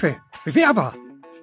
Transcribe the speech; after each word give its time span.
Hilfe! 0.00 0.16
Bewerber! 0.44 0.94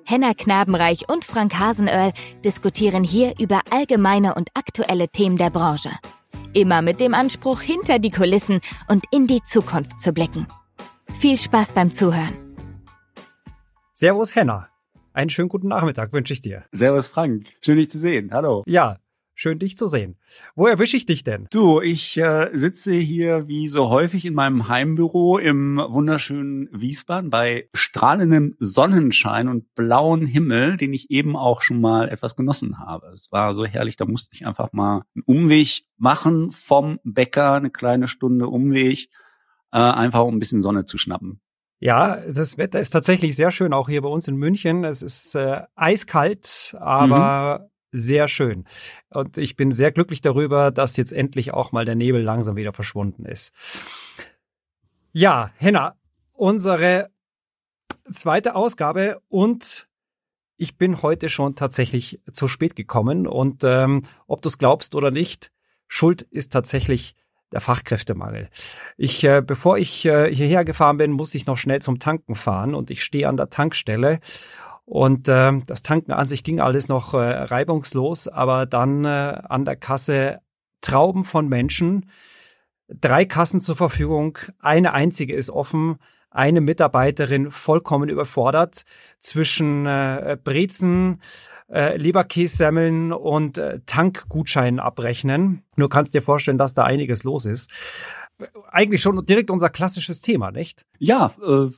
Henna 0.03 0.33
Knabenreich 0.33 1.09
und 1.09 1.25
Frank 1.25 1.59
Hasenöhrl 1.59 2.11
diskutieren 2.43 3.03
hier 3.03 3.35
über 3.39 3.61
allgemeine 3.69 4.35
und 4.35 4.49
aktuelle 4.53 5.09
Themen 5.09 5.37
der 5.37 5.49
Branche. 5.49 5.91
Immer 6.53 6.81
mit 6.81 6.99
dem 6.99 7.13
Anspruch, 7.13 7.61
hinter 7.61 7.99
die 7.99 8.09
Kulissen 8.09 8.61
und 8.87 9.03
in 9.11 9.27
die 9.27 9.43
Zukunft 9.43 9.99
zu 9.99 10.13
blicken. 10.13 10.47
Viel 11.19 11.37
Spaß 11.37 11.73
beim 11.73 11.91
Zuhören. 11.91 12.37
Servus 13.93 14.35
Henna. 14.35 14.69
Einen 15.13 15.29
schönen 15.29 15.49
guten 15.49 15.67
Nachmittag 15.67 16.13
wünsche 16.13 16.33
ich 16.33 16.41
dir. 16.41 16.65
Servus 16.71 17.07
Frank. 17.07 17.47
Schön 17.61 17.77
dich 17.77 17.89
zu 17.89 17.99
sehen. 17.99 18.31
Hallo. 18.31 18.63
Ja, 18.65 18.97
Schön, 19.39 19.59
dich 19.59 19.77
zu 19.77 19.85
sehen. 19.85 20.17
Wo 20.55 20.65
erwische 20.65 20.97
ich 20.97 21.05
dich 21.05 21.23
denn? 21.23 21.45
Du, 21.51 21.79
ich 21.79 22.17
äh, 22.17 22.49
sitze 22.53 22.93
hier 22.93 23.47
wie 23.47 23.67
so 23.67 23.89
häufig 23.89 24.25
in 24.25 24.33
meinem 24.33 24.67
Heimbüro 24.67 25.37
im 25.37 25.77
wunderschönen 25.77 26.69
Wiesbaden 26.71 27.29
bei 27.29 27.69
strahlendem 27.75 28.55
Sonnenschein 28.57 29.47
und 29.47 29.75
blauen 29.75 30.25
Himmel, 30.25 30.75
den 30.75 30.91
ich 30.91 31.11
eben 31.11 31.35
auch 31.35 31.61
schon 31.61 31.79
mal 31.79 32.09
etwas 32.09 32.35
genossen 32.35 32.79
habe. 32.79 33.11
Es 33.13 33.31
war 33.31 33.53
so 33.53 33.63
herrlich, 33.63 33.95
da 33.95 34.05
musste 34.05 34.33
ich 34.33 34.47
einfach 34.47 34.73
mal 34.73 35.03
einen 35.13 35.23
Umweg 35.27 35.83
machen 35.97 36.49
vom 36.49 36.99
Bäcker, 37.03 37.53
eine 37.53 37.69
kleine 37.69 38.07
Stunde 38.07 38.47
Umweg, 38.47 39.11
äh, 39.71 39.77
einfach 39.77 40.23
um 40.23 40.37
ein 40.37 40.39
bisschen 40.39 40.63
Sonne 40.63 40.85
zu 40.85 40.97
schnappen. 40.97 41.41
Ja, 41.79 42.15
das 42.25 42.57
Wetter 42.57 42.79
ist 42.79 42.89
tatsächlich 42.89 43.35
sehr 43.35 43.51
schön, 43.51 43.71
auch 43.71 43.87
hier 43.87 44.01
bei 44.01 44.09
uns 44.09 44.27
in 44.27 44.37
München. 44.37 44.83
Es 44.83 45.03
ist 45.03 45.35
äh, 45.35 45.61
eiskalt, 45.75 46.75
aber 46.79 47.59
mhm 47.59 47.76
sehr 47.91 48.27
schön. 48.27 48.65
Und 49.09 49.37
ich 49.37 49.55
bin 49.55 49.71
sehr 49.71 49.91
glücklich 49.91 50.21
darüber, 50.21 50.71
dass 50.71 50.97
jetzt 50.97 51.13
endlich 51.13 51.53
auch 51.53 51.71
mal 51.71 51.85
der 51.85 51.95
Nebel 51.95 52.21
langsam 52.21 52.55
wieder 52.55 52.73
verschwunden 52.73 53.25
ist. 53.25 53.53
Ja, 55.11 55.51
Henna, 55.57 55.95
unsere 56.33 57.09
zweite 58.11 58.55
Ausgabe 58.55 59.21
und 59.29 59.87
ich 60.57 60.77
bin 60.77 61.01
heute 61.01 61.29
schon 61.29 61.55
tatsächlich 61.55 62.21
zu 62.31 62.47
spät 62.47 62.75
gekommen 62.75 63.27
und 63.27 63.63
ähm, 63.63 64.01
ob 64.27 64.41
du 64.41 64.49
es 64.49 64.57
glaubst 64.57 64.95
oder 64.95 65.11
nicht, 65.11 65.51
Schuld 65.87 66.23
ist 66.23 66.51
tatsächlich 66.51 67.15
der 67.51 67.61
Fachkräftemangel. 67.61 68.49
Ich, 68.97 69.23
äh, 69.23 69.41
bevor 69.45 69.77
ich 69.77 70.05
äh, 70.05 70.33
hierher 70.33 70.65
gefahren 70.65 70.97
bin, 70.97 71.11
muss 71.11 71.33
ich 71.33 71.45
noch 71.45 71.57
schnell 71.57 71.81
zum 71.81 71.99
Tanken 71.99 72.35
fahren 72.35 72.75
und 72.75 72.89
ich 72.89 73.03
stehe 73.03 73.29
an 73.29 73.37
der 73.37 73.49
Tankstelle 73.49 74.19
und 74.87 75.27
äh, 75.27 75.51
das 75.67 75.81
Tanken 75.81 76.13
an 76.13 76.27
sich 76.27 76.45
ging 76.45 76.61
alles 76.61 76.87
noch 76.87 77.13
äh, 77.13 77.17
reibungslos, 77.17 78.29
aber 78.29 78.65
dann 78.65 79.03
äh, 79.03 79.41
an 79.49 79.65
der 79.65 79.75
Kasse 79.75 80.39
Trauben 80.79 81.23
von 81.23 81.49
Menschen, 81.49 82.09
drei 82.87 83.25
Kassen 83.25 83.59
zur 83.59 83.75
Verfügung, 83.75 84.37
eine 84.59 84.93
einzige 84.93 85.35
ist 85.35 85.49
offen, 85.49 85.97
eine 86.29 86.61
Mitarbeiterin 86.61 87.51
vollkommen 87.51 88.07
überfordert 88.07 88.83
zwischen 89.19 89.85
äh, 89.85 90.37
Brezen, 90.41 91.21
äh, 91.69 91.97
Leberkässemmeln 91.97 93.11
und 93.11 93.57
äh, 93.57 93.81
Tankgutscheinen 93.85 94.79
abrechnen. 94.79 95.63
Nur 95.75 95.89
kannst 95.89 96.13
dir 96.13 96.21
vorstellen, 96.21 96.57
dass 96.57 96.73
da 96.73 96.85
einiges 96.85 97.25
los 97.25 97.45
ist. 97.45 97.69
Eigentlich 98.71 99.01
schon 99.01 99.25
direkt 99.25 99.51
unser 99.51 99.69
klassisches 99.69 100.21
Thema, 100.21 100.51
nicht? 100.51 100.85
Ja, 100.97 101.33
äh, 101.45 101.71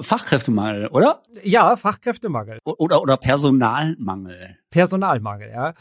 Fachkräftemangel, 0.00 0.88
oder? 0.88 1.22
Ja, 1.42 1.76
Fachkräftemangel. 1.76 2.58
Oder, 2.64 3.02
oder 3.02 3.16
Personalmangel. 3.16 4.58
Personalmangel, 4.70 5.50
ja. 5.50 5.74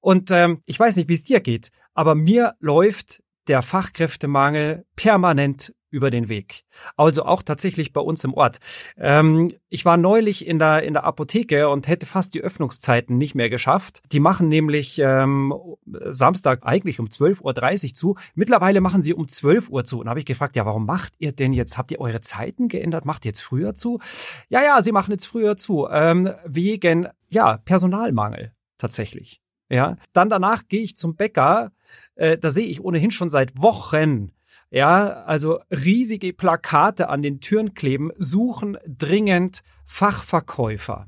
Und 0.00 0.30
ähm, 0.30 0.62
ich 0.66 0.78
weiß 0.78 0.96
nicht, 0.96 1.08
wie 1.08 1.14
es 1.14 1.24
dir 1.24 1.40
geht, 1.40 1.70
aber 1.94 2.14
mir 2.14 2.54
läuft 2.60 3.22
der 3.46 3.62
Fachkräftemangel 3.62 4.84
permanent 4.96 5.74
über 5.94 6.10
den 6.10 6.28
Weg. 6.28 6.64
Also 6.96 7.24
auch 7.24 7.42
tatsächlich 7.42 7.92
bei 7.92 8.00
uns 8.00 8.24
im 8.24 8.34
Ort. 8.34 8.58
Ähm, 8.98 9.48
ich 9.68 9.84
war 9.84 9.96
neulich 9.96 10.46
in 10.46 10.58
der, 10.58 10.82
in 10.82 10.94
der 10.94 11.04
Apotheke 11.04 11.68
und 11.68 11.86
hätte 11.86 12.04
fast 12.04 12.34
die 12.34 12.40
Öffnungszeiten 12.40 13.16
nicht 13.16 13.36
mehr 13.36 13.48
geschafft. 13.48 14.02
Die 14.10 14.18
machen 14.18 14.48
nämlich 14.48 14.98
ähm, 14.98 15.54
Samstag 15.86 16.60
eigentlich 16.64 16.98
um 16.98 17.06
12.30 17.06 17.42
Uhr 17.84 17.94
zu. 17.94 18.16
Mittlerweile 18.34 18.80
machen 18.80 19.02
sie 19.02 19.14
um 19.14 19.28
12 19.28 19.70
Uhr 19.70 19.84
zu. 19.84 20.00
Und 20.00 20.08
habe 20.08 20.18
ich 20.18 20.26
gefragt, 20.26 20.56
ja, 20.56 20.66
warum 20.66 20.84
macht 20.84 21.12
ihr 21.18 21.30
denn 21.30 21.52
jetzt? 21.52 21.78
Habt 21.78 21.92
ihr 21.92 22.00
eure 22.00 22.20
Zeiten 22.20 22.66
geändert? 22.66 23.04
Macht 23.04 23.24
ihr 23.24 23.28
jetzt 23.28 23.42
früher 23.42 23.74
zu? 23.74 24.00
Ja, 24.48 24.62
ja, 24.64 24.82
sie 24.82 24.92
machen 24.92 25.12
jetzt 25.12 25.26
früher 25.26 25.56
zu. 25.56 25.86
Ähm, 25.88 26.32
wegen, 26.44 27.06
ja, 27.28 27.58
Personalmangel 27.58 28.52
tatsächlich. 28.78 29.40
Ja, 29.70 29.96
dann 30.12 30.28
danach 30.28 30.68
gehe 30.68 30.82
ich 30.82 30.96
zum 30.96 31.16
Bäcker. 31.16 31.72
Äh, 32.16 32.36
da 32.38 32.50
sehe 32.50 32.66
ich 32.66 32.84
ohnehin 32.84 33.10
schon 33.10 33.28
seit 33.28 33.60
Wochen 33.60 34.32
ja, 34.74 35.22
also 35.24 35.60
riesige 35.70 36.32
Plakate 36.32 37.08
an 37.08 37.22
den 37.22 37.40
Türen 37.40 37.74
kleben, 37.74 38.10
suchen 38.16 38.76
dringend 38.86 39.60
Fachverkäufer. 39.84 41.06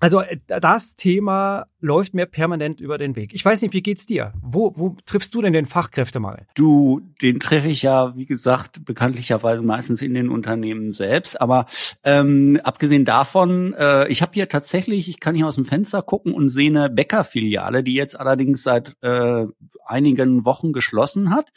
Also 0.00 0.20
äh, 0.20 0.36
das 0.46 0.96
Thema 0.96 1.66
läuft 1.80 2.12
mir 2.12 2.26
permanent 2.26 2.78
über 2.82 2.98
den 2.98 3.16
Weg. 3.16 3.32
Ich 3.32 3.42
weiß 3.42 3.62
nicht, 3.62 3.72
wie 3.72 3.82
geht's 3.82 4.04
dir? 4.04 4.34
Wo, 4.42 4.72
wo 4.76 4.96
triffst 5.06 5.34
du 5.34 5.40
denn 5.40 5.54
den 5.54 5.64
Fachkräftemangel? 5.64 6.46
Du, 6.54 7.00
den 7.22 7.40
treffe 7.40 7.68
ich 7.68 7.80
ja, 7.80 8.14
wie 8.16 8.26
gesagt, 8.26 8.84
bekanntlicherweise 8.84 9.62
meistens 9.62 10.02
in 10.02 10.12
den 10.12 10.28
Unternehmen 10.28 10.92
selbst. 10.92 11.40
Aber 11.40 11.64
ähm, 12.04 12.60
abgesehen 12.64 13.06
davon, 13.06 13.72
äh, 13.72 14.08
ich 14.08 14.20
habe 14.20 14.32
hier 14.34 14.50
tatsächlich, 14.50 15.08
ich 15.08 15.20
kann 15.20 15.34
hier 15.34 15.46
aus 15.46 15.54
dem 15.54 15.64
Fenster 15.64 16.02
gucken 16.02 16.34
und 16.34 16.50
sehe 16.50 16.68
eine 16.68 16.90
Bäckerfiliale, 16.90 17.82
die 17.82 17.94
jetzt 17.94 18.20
allerdings 18.20 18.62
seit 18.62 18.94
äh, 19.00 19.46
einigen 19.86 20.44
Wochen 20.44 20.74
geschlossen 20.74 21.30
hat 21.30 21.50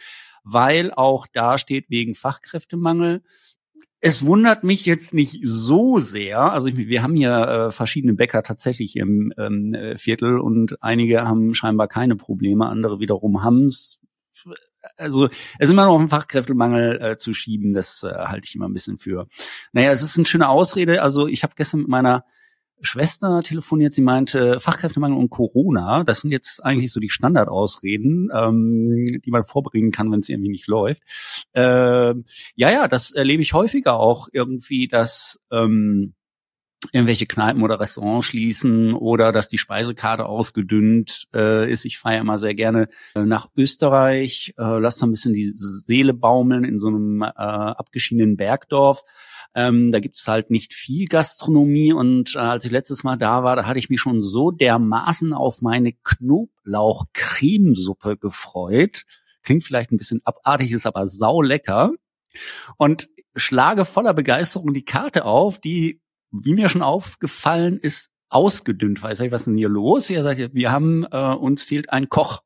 weil 0.51 0.91
auch 0.93 1.27
da 1.27 1.57
steht 1.57 1.89
wegen 1.89 2.15
Fachkräftemangel. 2.15 3.23
Es 4.01 4.25
wundert 4.25 4.63
mich 4.63 4.85
jetzt 4.85 5.13
nicht 5.13 5.39
so 5.43 5.99
sehr. 5.99 6.39
Also 6.39 6.69
ich, 6.69 6.77
wir 6.77 7.03
haben 7.03 7.15
hier 7.15 7.31
äh, 7.31 7.71
verschiedene 7.71 8.13
Bäcker 8.13 8.43
tatsächlich 8.43 8.95
im 8.95 9.33
ähm, 9.37 9.97
Viertel 9.97 10.39
und 10.39 10.81
einige 10.81 11.27
haben 11.27 11.53
scheinbar 11.53 11.87
keine 11.87 12.15
Probleme, 12.15 12.67
andere 12.67 12.99
wiederum 12.99 13.43
haben 13.43 13.65
es. 13.65 13.99
Also 14.95 15.25
es 15.25 15.33
ist 15.59 15.71
immer 15.71 15.85
noch 15.85 15.99
ein 15.99 16.07
Fachkräftemangel 16.07 17.01
äh, 17.01 17.17
zu 17.17 17.33
schieben, 17.33 17.73
das 17.73 18.03
äh, 18.03 18.13
halte 18.13 18.47
ich 18.47 18.55
immer 18.55 18.69
ein 18.69 18.73
bisschen 18.73 18.97
für. 18.97 19.27
Naja, 19.73 19.91
es 19.91 20.01
ist 20.01 20.17
eine 20.17 20.25
schöne 20.25 20.47
Ausrede. 20.47 21.01
Also 21.01 21.27
ich 21.27 21.43
habe 21.43 21.53
gestern 21.57 21.81
mit 21.81 21.89
meiner 21.89 22.23
Schwester 22.81 23.41
telefoniert, 23.43 23.93
sie 23.93 24.01
meinte, 24.01 24.59
Fachkräftemangel 24.59 25.17
und 25.17 25.29
Corona, 25.29 26.03
das 26.03 26.21
sind 26.21 26.31
jetzt 26.31 26.63
eigentlich 26.63 26.91
so 26.91 26.99
die 26.99 27.09
Standardausreden, 27.09 28.29
ähm, 28.33 29.21
die 29.23 29.31
man 29.31 29.43
vorbringen 29.43 29.91
kann, 29.91 30.11
wenn 30.11 30.19
es 30.19 30.29
irgendwie 30.29 30.49
nicht 30.49 30.67
läuft. 30.67 31.03
Äh, 31.53 31.61
ja, 31.61 32.15
ja, 32.55 32.87
das 32.87 33.11
erlebe 33.11 33.41
ich 33.41 33.53
häufiger 33.53 33.99
auch 33.99 34.27
irgendwie, 34.31 34.87
dass 34.87 35.39
ähm, 35.51 36.13
irgendwelche 36.91 37.25
Kneipen 37.25 37.61
oder 37.61 37.79
Restaurants 37.79 38.27
schließen 38.27 38.93
oder 38.93 39.31
dass 39.31 39.49
die 39.49 39.57
Speisekarte 39.57 40.25
ausgedünnt 40.25 41.27
äh, 41.33 41.69
ist. 41.69 41.85
Ich 41.85 41.97
fahre 41.97 42.17
immer 42.17 42.39
sehr 42.39 42.55
gerne 42.55 42.87
äh, 43.15 43.21
nach 43.21 43.49
Österreich, 43.55 44.53
äh, 44.57 44.79
lasse 44.79 45.01
da 45.01 45.07
ein 45.07 45.11
bisschen 45.11 45.33
die 45.33 45.51
Seele 45.53 46.13
baumeln 46.13 46.63
in 46.63 46.79
so 46.79 46.87
einem 46.87 47.21
äh, 47.21 47.27
abgeschiedenen 47.27 48.37
Bergdorf 48.37 49.03
ähm, 49.55 49.91
da 49.91 49.99
gibt 49.99 50.15
es 50.15 50.27
halt 50.27 50.51
nicht 50.51 50.73
viel 50.73 51.07
Gastronomie 51.07 51.91
und 51.91 52.35
äh, 52.35 52.39
als 52.39 52.63
ich 52.65 52.71
letztes 52.71 53.03
Mal 53.03 53.17
da 53.17 53.43
war, 53.43 53.55
da 53.55 53.65
hatte 53.65 53.79
ich 53.79 53.89
mich 53.89 53.99
schon 53.99 54.21
so 54.21 54.51
dermaßen 54.51 55.33
auf 55.33 55.63
meine 55.63 55.93
Knoblauch-Cremesuppe 55.93 58.17
gefreut. 58.17 59.05
Klingt 59.41 59.63
vielleicht 59.63 59.91
ein 59.91 59.97
bisschen 59.97 60.21
abartig, 60.23 60.71
ist 60.71 60.85
aber 60.85 61.07
sau 61.07 61.41
lecker. 61.41 61.93
Und 62.77 63.09
schlage 63.35 63.85
voller 63.85 64.13
Begeisterung 64.13 64.71
die 64.73 64.85
Karte 64.85 65.25
auf, 65.25 65.57
die, 65.59 65.99
wie 66.31 66.53
mir 66.53 66.69
schon 66.69 66.81
aufgefallen 66.81 67.79
ist, 67.79 68.09
ausgedünnt 68.29 69.01
war. 69.01 69.11
Ich 69.11 69.19
was 69.19 69.41
ist 69.41 69.47
denn 69.47 69.57
hier 69.57 69.69
los? 69.69 70.09
Ihr 70.09 70.23
sagt, 70.23 70.53
wir 70.53 70.71
haben, 70.71 71.05
äh, 71.11 71.33
uns 71.33 71.63
fehlt 71.63 71.91
ein 71.91 72.09
Koch. 72.09 72.43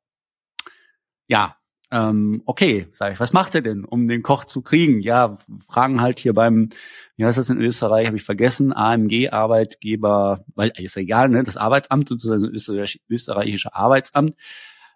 Ja, 1.28 1.58
ähm, 1.94 2.42
okay, 2.46 2.88
sage 2.94 3.14
ich, 3.14 3.20
was 3.20 3.34
macht 3.34 3.54
er 3.54 3.62
denn, 3.62 3.86
um 3.86 4.08
den 4.08 4.24
Koch 4.24 4.46
zu 4.46 4.62
kriegen? 4.64 5.02
Ja, 5.02 5.38
fragen 5.68 6.02
halt 6.02 6.18
hier 6.18 6.34
beim, 6.34 6.70
wie 7.18 7.26
heißt 7.26 7.38
das 7.38 7.50
in 7.50 7.62
Österreich, 7.62 8.08
habe 8.08 8.18
ich 8.18 8.24
vergessen, 8.24 8.74
AMG-Arbeitgeber, 8.74 10.44
weil 10.56 10.72
ist 10.78 10.98
egal, 10.98 11.30
ne, 11.30 11.44
das 11.44 11.56
Arbeitsamt, 11.58 12.10
sozusagen 12.10 12.52
das 12.52 12.98
österreichische 13.10 13.76
Arbeitsamt, 13.76 14.34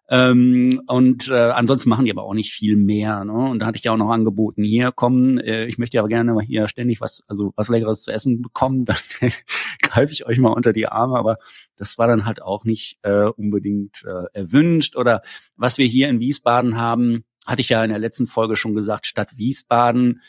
ähm, 0.09 0.81
und 0.87 1.27
äh, 1.27 1.33
ansonsten 1.33 1.89
machen 1.89 2.05
die 2.05 2.11
aber 2.11 2.23
auch 2.23 2.33
nicht 2.33 2.53
viel 2.53 2.77
mehr. 2.77 3.25
Ne? 3.25 3.33
Und 3.33 3.59
da 3.59 3.65
hatte 3.65 3.77
ich 3.77 3.83
ja 3.83 3.91
auch 3.91 3.97
noch 3.97 4.09
angeboten, 4.09 4.63
hier 4.63 4.91
kommen, 4.93 5.37
äh, 5.39 5.65
ich 5.65 5.77
möchte 5.77 5.99
aber 5.99 6.07
gerne 6.07 6.39
hier 6.41 6.69
ständig 6.69 7.01
was, 7.01 7.23
also 7.27 7.51
was 7.57 7.67
Leckeres 7.67 8.03
zu 8.03 8.11
essen 8.11 8.41
bekommen, 8.41 8.85
dann 8.85 8.97
greife 9.81 10.13
ich 10.13 10.25
euch 10.25 10.37
mal 10.39 10.53
unter 10.53 10.71
die 10.71 10.87
Arme. 10.87 11.17
Aber 11.17 11.37
das 11.75 11.97
war 11.97 12.07
dann 12.07 12.25
halt 12.25 12.41
auch 12.41 12.63
nicht 12.63 12.99
äh, 13.01 13.25
unbedingt 13.25 14.05
äh, 14.05 14.27
erwünscht. 14.33 14.95
Oder 14.95 15.23
was 15.57 15.77
wir 15.77 15.85
hier 15.85 16.07
in 16.07 16.21
Wiesbaden 16.21 16.77
haben, 16.77 17.25
hatte 17.45 17.61
ich 17.61 17.69
ja 17.69 17.83
in 17.83 17.89
der 17.89 17.99
letzten 17.99 18.27
Folge 18.27 18.55
schon 18.55 18.75
gesagt, 18.75 19.07
Stadt 19.07 19.37
Wiesbaden, 19.37 20.21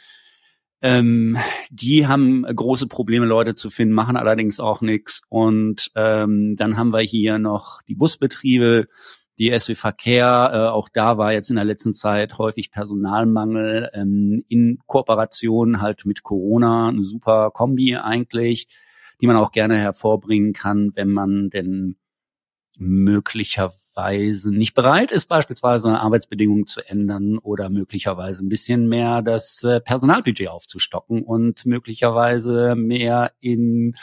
ähm, 0.81 1.37
die 1.71 2.07
haben 2.07 2.43
große 2.43 2.87
Probleme, 2.87 3.27
Leute 3.27 3.55
zu 3.55 3.71
finden, 3.71 3.95
machen 3.95 4.17
allerdings 4.17 4.59
auch 4.59 4.81
nichts. 4.81 5.23
Und 5.29 5.91
ähm, 5.95 6.57
dann 6.57 6.77
haben 6.77 6.93
wir 6.93 7.01
hier 7.01 7.39
noch 7.39 7.83
die 7.83 7.95
Busbetriebe, 7.95 8.89
die 9.39 9.57
SW 9.57 9.75
Verkehr, 9.75 10.51
äh, 10.53 10.69
auch 10.69 10.89
da 10.89 11.17
war 11.17 11.33
jetzt 11.33 11.51
in 11.51 11.57
der 11.57 11.65
letzten 11.65 11.95
Zeit 11.95 12.39
häufig 12.39 12.71
Personalmangel 12.73 13.91
ähm, 13.95 14.45
in 14.49 14.79
Kooperation 14.87 15.81
halt 15.81 16.05
mit 16.05 16.23
Corona, 16.23 16.89
eine 16.89 17.03
super 17.03 17.51
Kombi 17.53 17.97
eigentlich, 17.97 18.69
die 19.21 19.27
man 19.27 19.37
auch 19.37 19.53
gerne 19.53 19.77
hervorbringen 19.77 20.53
kann, 20.53 20.93
wenn 20.95 21.11
man 21.11 21.51
denn 21.51 21.97
möglicherweise 22.79 24.55
nicht 24.55 24.75
bereit 24.75 25.11
ist, 25.11 25.27
beispielsweise 25.27 25.99
Arbeitsbedingungen 25.99 26.65
zu 26.65 26.81
ändern 26.89 27.39
oder 27.39 27.71
möglicherweise 27.71 28.45
ein 28.45 28.49
bisschen 28.49 28.89
mehr 28.89 29.21
das 29.21 29.65
äh, 29.65 29.81
Personalbudget 29.81 30.49
aufzustocken 30.49 31.25
und 31.25 31.67
möglicherweise 31.67 32.77
mehr 32.77 33.33
in 33.41 33.97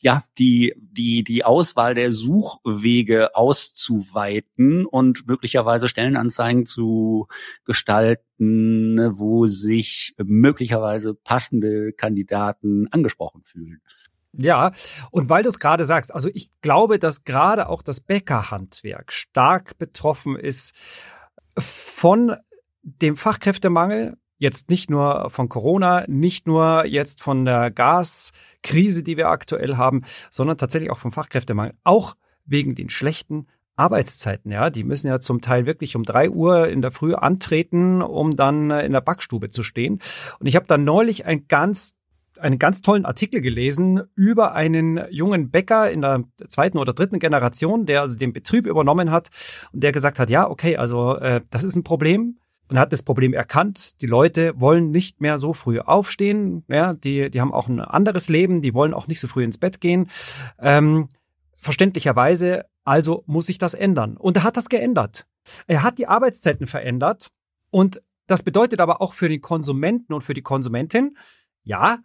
ja 0.00 0.24
die 0.38 0.74
die 0.78 1.24
die 1.24 1.44
Auswahl 1.44 1.94
der 1.94 2.14
Suchwege 2.14 3.36
auszuweiten 3.36 4.86
und 4.86 5.26
möglicherweise 5.26 5.88
Stellenanzeigen 5.88 6.64
zu 6.64 7.28
gestalten, 7.66 8.98
wo 9.18 9.46
sich 9.46 10.14
möglicherweise 10.16 11.12
passende 11.12 11.92
Kandidaten 11.92 12.88
angesprochen 12.90 13.42
fühlen. 13.44 13.82
Ja, 14.38 14.72
und 15.10 15.28
weil 15.28 15.42
du 15.42 15.48
es 15.48 15.58
gerade 15.58 15.84
sagst, 15.84 16.14
also 16.14 16.28
ich 16.34 16.50
glaube, 16.60 16.98
dass 16.98 17.24
gerade 17.24 17.68
auch 17.68 17.82
das 17.82 18.00
Bäckerhandwerk 18.00 19.12
stark 19.12 19.78
betroffen 19.78 20.36
ist 20.36 20.74
von 21.58 22.36
dem 22.82 23.16
Fachkräftemangel, 23.16 24.16
jetzt 24.38 24.68
nicht 24.68 24.90
nur 24.90 25.30
von 25.30 25.48
Corona, 25.48 26.04
nicht 26.06 26.46
nur 26.46 26.84
jetzt 26.84 27.22
von 27.22 27.44
der 27.44 27.70
Gaskrise, 27.70 29.02
die 29.02 29.16
wir 29.16 29.28
aktuell 29.28 29.76
haben, 29.76 30.02
sondern 30.30 30.58
tatsächlich 30.58 30.90
auch 30.90 30.98
vom 30.98 31.12
Fachkräftemangel, 31.12 31.74
auch 31.84 32.14
wegen 32.44 32.74
den 32.74 32.90
schlechten 32.90 33.46
Arbeitszeiten, 33.76 34.50
ja, 34.50 34.70
die 34.70 34.84
müssen 34.84 35.08
ja 35.08 35.20
zum 35.20 35.42
Teil 35.42 35.66
wirklich 35.66 35.96
um 35.96 36.02
drei 36.02 36.30
Uhr 36.30 36.68
in 36.68 36.80
der 36.80 36.90
Früh 36.90 37.14
antreten, 37.14 38.00
um 38.00 38.34
dann 38.34 38.70
in 38.70 38.92
der 38.92 39.02
Backstube 39.02 39.50
zu 39.50 39.62
stehen. 39.62 40.00
Und 40.38 40.46
ich 40.46 40.56
habe 40.56 40.66
da 40.66 40.78
neulich 40.78 41.26
ein 41.26 41.46
ganz 41.46 41.94
einen 42.38 42.58
ganz 42.58 42.82
tollen 42.82 43.04
Artikel 43.04 43.40
gelesen 43.40 44.02
über 44.14 44.52
einen 44.52 45.00
jungen 45.10 45.50
Bäcker 45.50 45.90
in 45.90 46.02
der 46.02 46.24
zweiten 46.48 46.78
oder 46.78 46.92
dritten 46.92 47.18
Generation, 47.18 47.86
der 47.86 48.00
also 48.00 48.16
den 48.16 48.32
Betrieb 48.32 48.66
übernommen 48.66 49.10
hat 49.10 49.30
und 49.72 49.82
der 49.82 49.92
gesagt 49.92 50.18
hat, 50.18 50.30
ja, 50.30 50.48
okay, 50.48 50.76
also 50.76 51.16
äh, 51.16 51.40
das 51.50 51.64
ist 51.64 51.76
ein 51.76 51.84
Problem 51.84 52.38
und 52.68 52.78
hat 52.78 52.92
das 52.92 53.02
Problem 53.02 53.32
erkannt. 53.32 54.00
Die 54.00 54.06
Leute 54.06 54.52
wollen 54.56 54.90
nicht 54.90 55.20
mehr 55.20 55.38
so 55.38 55.52
früh 55.52 55.78
aufstehen, 55.78 56.64
ja, 56.68 56.94
die, 56.94 57.30
die 57.30 57.40
haben 57.40 57.52
auch 57.52 57.68
ein 57.68 57.80
anderes 57.80 58.28
Leben, 58.28 58.60
die 58.60 58.74
wollen 58.74 58.94
auch 58.94 59.06
nicht 59.06 59.20
so 59.20 59.28
früh 59.28 59.44
ins 59.44 59.58
Bett 59.58 59.80
gehen. 59.80 60.10
Ähm, 60.58 61.08
verständlicherweise, 61.56 62.66
also 62.84 63.24
muss 63.26 63.46
sich 63.46 63.58
das 63.58 63.74
ändern. 63.74 64.16
Und 64.16 64.36
er 64.36 64.44
hat 64.44 64.56
das 64.56 64.68
geändert. 64.68 65.26
Er 65.66 65.82
hat 65.82 65.98
die 65.98 66.08
Arbeitszeiten 66.08 66.66
verändert 66.66 67.28
und 67.70 68.02
das 68.26 68.42
bedeutet 68.42 68.80
aber 68.80 69.00
auch 69.00 69.12
für 69.12 69.28
den 69.28 69.40
Konsumenten 69.40 70.12
und 70.12 70.22
für 70.22 70.34
die 70.34 70.42
Konsumentin, 70.42 71.16
ja, 71.62 71.98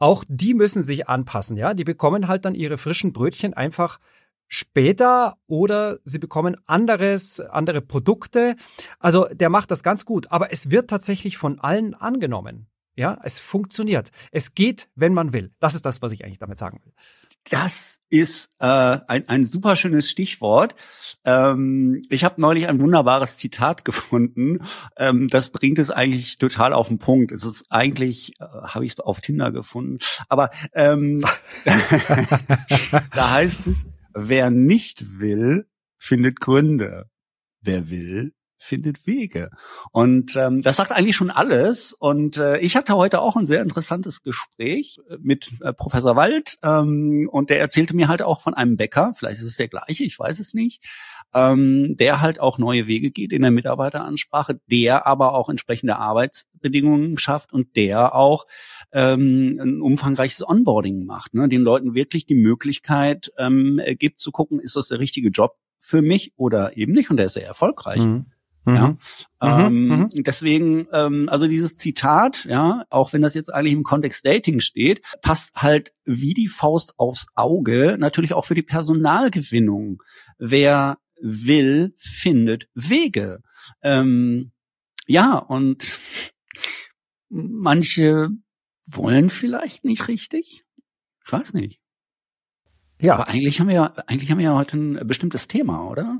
auch 0.00 0.24
die 0.26 0.54
müssen 0.54 0.82
sich 0.82 1.08
anpassen, 1.08 1.56
ja. 1.56 1.74
Die 1.74 1.84
bekommen 1.84 2.26
halt 2.26 2.44
dann 2.44 2.56
ihre 2.56 2.78
frischen 2.78 3.12
Brötchen 3.12 3.54
einfach 3.54 4.00
später 4.48 5.36
oder 5.46 5.98
sie 6.02 6.18
bekommen 6.18 6.56
anderes, 6.66 7.38
andere 7.38 7.80
Produkte. 7.80 8.56
Also 8.98 9.26
der 9.26 9.50
macht 9.50 9.70
das 9.70 9.84
ganz 9.84 10.04
gut, 10.04 10.32
aber 10.32 10.52
es 10.52 10.70
wird 10.70 10.90
tatsächlich 10.90 11.38
von 11.38 11.60
allen 11.60 11.94
angenommen. 11.94 12.66
Ja, 12.96 13.18
es 13.22 13.38
funktioniert. 13.38 14.10
Es 14.32 14.54
geht, 14.54 14.88
wenn 14.96 15.14
man 15.14 15.32
will. 15.32 15.52
Das 15.60 15.74
ist 15.74 15.86
das, 15.86 16.02
was 16.02 16.12
ich 16.12 16.24
eigentlich 16.24 16.40
damit 16.40 16.58
sagen 16.58 16.80
will. 16.84 16.92
Das 17.48 18.00
ist 18.10 18.50
äh, 18.58 18.66
ein, 18.66 19.28
ein 19.28 19.46
super 19.46 19.76
schönes 19.76 20.10
Stichwort. 20.10 20.74
Ähm, 21.24 22.02
ich 22.10 22.24
habe 22.24 22.40
neulich 22.40 22.68
ein 22.68 22.80
wunderbares 22.80 23.36
Zitat 23.36 23.84
gefunden. 23.84 24.58
Ähm, 24.96 25.28
das 25.28 25.50
bringt 25.50 25.78
es 25.78 25.90
eigentlich 25.90 26.38
total 26.38 26.72
auf 26.72 26.88
den 26.88 26.98
Punkt. 26.98 27.32
Es 27.32 27.44
ist 27.44 27.64
eigentlich, 27.70 28.32
äh, 28.40 28.44
habe 28.44 28.84
ich 28.84 28.92
es 28.92 29.00
auf 29.00 29.20
Tinder 29.20 29.52
gefunden, 29.52 29.98
aber 30.28 30.50
ähm, 30.74 31.24
da 33.14 33.30
heißt 33.32 33.68
es, 33.68 33.86
wer 34.12 34.50
nicht 34.50 35.20
will, 35.20 35.66
findet 35.96 36.40
Gründe. 36.40 37.08
Wer 37.62 37.90
will, 37.90 38.32
findet 38.60 39.06
Wege. 39.06 39.50
Und 39.90 40.36
ähm, 40.36 40.62
das 40.62 40.76
sagt 40.76 40.92
eigentlich 40.92 41.16
schon 41.16 41.30
alles. 41.30 41.92
Und 41.94 42.36
äh, 42.36 42.58
ich 42.58 42.76
hatte 42.76 42.94
heute 42.94 43.20
auch 43.20 43.36
ein 43.36 43.46
sehr 43.46 43.62
interessantes 43.62 44.22
Gespräch 44.22 44.98
äh, 45.08 45.16
mit 45.20 45.50
äh, 45.62 45.72
Professor 45.72 46.14
Wald 46.14 46.58
ähm, 46.62 47.28
und 47.32 47.50
der 47.50 47.58
erzählte 47.58 47.96
mir 47.96 48.08
halt 48.08 48.22
auch 48.22 48.42
von 48.42 48.54
einem 48.54 48.76
Bäcker, 48.76 49.12
vielleicht 49.16 49.40
ist 49.40 49.48
es 49.48 49.56
der 49.56 49.68
gleiche, 49.68 50.04
ich 50.04 50.18
weiß 50.18 50.38
es 50.38 50.52
nicht, 50.52 50.84
ähm, 51.32 51.96
der 51.96 52.20
halt 52.20 52.38
auch 52.38 52.58
neue 52.58 52.86
Wege 52.86 53.10
geht 53.10 53.32
in 53.32 53.42
der 53.42 53.50
Mitarbeiteransprache, 53.50 54.60
der 54.70 55.06
aber 55.06 55.34
auch 55.34 55.48
entsprechende 55.48 55.96
Arbeitsbedingungen 55.96 57.16
schafft 57.18 57.52
und 57.52 57.76
der 57.76 58.14
auch 58.14 58.46
ähm, 58.92 59.58
ein 59.60 59.80
umfangreiches 59.80 60.46
Onboarding 60.46 61.06
macht, 61.06 61.34
ne? 61.34 61.48
den 61.48 61.62
Leuten 61.62 61.94
wirklich 61.94 62.26
die 62.26 62.34
Möglichkeit 62.34 63.32
ähm, 63.38 63.80
gibt 63.98 64.20
zu 64.20 64.32
gucken, 64.32 64.60
ist 64.60 64.76
das 64.76 64.88
der 64.88 64.98
richtige 64.98 65.30
Job 65.30 65.56
für 65.78 66.02
mich 66.02 66.32
oder 66.36 66.76
eben 66.76 66.92
nicht 66.92 67.10
und 67.10 67.16
der 67.16 67.26
ist 67.26 67.34
sehr 67.34 67.46
erfolgreich. 67.46 68.02
Mhm. 68.02 68.26
Mhm. 68.70 68.98
Ja, 69.42 69.66
ähm, 69.66 69.88
mhm. 69.88 70.08
deswegen, 70.14 70.86
ähm, 70.92 71.28
also 71.28 71.46
dieses 71.46 71.76
Zitat, 71.76 72.44
ja, 72.44 72.84
auch 72.90 73.12
wenn 73.12 73.22
das 73.22 73.34
jetzt 73.34 73.52
eigentlich 73.52 73.72
im 73.72 73.82
Kontext 73.82 74.24
Dating 74.24 74.60
steht, 74.60 75.02
passt 75.22 75.56
halt 75.56 75.92
wie 76.04 76.34
die 76.34 76.48
Faust 76.48 76.94
aufs 76.98 77.26
Auge, 77.34 77.96
natürlich 77.98 78.34
auch 78.34 78.44
für 78.44 78.54
die 78.54 78.62
Personalgewinnung. 78.62 80.02
Wer 80.38 80.98
will, 81.20 81.94
findet 81.96 82.68
Wege. 82.74 83.42
Ähm, 83.82 84.52
ja, 85.06 85.36
und 85.36 85.98
manche 87.28 88.28
wollen 88.86 89.30
vielleicht 89.30 89.84
nicht 89.84 90.08
richtig. 90.08 90.64
Ich 91.24 91.32
weiß 91.32 91.54
nicht. 91.54 91.80
Ja. 93.00 93.14
Aber 93.14 93.28
eigentlich 93.28 93.60
haben 93.60 93.68
wir 93.68 93.74
ja, 93.74 93.94
eigentlich 94.06 94.30
haben 94.30 94.38
wir 94.38 94.44
ja 94.44 94.56
heute 94.56 94.76
ein 94.76 95.06
bestimmtes 95.06 95.48
Thema, 95.48 95.88
oder? 95.88 96.18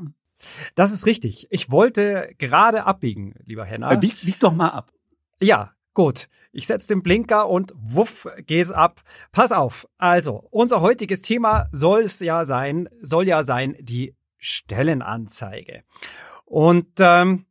Das 0.74 0.92
ist 0.92 1.06
richtig. 1.06 1.46
Ich 1.50 1.70
wollte 1.70 2.34
gerade 2.38 2.84
abbiegen, 2.84 3.34
lieber 3.44 3.64
Henna. 3.64 3.92
Äh, 3.92 3.98
bieg, 3.98 4.20
bieg 4.22 4.40
doch 4.40 4.52
mal 4.52 4.68
ab. 4.68 4.92
Ja, 5.40 5.72
gut. 5.94 6.28
Ich 6.52 6.66
setze 6.66 6.88
den 6.88 7.02
Blinker 7.02 7.48
und 7.48 7.72
wuff 7.76 8.26
geht's 8.46 8.72
ab. 8.72 9.02
Pass 9.30 9.52
auf. 9.52 9.88
Also, 9.98 10.46
unser 10.50 10.80
heutiges 10.80 11.22
Thema 11.22 11.68
soll 11.70 12.02
es 12.02 12.18
ja 12.20 12.44
sein, 12.44 12.88
soll 13.00 13.28
ja 13.28 13.42
sein 13.42 13.76
die 13.78 14.16
Stellenanzeige. 14.38 15.84
Und 16.44 16.88
ähm, 16.98 17.46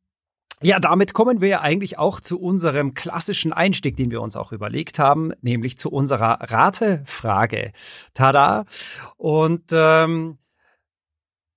ja, 0.61 0.79
damit 0.79 1.13
kommen 1.13 1.39
wir 1.39 1.47
ja 1.47 1.61
eigentlich 1.61 1.97
auch 1.97 2.19
zu 2.19 2.41
unserem 2.41 2.93
klassischen 2.93 3.53
Einstieg, 3.53 3.95
den 3.95 4.11
wir 4.11 4.21
uns 4.21 4.35
auch 4.35 4.51
überlegt 4.51 4.99
haben, 4.99 5.31
nämlich 5.41 5.77
zu 5.77 5.89
unserer 5.89 6.51
Ratefrage. 6.51 7.71
Tada! 8.13 8.65
Und 9.15 9.71
ähm, 9.71 10.37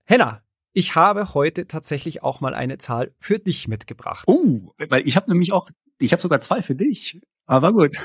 Henna, 0.04 0.41
ich 0.72 0.96
habe 0.96 1.34
heute 1.34 1.66
tatsächlich 1.66 2.22
auch 2.22 2.40
mal 2.40 2.54
eine 2.54 2.78
Zahl 2.78 3.14
für 3.18 3.38
dich 3.38 3.68
mitgebracht. 3.68 4.24
Oh, 4.26 4.72
weil 4.88 5.06
ich 5.06 5.16
habe 5.16 5.30
nämlich 5.30 5.52
auch, 5.52 5.70
ich 5.98 6.12
habe 6.12 6.22
sogar 6.22 6.40
zwei 6.40 6.62
für 6.62 6.74
dich. 6.74 7.20
Aber 7.46 7.72
gut. 7.72 7.96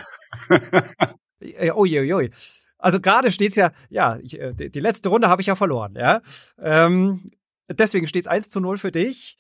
Ui, 1.40 2.14
ui. 2.14 2.32
Also 2.80 3.00
gerade 3.00 3.32
steht's 3.32 3.56
ja, 3.56 3.72
ja, 3.90 4.18
ich, 4.22 4.40
äh, 4.40 4.54
die 4.54 4.80
letzte 4.80 5.10
Runde 5.10 5.30
habe 5.30 5.42
ich 5.42 5.48
ja 5.48 5.56
verloren, 5.56 5.94
ja. 5.96 6.22
Ähm, 6.60 7.30
deswegen 7.70 8.08
steht's 8.08 8.28
eins 8.28 8.50
zu 8.50 8.60
null 8.60 8.78
für 8.78 8.92
dich. 8.92 9.38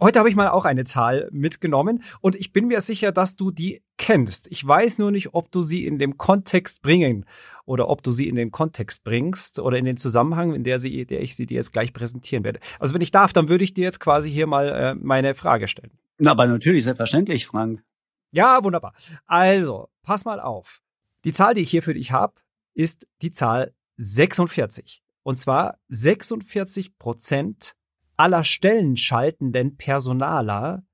Heute 0.00 0.18
habe 0.18 0.28
ich 0.28 0.36
mal 0.36 0.48
auch 0.48 0.66
eine 0.66 0.84
Zahl 0.84 1.28
mitgenommen 1.32 2.02
und 2.20 2.36
ich 2.36 2.52
bin 2.52 2.66
mir 2.66 2.80
sicher, 2.82 3.12
dass 3.12 3.36
du 3.36 3.50
die 3.50 3.82
kennst. 3.96 4.46
Ich 4.50 4.66
weiß 4.66 4.98
nur 4.98 5.10
nicht, 5.10 5.34
ob 5.34 5.50
du 5.50 5.62
sie 5.62 5.86
in 5.86 5.98
dem 5.98 6.18
Kontext 6.18 6.82
bringen 6.82 7.24
oder 7.64 7.88
ob 7.88 8.02
du 8.02 8.10
sie 8.10 8.28
in 8.28 8.34
den 8.34 8.50
Kontext 8.50 9.04
bringst 9.04 9.58
oder 9.58 9.78
in 9.78 9.86
den 9.86 9.96
Zusammenhang, 9.96 10.54
in 10.54 10.64
der, 10.64 10.78
sie, 10.78 11.06
der 11.06 11.22
ich 11.22 11.34
sie 11.34 11.46
dir 11.46 11.54
jetzt 11.54 11.72
gleich 11.72 11.94
präsentieren 11.94 12.44
werde. 12.44 12.60
Also 12.78 12.92
wenn 12.92 13.00
ich 13.00 13.10
darf, 13.10 13.32
dann 13.32 13.48
würde 13.48 13.64
ich 13.64 13.72
dir 13.72 13.84
jetzt 13.84 14.00
quasi 14.00 14.30
hier 14.30 14.46
mal 14.46 14.68
äh, 14.68 14.94
meine 14.94 15.34
Frage 15.34 15.66
stellen. 15.66 15.92
Na, 16.18 16.32
aber 16.32 16.46
natürlich, 16.46 16.84
selbstverständlich, 16.84 17.46
Frank. 17.46 17.82
Ja, 18.32 18.62
wunderbar. 18.62 18.94
Also, 19.26 19.88
pass 20.02 20.24
mal 20.24 20.40
auf. 20.40 20.80
Die 21.24 21.32
Zahl, 21.32 21.54
die 21.54 21.62
ich 21.62 21.70
hier 21.70 21.82
für 21.82 21.94
dich 21.94 22.12
habe, 22.12 22.34
ist 22.74 23.08
die 23.22 23.30
Zahl 23.30 23.72
46. 23.96 25.02
Und 25.22 25.36
zwar 25.36 25.78
46 25.88 26.98
Prozent 26.98 27.75
aller 28.16 28.44
stellenschaltenden 28.44 29.76
Personaler 29.76 30.84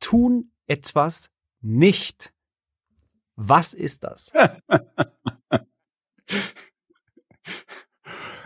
tun 0.00 0.52
etwas 0.66 1.30
nicht. 1.60 2.32
Was 3.36 3.74
ist 3.74 4.04
das? 4.04 4.32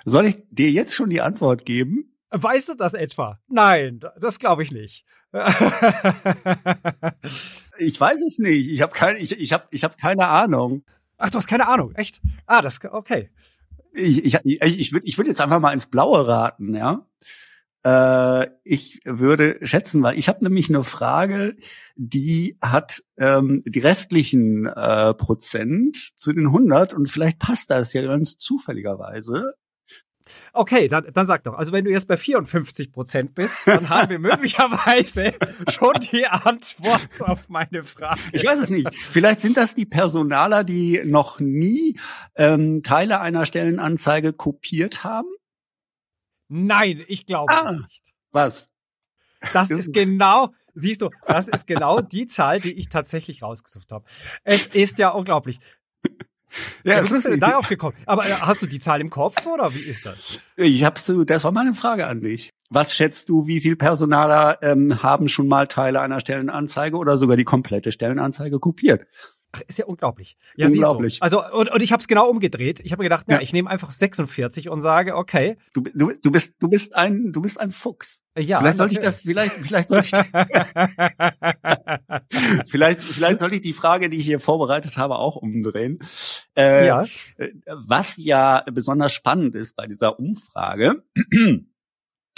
Soll 0.04 0.26
ich 0.26 0.38
dir 0.50 0.70
jetzt 0.70 0.94
schon 0.94 1.10
die 1.10 1.20
Antwort 1.20 1.64
geben? 1.64 2.16
Weißt 2.30 2.68
du 2.68 2.74
das 2.74 2.94
etwa? 2.94 3.40
Nein, 3.48 4.00
das 4.20 4.38
glaube 4.38 4.62
ich 4.62 4.70
nicht. 4.70 5.04
ich 7.78 8.00
weiß 8.00 8.20
es 8.26 8.38
nicht. 8.38 8.68
Ich 8.68 8.80
habe 8.82 8.92
keine, 8.92 9.18
ich, 9.18 9.38
ich 9.38 9.52
hab, 9.52 9.66
ich 9.72 9.82
hab 9.84 9.98
keine 9.98 10.26
Ahnung. 10.28 10.84
Ach, 11.18 11.30
du 11.30 11.38
hast 11.38 11.48
keine 11.48 11.66
Ahnung, 11.66 11.94
echt? 11.94 12.20
Ah, 12.46 12.62
das 12.62 12.78
okay. 12.84 13.30
Ich, 13.92 14.24
ich, 14.24 14.38
ich, 14.44 14.60
ich 14.62 14.92
würde 14.92 15.06
ich 15.06 15.16
würd 15.16 15.28
jetzt 15.28 15.40
einfach 15.40 15.58
mal 15.60 15.72
ins 15.72 15.86
Blaue 15.86 16.28
raten, 16.28 16.74
ja. 16.74 17.06
Äh, 17.86 18.48
ich 18.64 19.00
würde 19.04 19.58
schätzen, 19.62 20.02
weil 20.02 20.18
ich 20.18 20.28
habe 20.28 20.42
nämlich 20.42 20.68
eine 20.68 20.82
Frage, 20.82 21.54
die 21.94 22.58
hat 22.60 23.04
ähm, 23.16 23.62
die 23.64 23.78
restlichen 23.78 24.66
äh, 24.66 25.14
Prozent 25.14 25.96
zu 26.16 26.32
den 26.32 26.46
100 26.46 26.94
und 26.94 27.08
vielleicht 27.08 27.38
passt 27.38 27.70
das 27.70 27.92
ja 27.92 28.02
ganz 28.02 28.38
zufälligerweise. 28.38 29.54
Okay, 30.52 30.88
dann, 30.88 31.06
dann 31.12 31.26
sag 31.26 31.44
doch. 31.44 31.54
Also 31.54 31.72
wenn 31.72 31.84
du 31.84 31.92
jetzt 31.92 32.08
bei 32.08 32.16
54 32.16 32.90
Prozent 32.90 33.36
bist, 33.36 33.54
dann 33.66 33.88
haben 33.88 34.10
wir 34.10 34.18
möglicherweise 34.30 35.34
schon 35.70 35.94
die 36.12 36.26
Antwort 36.26 37.22
auf 37.22 37.48
meine 37.48 37.84
Frage. 37.84 38.18
Ich 38.32 38.44
weiß 38.44 38.64
es 38.64 38.70
nicht. 38.70 38.92
Vielleicht 38.96 39.42
sind 39.42 39.56
das 39.56 39.76
die 39.76 39.86
Personaler, 39.86 40.64
die 40.64 41.02
noch 41.04 41.38
nie 41.38 42.00
ähm, 42.34 42.82
Teile 42.82 43.20
einer 43.20 43.46
Stellenanzeige 43.46 44.32
kopiert 44.32 45.04
haben. 45.04 45.28
Nein, 46.48 47.04
ich 47.08 47.26
glaube 47.26 47.52
ah, 47.52 47.64
das 47.64 47.76
nicht. 47.76 48.14
Was? 48.32 48.70
Das 49.52 49.70
ist 49.70 49.92
genau, 49.92 50.52
siehst 50.74 51.02
du, 51.02 51.10
das 51.26 51.48
ist 51.48 51.66
genau 51.66 52.00
die 52.00 52.26
Zahl, 52.26 52.60
die 52.60 52.72
ich 52.72 52.88
tatsächlich 52.88 53.42
rausgesucht 53.42 53.92
habe. 53.92 54.04
Es 54.44 54.66
ist 54.66 54.98
ja 54.98 55.10
unglaublich. 55.10 55.58
Ja, 56.84 57.04
wie 57.04 57.10
bist 57.10 57.24
du 57.24 57.30
denn 57.30 57.40
darauf 57.40 57.68
gekommen? 57.68 57.96
Aber 58.06 58.26
äh, 58.26 58.32
hast 58.32 58.62
du 58.62 58.66
die 58.66 58.78
Zahl 58.78 59.00
im 59.00 59.10
Kopf 59.10 59.44
oder 59.46 59.74
wie 59.74 59.80
ist 59.80 60.06
das? 60.06 60.28
Ich 60.56 60.84
hab's, 60.84 61.12
das 61.26 61.44
war 61.44 61.52
meine 61.52 61.74
Frage 61.74 62.06
an 62.06 62.20
dich. 62.20 62.50
Was 62.70 62.94
schätzt 62.94 63.28
du, 63.28 63.46
wie 63.46 63.60
viel 63.60 63.76
Personaler 63.76 64.58
ähm, 64.62 65.02
haben 65.02 65.28
schon 65.28 65.48
mal 65.48 65.66
Teile 65.66 66.00
einer 66.00 66.20
Stellenanzeige 66.20 66.96
oder 66.96 67.16
sogar 67.16 67.36
die 67.36 67.44
komplette 67.44 67.92
Stellenanzeige 67.92 68.58
kopiert? 68.58 69.06
Ach, 69.56 69.62
ist 69.66 69.78
ja 69.78 69.86
unglaublich. 69.86 70.36
Ja, 70.56 70.66
unglaublich. 70.66 71.14
siehst 71.14 71.22
du. 71.22 71.24
Also, 71.24 71.56
und, 71.56 71.70
und 71.70 71.82
ich 71.82 71.92
habe 71.92 72.00
es 72.00 72.08
genau 72.08 72.28
umgedreht. 72.28 72.80
Ich 72.80 72.92
habe 72.92 73.02
mir 73.02 73.08
gedacht, 73.08 73.26
ja. 73.28 73.36
ja 73.36 73.42
ich 73.42 73.52
nehme 73.52 73.70
einfach 73.70 73.90
46 73.90 74.68
und 74.68 74.80
sage, 74.80 75.16
okay. 75.16 75.56
Du, 75.72 75.82
du, 75.82 76.12
du, 76.22 76.30
bist, 76.30 76.54
du 76.58 76.68
bist 76.68 76.94
ein, 76.94 77.32
du 77.32 77.40
bist 77.40 77.58
ein 77.58 77.70
Fuchs. 77.70 78.20
Ja, 78.38 78.58
vielleicht 78.58 78.76
sollte 78.76 78.94
ich 78.94 79.00
das, 79.00 79.22
vielleicht, 79.22 79.52
vielleicht 79.52 79.88
sollte 79.88 80.06
ich, 80.06 80.12
vielleicht, 82.70 83.00
vielleicht 83.00 83.40
sollte 83.40 83.56
ich 83.56 83.62
die 83.62 83.72
Frage, 83.72 84.10
die 84.10 84.18
ich 84.18 84.26
hier 84.26 84.40
vorbereitet 84.40 84.98
habe, 84.98 85.16
auch 85.16 85.36
umdrehen. 85.36 86.00
Äh, 86.54 86.86
ja. 86.86 87.06
Was 87.66 88.18
ja 88.18 88.62
besonders 88.70 89.12
spannend 89.12 89.54
ist 89.54 89.74
bei 89.74 89.86
dieser 89.86 90.18
Umfrage, 90.18 91.02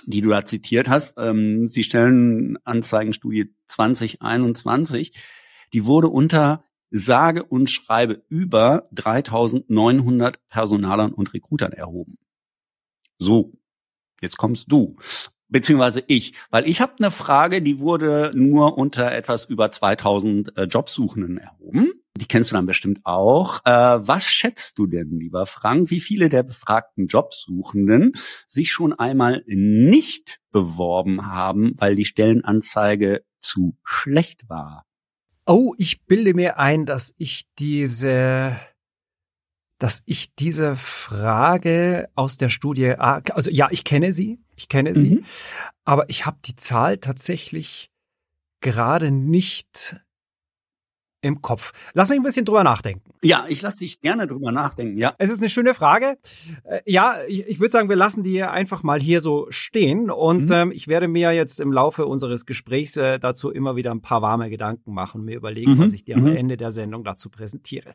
die 0.07 0.21
du 0.21 0.29
da 0.29 0.45
zitiert 0.45 0.89
hast, 0.89 1.15
ähm, 1.19 1.67
Sie 1.67 1.83
stellen 1.83 2.59
Anzeigenstudie 2.65 3.55
2021, 3.67 5.15
die 5.73 5.85
wurde 5.85 6.09
unter 6.09 6.65
sage 6.91 7.45
und 7.45 7.71
schreibe 7.71 8.23
über 8.29 8.85
3900 8.93 10.49
Personalern 10.49 11.13
und 11.13 11.33
Recruitern 11.35 11.73
erhoben. 11.73 12.15
So, 13.19 13.53
jetzt 14.21 14.37
kommst 14.37 14.71
du 14.71 14.97
beziehungsweise 15.49 16.03
ich, 16.07 16.35
weil 16.51 16.69
ich 16.69 16.81
habe 16.81 16.95
eine 16.99 17.11
Frage, 17.11 17.63
die 17.63 17.81
wurde 17.81 18.33
nur 18.35 18.79
unter 18.79 19.13
etwas 19.13 19.45
über 19.47 19.71
2000 19.71 20.57
äh, 20.57 20.65
Jobsuchenden 20.65 21.39
erhoben. 21.39 21.93
Die 22.17 22.27
kennst 22.27 22.51
du 22.51 22.57
dann 22.57 22.67
bestimmt 22.67 23.01
auch. 23.05 23.61
Äh, 23.65 23.71
was 23.71 24.25
schätzt 24.25 24.79
du 24.79 24.87
denn, 24.87 25.19
lieber 25.19 25.47
Frank, 25.47 25.91
wie 25.91 26.01
viele 26.01 26.29
der 26.29 26.43
befragten 26.43 27.07
Jobsuchenden 27.07 28.13
sich 28.47 28.73
schon 28.73 28.93
einmal 28.93 29.43
nicht 29.47 30.41
beworben 30.51 31.27
haben, 31.27 31.73
weil 31.77 31.95
die 31.95 32.05
Stellenanzeige 32.05 33.25
zu 33.39 33.77
schlecht 33.85 34.49
war? 34.49 34.85
Oh, 35.49 35.75
ich 35.79 36.05
bilde 36.05 36.35
mir 36.35 36.59
ein, 36.59 36.85
dass 36.85 37.15
ich 37.17 37.47
diese 37.59 38.59
dass 39.79 40.03
ich 40.07 40.35
diese 40.35 40.77
Frage 40.77 42.11
aus 42.17 42.37
der 42.37 42.49
Studie, 42.49 42.97
also 42.99 43.49
ja, 43.49 43.69
ich 43.71 43.85
kenne 43.85 44.13
sie, 44.13 44.41
ich 44.57 44.69
kenne 44.69 44.97
sie, 44.97 45.17
mhm. 45.17 45.25
aber 45.85 46.11
ich 46.11 46.27
habe 46.27 46.39
die 46.45 46.57
Zahl 46.57 46.99
tatsächlich 46.99 47.93
gerade 48.61 49.13
nicht 49.13 49.97
im 51.21 51.43
Kopf. 51.43 51.73
Lass 51.95 52.11
mich 52.11 52.19
ein 52.19 52.23
bisschen 52.23 52.45
drüber 52.45 52.65
nachdenken. 52.65 53.11
Ja, 53.23 53.47
ich 53.49 53.63
lasse 53.63 53.79
dich 53.79 54.01
gerne 54.01 54.27
drüber 54.27 54.53
nachdenken, 54.53 54.99
ja. 54.99 55.15
Es 55.19 55.31
ist 55.31 55.39
eine 55.39 55.49
schöne 55.49 55.75
Frage. 55.75 56.17
Äh, 56.65 56.81
ja, 56.87 57.17
ich, 57.27 57.47
ich 57.49 57.61
würde 57.61 57.73
sagen, 57.73 57.89
wir 57.89 57.97
lassen 57.97 58.23
die 58.23 58.43
einfach 58.43 58.83
mal 58.83 59.01
hier 59.01 59.21
so 59.21 59.47
stehen 59.51 60.11
und 60.11 60.51
mhm. 60.51 60.55
ähm, 60.55 60.73
ich 60.73 60.87
werde 60.87 61.09
mir 61.09 61.33
jetzt 61.33 61.61
im 61.61 61.73
Laufe 61.73 62.07
unseres 62.07 62.47
Gesprächs 62.47 62.97
äh, 62.97 63.19
dazu 63.19 63.51
immer 63.51 63.75
wieder 63.75 63.91
ein 63.91 64.01
paar 64.01 64.23
warme 64.23 64.49
Gedanken 64.51 64.93
machen, 64.95 65.25
mir 65.25 65.37
überlegen, 65.37 65.73
mhm. 65.73 65.79
was 65.81 65.93
ich 65.93 66.05
dir 66.05 66.17
am 66.17 66.23
mhm. 66.23 66.37
Ende 66.37 66.57
der 66.57 66.71
Sendung 66.71 67.03
dazu 67.03 67.31
präsentiere. 67.31 67.93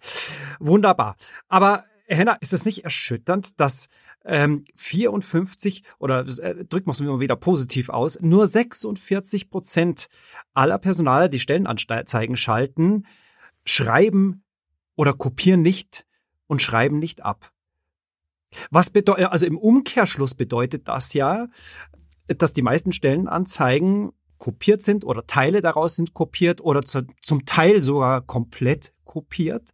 Wunderbar. 0.59 1.15
Aber 1.47 1.85
Henna, 2.15 2.33
ist 2.41 2.53
es 2.53 2.65
nicht 2.65 2.83
erschütternd, 2.83 3.59
dass 3.59 3.89
ähm, 4.25 4.63
54 4.75 5.83
oder 5.99 6.21
äh, 6.21 6.65
drücken 6.65 6.87
wir 6.87 6.91
es 6.91 6.99
mal 6.99 7.19
wieder 7.19 7.35
positiv 7.35 7.89
aus, 7.89 8.19
nur 8.21 8.47
46 8.47 9.49
Prozent 9.49 10.07
aller 10.53 10.77
Personaler, 10.77 11.29
die 11.29 11.39
Stellenanzeigen 11.39 12.37
schalten, 12.37 13.05
schreiben 13.65 14.43
oder 14.95 15.13
kopieren 15.13 15.61
nicht 15.61 16.05
und 16.47 16.61
schreiben 16.61 16.99
nicht 16.99 17.23
ab. 17.23 17.51
Was 18.69 18.89
bedeutet, 18.89 19.27
also 19.27 19.45
im 19.45 19.57
Umkehrschluss 19.57 20.35
bedeutet 20.35 20.87
das 20.87 21.13
ja, 21.13 21.47
dass 22.27 22.53
die 22.53 22.61
meisten 22.61 22.91
Stellenanzeigen 22.91 24.13
kopiert 24.43 24.83
sind 24.83 25.05
oder 25.05 25.25
Teile 25.25 25.61
daraus 25.61 25.95
sind 25.95 26.13
kopiert 26.13 26.59
oder 26.59 26.81
zu, 26.81 27.07
zum 27.21 27.45
Teil 27.45 27.79
sogar 27.79 28.19
komplett 28.19 28.91
kopiert. 29.05 29.69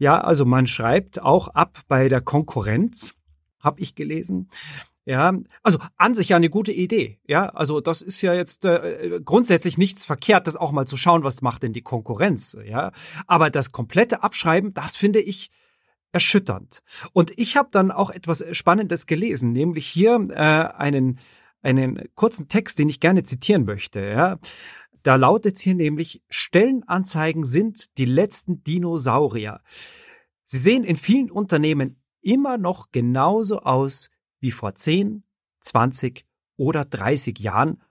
Ja, 0.00 0.20
also 0.20 0.44
man 0.44 0.66
schreibt 0.66 1.22
auch 1.22 1.46
ab 1.46 1.78
bei 1.86 2.08
der 2.08 2.20
Konkurrenz, 2.20 3.14
habe 3.60 3.80
ich 3.80 3.94
gelesen. 3.94 4.48
Ja, 5.04 5.32
also 5.62 5.78
an 5.98 6.14
sich 6.14 6.30
ja 6.30 6.36
eine 6.36 6.50
gute 6.50 6.72
Idee. 6.72 7.20
Ja, 7.28 7.50
also 7.50 7.80
das 7.80 8.02
ist 8.02 8.22
ja 8.22 8.34
jetzt 8.34 8.64
äh, 8.64 9.20
grundsätzlich 9.24 9.78
nichts 9.78 10.04
verkehrt, 10.04 10.48
das 10.48 10.56
auch 10.56 10.72
mal 10.72 10.88
zu 10.88 10.96
schauen, 10.96 11.22
was 11.22 11.40
macht 11.40 11.62
denn 11.62 11.72
die 11.72 11.82
Konkurrenz. 11.82 12.58
Ja, 12.64 12.90
aber 13.28 13.50
das 13.50 13.70
komplette 13.70 14.24
Abschreiben, 14.24 14.74
das 14.74 14.96
finde 14.96 15.20
ich 15.20 15.52
erschütternd. 16.10 16.80
Und 17.12 17.38
ich 17.38 17.56
habe 17.56 17.68
dann 17.70 17.92
auch 17.92 18.10
etwas 18.10 18.44
Spannendes 18.50 19.06
gelesen, 19.06 19.52
nämlich 19.52 19.86
hier 19.86 20.24
äh, 20.30 20.34
einen 20.76 21.20
einen 21.62 22.08
kurzen 22.14 22.48
Text, 22.48 22.78
den 22.78 22.88
ich 22.88 23.00
gerne 23.00 23.22
zitieren 23.22 23.64
möchte. 23.64 24.00
Ja, 24.00 24.38
da 25.02 25.16
lautet 25.16 25.58
hier 25.58 25.74
nämlich: 25.74 26.22
Stellenanzeigen 26.28 27.44
sind 27.44 27.96
die 27.98 28.04
letzten 28.04 28.62
Dinosaurier. 28.62 29.60
Sie 30.44 30.58
sehen 30.58 30.84
in 30.84 30.96
vielen 30.96 31.30
Unternehmen 31.30 32.02
immer 32.20 32.58
noch 32.58 32.90
genauso 32.92 33.60
aus 33.60 34.10
wie 34.40 34.50
vor 34.50 34.74
10, 34.74 35.24
20 35.60 36.26
oder 36.56 36.84
30 36.84 37.38
Jahren, 37.38 37.82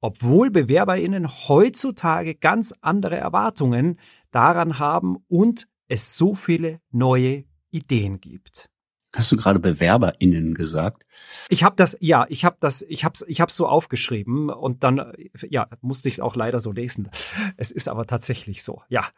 obwohl 0.00 0.50
BewerberInnen 0.50 1.28
heutzutage 1.28 2.34
ganz 2.34 2.74
andere 2.80 3.16
Erwartungen 3.16 3.98
daran 4.30 4.78
haben 4.78 5.18
und 5.28 5.68
es 5.88 6.16
so 6.16 6.34
viele 6.34 6.80
neue 6.90 7.44
Ideen 7.70 8.20
gibt. 8.20 8.69
Hast 9.14 9.32
du 9.32 9.36
gerade 9.36 9.58
BewerberInnen 9.58 10.54
gesagt? 10.54 11.04
Ich 11.48 11.64
habe 11.64 11.74
das, 11.74 11.96
ja, 12.00 12.26
ich 12.28 12.44
habe 12.44 12.56
das, 12.60 12.82
ich 12.82 13.04
habe 13.04 13.18
ich 13.26 13.40
hab's 13.40 13.56
so 13.56 13.66
aufgeschrieben 13.66 14.50
und 14.50 14.84
dann, 14.84 15.12
ja, 15.48 15.68
musste 15.80 16.08
ich 16.08 16.14
es 16.14 16.20
auch 16.20 16.36
leider 16.36 16.60
so 16.60 16.70
lesen. 16.70 17.10
Es 17.56 17.72
ist 17.72 17.88
aber 17.88 18.06
tatsächlich 18.06 18.62
so, 18.62 18.82
ja. 18.88 19.08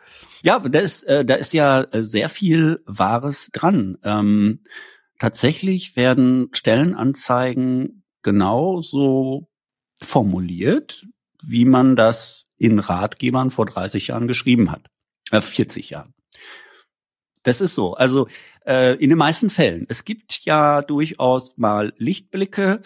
Ja, 0.42 0.58
da 0.60 0.78
ist, 0.78 1.02
äh, 1.04 1.26
da 1.26 1.34
ist 1.34 1.52
ja 1.52 1.82
äh, 1.82 2.04
sehr 2.04 2.30
viel 2.30 2.82
Wahres 2.86 3.50
dran. 3.52 3.98
Ähm, 4.02 4.60
tatsächlich 5.18 5.94
werden 5.94 6.48
Stellenanzeigen 6.52 8.02
genauso 8.22 9.48
formuliert, 10.00 11.06
wie 11.42 11.66
man 11.66 11.96
das 11.96 12.46
in 12.56 12.78
Ratgebern 12.78 13.50
vor 13.50 13.66
30 13.66 14.06
Jahren 14.08 14.26
geschrieben 14.26 14.70
hat, 14.70 14.86
äh, 15.32 15.42
40 15.42 15.90
Jahren. 15.90 16.14
Das 17.42 17.60
ist 17.60 17.74
so. 17.74 17.94
Also 17.94 18.28
äh, 18.66 18.94
in 18.94 19.10
den 19.10 19.18
meisten 19.18 19.50
Fällen. 19.50 19.86
Es 19.88 20.04
gibt 20.04 20.44
ja 20.44 20.82
durchaus 20.82 21.56
mal 21.56 21.92
Lichtblicke, 21.96 22.82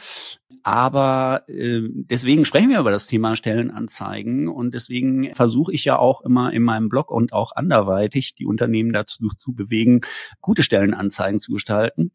aber 0.62 1.44
äh, 1.48 1.82
deswegen 1.90 2.44
sprechen 2.44 2.70
wir 2.70 2.80
über 2.80 2.90
das 2.90 3.06
Thema 3.06 3.36
Stellenanzeigen 3.36 4.48
und 4.48 4.74
deswegen 4.74 5.34
versuche 5.34 5.72
ich 5.72 5.84
ja 5.84 5.98
auch 5.98 6.22
immer 6.22 6.52
in 6.52 6.62
meinem 6.62 6.88
Blog 6.88 7.10
und 7.10 7.32
auch 7.32 7.52
anderweitig 7.54 8.34
die 8.34 8.46
Unternehmen 8.46 8.92
dazu 8.92 9.28
zu 9.38 9.52
bewegen, 9.52 10.00
gute 10.40 10.62
Stellenanzeigen 10.62 11.40
zu 11.40 11.52
gestalten. 11.52 12.10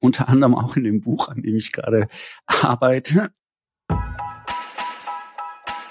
Unter 0.00 0.28
anderem 0.28 0.54
auch 0.54 0.76
in 0.76 0.84
dem 0.84 1.00
Buch, 1.00 1.28
an 1.28 1.42
dem 1.42 1.56
ich 1.56 1.72
gerade 1.72 2.08
arbeite. 2.46 3.30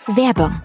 Werbung 0.08 0.62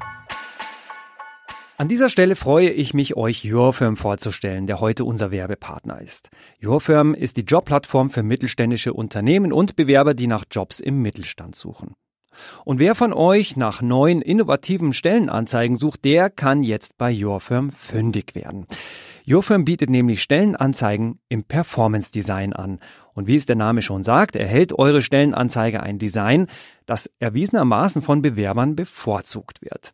an 1.79 1.87
dieser 1.87 2.11
Stelle 2.11 2.35
freue 2.35 2.71
ich 2.71 2.93
mich, 2.93 3.17
euch 3.17 3.45
YourFirm 3.45 3.97
vorzustellen, 3.97 4.67
der 4.67 4.81
heute 4.81 5.05
unser 5.05 5.31
Werbepartner 5.31 6.01
ist. 6.01 6.29
YourFirm 6.59 7.15
ist 7.15 7.37
die 7.37 7.43
Jobplattform 7.43 8.11
für 8.11 8.25
mittelständische 8.25 8.93
Unternehmen 8.93 9.53
und 9.53 9.77
Bewerber, 9.77 10.15
die 10.15 10.27
nach 10.27 10.45
Jobs 10.51 10.81
im 10.81 11.01
Mittelstand 11.03 11.55
suchen. 11.55 11.95
Und 12.65 12.81
wer 12.81 12.97
von 12.97 13.13
euch 13.13 13.57
nach 13.57 13.81
neuen 13.81 14.23
innovativen 14.23 14.93
Stellenanzeigen 14.93 15.77
sucht, 15.77 16.05
der 16.05 16.31
kann 16.31 16.65
jetzt 16.65 16.99
bei 16.99 17.13
YourFirm 17.13 17.71
fündig 17.71 18.35
werden. 18.35 18.67
YourFirm 19.25 19.65
bietet 19.65 19.89
nämlich 19.89 20.21
Stellenanzeigen 20.21 21.21
im 21.29 21.45
Performance 21.45 22.11
Design 22.11 22.55
an. 22.55 22.81
Und 23.15 23.29
wie 23.29 23.37
es 23.37 23.47
der 23.47 23.57
Name 23.57 23.83
schon 23.83 24.03
sagt, 24.03 24.35
erhält 24.35 24.73
eure 24.73 25.01
Stellenanzeige 25.01 25.81
ein 25.81 26.01
Design, 26.01 26.49
das 26.87 27.09
erwiesenermaßen 27.21 28.03
von 28.03 28.21
Bewerbern 28.21 28.75
bevorzugt 28.75 29.63
wird. 29.63 29.93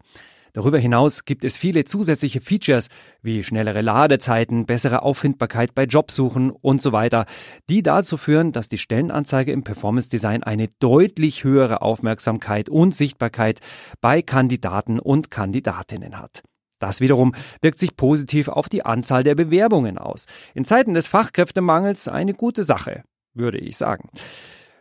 Darüber 0.54 0.78
hinaus 0.78 1.24
gibt 1.24 1.42
es 1.42 1.56
viele 1.56 1.84
zusätzliche 1.84 2.40
Features 2.40 2.88
wie 3.22 3.42
schnellere 3.42 3.82
Ladezeiten, 3.82 4.66
bessere 4.66 5.02
Auffindbarkeit 5.02 5.74
bei 5.74 5.82
Jobsuchen 5.82 6.52
und 6.52 6.80
so 6.80 6.92
weiter, 6.92 7.26
die 7.68 7.82
dazu 7.82 8.16
führen, 8.16 8.52
dass 8.52 8.68
die 8.68 8.78
Stellenanzeige 8.78 9.50
im 9.50 9.64
Performance 9.64 10.08
Design 10.08 10.44
eine 10.44 10.68
deutlich 10.78 11.42
höhere 11.42 11.82
Aufmerksamkeit 11.82 12.68
und 12.68 12.94
Sichtbarkeit 12.94 13.60
bei 14.00 14.22
Kandidaten 14.22 15.00
und 15.00 15.32
Kandidatinnen 15.32 16.20
hat. 16.20 16.44
Das 16.78 17.00
wiederum 17.00 17.34
wirkt 17.60 17.80
sich 17.80 17.96
positiv 17.96 18.46
auf 18.46 18.68
die 18.68 18.84
Anzahl 18.84 19.24
der 19.24 19.34
Bewerbungen 19.34 19.98
aus. 19.98 20.26
In 20.54 20.64
Zeiten 20.64 20.94
des 20.94 21.08
Fachkräftemangels 21.08 22.06
eine 22.06 22.32
gute 22.32 22.62
Sache, 22.62 23.02
würde 23.32 23.58
ich 23.58 23.76
sagen. 23.76 24.08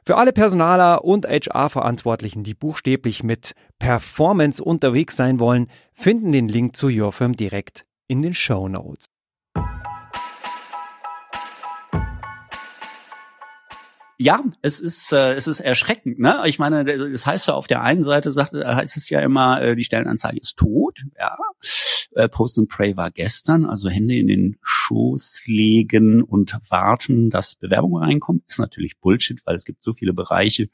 Für 0.06 0.18
alle 0.18 0.34
Personaler 0.34 1.06
und 1.06 1.26
HR-Verantwortlichen, 1.26 2.44
die 2.44 2.54
buchstäblich 2.54 3.24
mit 3.24 3.54
Performance 3.80 4.62
unterwegs 4.62 5.16
sein 5.16 5.40
wollen, 5.40 5.68
finden 5.94 6.34
den 6.34 6.50
Link 6.50 6.76
zu 6.76 6.88
Your 6.88 7.14
Firm 7.14 7.38
direkt 7.38 7.86
in 8.10 8.22
den 8.22 8.34
Show 8.34 8.68
Notes. 8.68 9.13
Ja, 14.20 14.44
es 14.62 14.80
ist 14.80 15.12
äh, 15.12 15.34
es 15.34 15.48
ist 15.48 15.60
erschreckend. 15.60 16.20
Ne? 16.20 16.44
Ich 16.46 16.60
meine, 16.60 16.86
das 16.86 17.26
heißt 17.26 17.48
ja 17.48 17.56
auf 17.56 17.68
der 17.68 17.82
einen 17.82 18.04
Seite 18.04 18.32
sagt, 18.32 18.54
heißt 18.54 18.96
es 18.98 19.10
ja 19.10 19.20
immer, 19.22 19.62
äh, 19.62 19.76
die 19.76 19.84
Stellenanzeige 19.84 20.40
ist 20.40 20.58
tot. 20.58 21.00
Ja, 21.20 21.38
äh, 22.12 22.30
Post 22.30 22.60
and 22.60 22.70
Pray 22.70 22.96
war 22.96 23.12
gestern, 23.12 23.66
also 23.66 23.90
Hände 23.90 24.16
in 24.16 24.28
den 24.28 24.58
Schoß 24.62 25.44
legen 25.46 26.22
und 26.22 26.58
warten, 26.70 27.30
dass 27.30 27.56
Bewerbungen 27.56 28.04
reinkommen, 28.04 28.44
ist 28.48 28.60
natürlich 28.60 29.00
Bullshit, 29.00 29.42
weil 29.46 29.56
es 29.56 29.66
gibt 29.66 29.84
so 29.84 29.94
viele 29.94 30.14
Bereiche, 30.14 30.70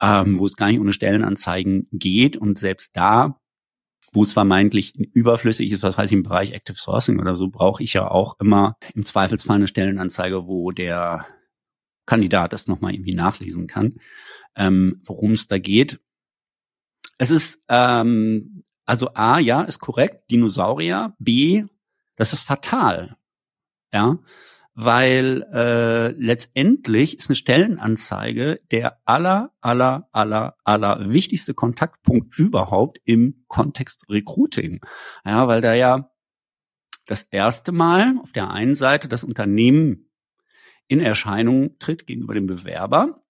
ähm, 0.00 0.38
wo 0.38 0.46
es 0.46 0.56
gar 0.56 0.68
nicht 0.68 0.80
ohne 0.80 0.92
Stellenanzeigen 0.92 1.88
geht 1.92 2.36
und 2.36 2.58
selbst 2.58 2.90
da 2.94 3.40
wo 4.12 4.22
es 4.22 4.32
vermeintlich 4.32 4.98
überflüssig 5.14 5.70
ist, 5.70 5.82
was 5.82 5.96
ich, 5.98 6.12
im 6.12 6.24
Bereich 6.24 6.52
Active 6.52 6.76
Sourcing 6.76 7.20
oder 7.20 7.36
so, 7.36 7.48
brauche 7.48 7.82
ich 7.82 7.92
ja 7.92 8.10
auch 8.10 8.34
immer 8.40 8.76
im 8.94 9.04
Zweifelsfall 9.04 9.56
eine 9.56 9.68
Stellenanzeige, 9.68 10.46
wo 10.46 10.72
der 10.72 11.26
Kandidat 12.10 12.52
das 12.52 12.66
nochmal 12.66 12.92
irgendwie 12.92 13.14
nachlesen 13.14 13.68
kann, 13.68 14.00
ähm, 14.56 15.00
worum 15.04 15.30
es 15.30 15.46
da 15.46 15.58
geht. 15.58 16.00
Es 17.18 17.30
ist, 17.30 17.62
ähm, 17.68 18.64
also 18.84 19.14
A, 19.14 19.38
ja, 19.38 19.62
ist 19.62 19.78
korrekt, 19.78 20.28
Dinosaurier, 20.28 21.14
B, 21.20 21.66
das 22.16 22.32
ist 22.32 22.42
fatal. 22.42 23.16
Ja, 23.92 24.18
weil 24.74 25.46
äh, 25.52 26.08
letztendlich 26.20 27.16
ist 27.16 27.28
eine 27.28 27.36
Stellenanzeige 27.36 28.60
der 28.72 28.98
aller, 29.04 29.52
aller, 29.60 30.08
aller, 30.10 30.56
aller 30.64 31.12
wichtigste 31.12 31.54
Kontaktpunkt 31.54 32.36
überhaupt 32.36 33.00
im 33.04 33.44
Kontext 33.46 34.10
Recruiting. 34.10 34.80
Ja, 35.24 35.46
weil 35.46 35.60
da 35.60 35.74
ja 35.74 36.10
das 37.06 37.22
erste 37.30 37.70
Mal 37.70 38.16
auf 38.20 38.32
der 38.32 38.50
einen 38.50 38.74
Seite 38.74 39.06
das 39.06 39.22
Unternehmen 39.22 40.09
in 40.90 41.00
Erscheinung 41.00 41.78
tritt 41.78 42.06
gegenüber 42.06 42.34
dem 42.34 42.48
Bewerber. 42.48 43.22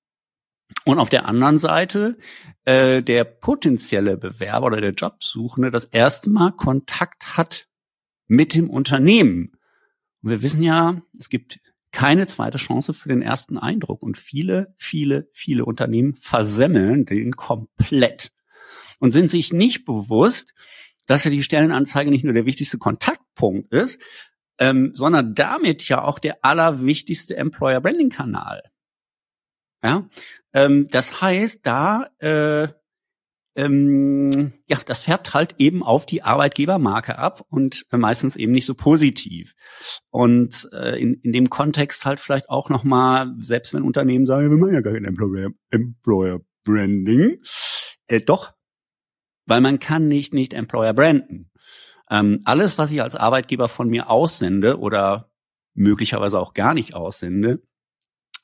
Und 0.87 0.99
auf 0.99 1.11
der 1.11 1.27
anderen 1.27 1.59
Seite 1.59 2.17
äh, 2.65 3.03
der 3.03 3.25
potenzielle 3.25 4.17
Bewerber 4.17 4.69
oder 4.69 4.81
der 4.81 4.95
Jobsuchende 4.95 5.71
das 5.71 5.85
erste 5.85 6.31
Mal 6.31 6.53
Kontakt 6.53 7.37
hat 7.37 7.69
mit 8.27 8.55
dem 8.55 8.71
Unternehmen. 8.71 9.53
Und 10.23 10.31
wir 10.31 10.43
wissen 10.43 10.63
ja, 10.63 11.03
es 11.19 11.29
gibt 11.29 11.61
keine 11.93 12.27
zweite 12.27 12.57
Chance 12.57 12.95
für 12.95 13.11
den 13.11 13.21
ersten 13.21 13.59
Eindruck. 13.59 14.03
Und 14.03 14.17
viele, 14.17 14.75
viele, 14.79 15.29
viele 15.33 15.67
Unternehmen 15.67 16.15
versemmeln 16.15 17.05
den 17.05 17.33
komplett 17.33 18.33
und 19.01 19.11
sind 19.13 19.29
sich 19.29 19.53
nicht 19.53 19.85
bewusst, 19.85 20.55
dass 21.07 21.25
ja 21.25 21.31
die 21.31 21.43
Stellenanzeige 21.43 22.11
nicht 22.11 22.25
nur 22.25 22.33
der 22.33 22.47
wichtigste 22.47 22.79
Kontaktpunkt 22.79 23.71
ist, 23.75 24.01
ähm, 24.61 24.93
sondern 24.95 25.35
damit 25.35 25.89
ja 25.89 26.05
auch 26.05 26.21
der 26.21 26.45
allerwichtigste 26.45 27.37
Employer 27.37 27.81
Branding 27.81 28.11
Kanal. 28.11 28.63
Ja, 29.83 30.09
ähm, 30.53 30.89
das 30.91 31.23
heißt, 31.23 31.61
da 31.65 32.11
äh, 32.19 32.69
ähm, 33.57 34.53
ja, 34.67 34.79
das 34.87 35.03
färbt 35.03 35.35
halt 35.35 35.57
eben 35.59 35.83
auf 35.83 36.07
die 36.07 36.23
Arbeitgebermarke 36.23 37.19
ab 37.19 37.45
und 37.49 37.85
äh, 37.91 37.97
meistens 37.97 38.37
eben 38.37 38.53
nicht 38.53 38.67
so 38.67 38.75
positiv. 38.75 39.55
Und 40.11 40.69
äh, 40.73 41.01
in, 41.01 41.15
in 41.23 41.33
dem 41.33 41.51
Kontext 41.51 42.05
halt 42.05 42.21
vielleicht 42.21 42.49
auch 42.49 42.69
noch 42.69 42.85
mal, 42.85 43.35
selbst 43.39 43.75
wenn 43.75 43.83
Unternehmen 43.83 44.25
sagen, 44.25 44.51
wir 44.51 44.57
machen 44.57 44.75
ja 44.75 44.81
gar 44.83 44.93
kein 44.93 45.05
Employer, 45.05 45.51
Employer 45.71 46.41
Branding, 46.65 47.43
äh, 48.07 48.21
doch, 48.21 48.53
weil 49.47 49.61
man 49.61 49.81
kann 49.81 50.07
nicht 50.07 50.33
nicht 50.33 50.55
Employer 50.55 50.93
branden. 50.93 51.51
Ähm, 52.11 52.41
alles, 52.45 52.77
was 52.77 52.91
ich 52.91 53.03
als 53.03 53.15
Arbeitgeber 53.15 53.69
von 53.69 53.89
mir 53.89 54.11
aussende 54.11 54.79
oder 54.79 55.31
möglicherweise 55.75 56.39
auch 56.39 56.55
gar 56.55 56.75
nicht 56.75 56.95
aussende, 56.95 57.63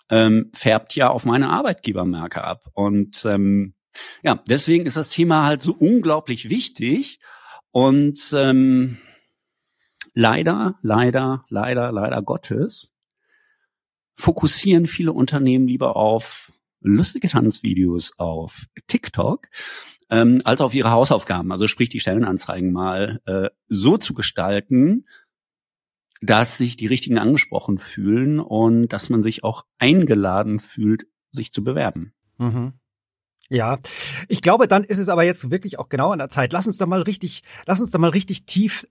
ähm, 0.08 0.50
färbt 0.54 0.94
ja 0.94 1.10
auf 1.10 1.24
meine 1.24 1.50
Arbeitgebermarke 1.50 2.44
ab. 2.44 2.70
Und 2.72 3.24
ähm, 3.24 3.74
ja, 4.22 4.40
deswegen 4.48 4.86
ist 4.86 4.96
das 4.96 5.10
Thema 5.10 5.44
halt 5.44 5.62
so 5.62 5.72
unglaublich 5.72 6.48
wichtig. 6.48 7.18
Und 7.72 8.32
ähm, 8.32 8.98
leider, 10.14 10.78
leider, 10.82 11.44
leider, 11.48 11.92
leider 11.92 12.22
Gottes 12.22 12.94
fokussieren 14.14 14.86
viele 14.86 15.12
Unternehmen 15.12 15.66
lieber 15.66 15.96
auf 15.96 16.52
lustige 16.80 17.28
Tanzvideos 17.28 18.18
auf 18.18 18.66
TikTok 18.86 19.48
ähm, 20.10 20.40
als 20.44 20.60
auf 20.60 20.74
ihre 20.74 20.90
Hausaufgaben. 20.90 21.52
Also 21.52 21.66
sprich, 21.66 21.88
die 21.88 22.00
Stellenanzeigen 22.00 22.72
mal 22.72 23.20
äh, 23.26 23.48
so 23.68 23.96
zu 23.96 24.14
gestalten, 24.14 25.06
dass 26.22 26.56
sich 26.56 26.76
die 26.76 26.86
Richtigen 26.86 27.18
angesprochen 27.18 27.78
fühlen 27.78 28.40
und 28.40 28.88
dass 28.88 29.10
man 29.10 29.22
sich 29.22 29.44
auch 29.44 29.64
eingeladen 29.78 30.58
fühlt, 30.58 31.06
sich 31.30 31.52
zu 31.52 31.62
bewerben. 31.62 32.14
Mhm. 32.38 32.72
Ja, 33.48 33.78
ich 34.28 34.40
glaube, 34.40 34.66
dann 34.66 34.82
ist 34.82 34.98
es 34.98 35.08
aber 35.08 35.22
jetzt 35.22 35.50
wirklich 35.50 35.78
auch 35.78 35.88
genau 35.88 36.10
an 36.10 36.18
der 36.18 36.28
Zeit. 36.28 36.52
Lass 36.52 36.66
uns 36.66 36.78
da 36.78 36.86
mal 36.86 37.02
richtig, 37.02 37.42
lass 37.64 37.80
uns 37.80 37.90
da 37.90 37.98
mal 37.98 38.10
richtig 38.10 38.44
tief 38.44 38.86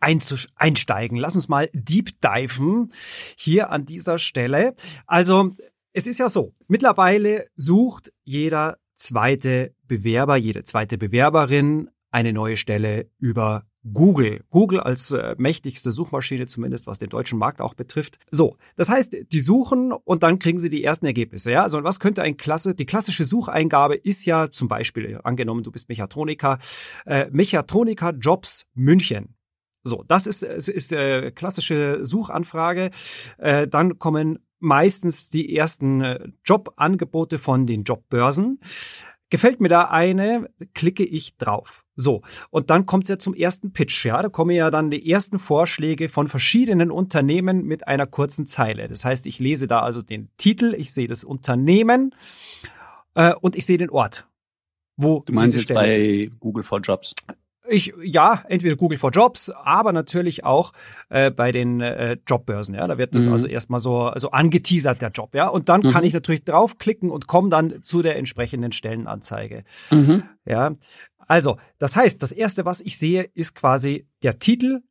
einsteigen. 0.00 1.16
Lass 1.16 1.34
uns 1.34 1.48
mal 1.48 1.70
deep 1.72 2.20
diven 2.20 2.92
hier 3.36 3.70
an 3.70 3.86
dieser 3.86 4.18
Stelle. 4.18 4.74
Also, 5.06 5.52
es 5.94 6.06
ist 6.06 6.18
ja 6.18 6.28
so, 6.28 6.54
mittlerweile 6.66 7.46
sucht 7.56 8.12
jeder 8.24 8.76
zweite 8.94 9.74
Bewerber, 9.86 10.36
jede 10.36 10.62
zweite 10.62 10.98
Bewerberin 10.98 11.90
eine 12.10 12.32
neue 12.32 12.56
Stelle 12.56 13.10
über 13.18 13.64
Google. 13.92 14.44
Google 14.50 14.80
als 14.80 15.10
äh, 15.10 15.34
mächtigste 15.36 15.90
Suchmaschine, 15.90 16.46
zumindest 16.46 16.86
was 16.86 16.98
den 16.98 17.10
deutschen 17.10 17.38
Markt 17.38 17.60
auch 17.60 17.74
betrifft. 17.74 18.18
So, 18.30 18.56
das 18.76 18.88
heißt, 18.88 19.16
die 19.30 19.40
suchen 19.40 19.92
und 19.92 20.22
dann 20.22 20.38
kriegen 20.38 20.58
sie 20.58 20.70
die 20.70 20.82
ersten 20.82 21.06
Ergebnisse. 21.06 21.50
Ja, 21.50 21.64
also 21.64 21.82
was 21.84 22.00
könnte 22.00 22.22
ein 22.22 22.36
Klasse? 22.36 22.74
Die 22.74 22.86
klassische 22.86 23.24
Sucheingabe 23.24 23.96
ist 23.96 24.24
ja 24.24 24.50
zum 24.50 24.68
Beispiel 24.68 25.20
angenommen, 25.22 25.62
du 25.62 25.70
bist 25.70 25.88
Mechatroniker, 25.88 26.58
äh, 27.04 27.28
Mechatroniker 27.30 28.12
Jobs 28.12 28.66
München. 28.74 29.34
So, 29.82 30.02
das 30.08 30.26
ist, 30.26 30.42
ist 30.42 30.92
äh, 30.92 31.30
klassische 31.30 32.04
Suchanfrage. 32.04 32.90
Äh, 33.36 33.68
dann 33.68 33.98
kommen 33.98 34.38
meistens 34.64 35.30
die 35.30 35.54
ersten 35.54 36.00
äh, 36.00 36.28
Jobangebote 36.44 37.38
von 37.38 37.66
den 37.66 37.84
Jobbörsen. 37.84 38.60
Gefällt 39.30 39.60
mir 39.60 39.68
da 39.68 39.84
eine, 39.90 40.48
klicke 40.74 41.04
ich 41.04 41.36
drauf. 41.36 41.84
So, 41.96 42.22
und 42.50 42.70
dann 42.70 42.86
kommt 42.86 43.04
es 43.04 43.10
ja 43.10 43.18
zum 43.18 43.34
ersten 43.34 43.72
Pitch. 43.72 44.04
Ja, 44.04 44.22
da 44.22 44.28
kommen 44.28 44.50
ja 44.50 44.70
dann 44.70 44.90
die 44.90 45.10
ersten 45.10 45.38
Vorschläge 45.38 46.08
von 46.08 46.28
verschiedenen 46.28 46.90
Unternehmen 46.90 47.64
mit 47.64 47.86
einer 47.86 48.06
kurzen 48.06 48.46
Zeile. 48.46 48.88
Das 48.88 49.04
heißt, 49.04 49.26
ich 49.26 49.38
lese 49.38 49.66
da 49.66 49.80
also 49.80 50.02
den 50.02 50.30
Titel, 50.36 50.74
ich 50.76 50.92
sehe 50.92 51.08
das 51.08 51.24
Unternehmen 51.24 52.14
äh, 53.14 53.34
und 53.40 53.56
ich 53.56 53.66
sehe 53.66 53.78
den 53.78 53.90
Ort, 53.90 54.28
wo 54.96 55.20
du 55.20 55.32
meinst 55.32 55.54
diese 55.54 55.62
Stelle 55.64 55.80
bei 55.80 55.98
ist. 55.98 56.40
Google 56.40 56.62
for 56.62 56.80
Jobs. 56.80 57.12
Ich, 57.66 57.94
ja, 58.02 58.44
entweder 58.48 58.76
Google 58.76 58.98
for 58.98 59.10
Jobs, 59.10 59.48
aber 59.48 59.92
natürlich 59.92 60.44
auch 60.44 60.72
äh, 61.08 61.30
bei 61.30 61.50
den 61.50 61.80
äh, 61.80 62.18
Jobbörsen. 62.26 62.74
Ja, 62.74 62.86
da 62.86 62.98
wird 62.98 63.14
das 63.14 63.26
mhm. 63.26 63.32
also 63.32 63.46
erstmal 63.46 63.80
so 63.80 64.12
so 64.16 64.30
angeteasert 64.30 65.00
der 65.00 65.10
Job. 65.10 65.34
Ja, 65.34 65.48
und 65.48 65.68
dann 65.70 65.80
mhm. 65.80 65.90
kann 65.90 66.04
ich 66.04 66.12
natürlich 66.12 66.44
draufklicken 66.44 67.10
und 67.10 67.26
komme 67.26 67.48
dann 67.48 67.82
zu 67.82 68.02
der 68.02 68.16
entsprechenden 68.16 68.72
Stellenanzeige. 68.72 69.64
Mhm. 69.90 70.24
Ja, 70.44 70.72
also 71.26 71.56
das 71.78 71.96
heißt, 71.96 72.22
das 72.22 72.32
erste, 72.32 72.66
was 72.66 72.82
ich 72.82 72.98
sehe, 72.98 73.22
ist 73.34 73.54
quasi 73.54 74.06
der 74.22 74.38
Titel, 74.38 74.82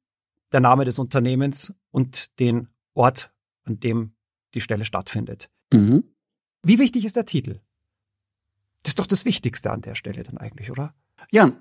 der 0.52 0.60
Name 0.60 0.86
des 0.86 0.98
Unternehmens 0.98 1.74
und 1.92 2.40
den 2.40 2.70
Ort, 2.96 3.32
an 3.66 3.80
dem 3.80 4.16
die 4.56 4.62
Stelle 4.62 4.86
stattfindet. 4.86 5.50
Mhm. 5.72 6.04
Wie 6.64 6.80
wichtig 6.80 7.06
ist 7.06 7.16
der 7.16 7.26
Titel? 7.26 7.60
Das 8.84 8.92
ist 8.92 9.00
doch 9.00 9.08
das 9.08 9.26
Wichtigste 9.26 9.72
an 9.72 9.82
der 9.82 9.96
Stelle 9.96 10.24
dann 10.24 10.38
eigentlich, 10.38 10.72
oder? 10.72 10.94
Ja, 11.32 11.52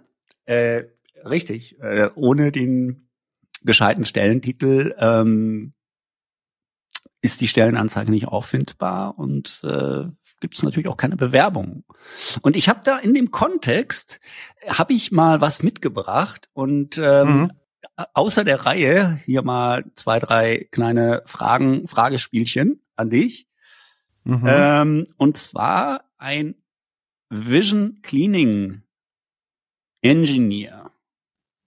äh, 0.44 0.84
Richtig. 1.24 1.80
Äh, 1.80 2.10
ohne 2.14 2.52
den 2.52 3.08
gescheiten 3.62 4.04
Stellentitel 4.04 4.94
ähm, 4.98 5.72
ist 7.20 7.40
die 7.40 7.48
Stellenanzeige 7.48 8.10
nicht 8.10 8.28
auffindbar 8.28 9.18
und 9.18 9.60
äh, 9.64 10.04
gibt 10.40 10.54
es 10.54 10.62
natürlich 10.62 10.88
auch 10.88 10.96
keine 10.96 11.16
Bewerbung. 11.16 11.84
Und 12.42 12.56
ich 12.56 12.68
habe 12.68 12.80
da 12.82 12.98
in 12.98 13.14
dem 13.14 13.30
Kontext 13.30 14.20
habe 14.66 14.92
ich 14.92 15.12
mal 15.12 15.40
was 15.40 15.62
mitgebracht 15.62 16.50
und 16.52 16.98
ähm, 16.98 17.42
mhm. 17.42 17.50
außer 18.12 18.42
der 18.42 18.66
Reihe 18.66 19.20
hier 19.24 19.42
mal 19.42 19.84
zwei 19.94 20.18
drei 20.18 20.66
kleine 20.72 21.22
Fragen 21.26 21.86
Fragespielchen 21.86 22.82
an 22.96 23.10
dich. 23.10 23.46
Mhm. 24.24 24.44
Ähm, 24.44 25.06
und 25.16 25.38
zwar 25.38 26.10
ein 26.18 26.56
Vision 27.30 28.00
Cleaning 28.02 28.82
Engineer. 30.02 30.81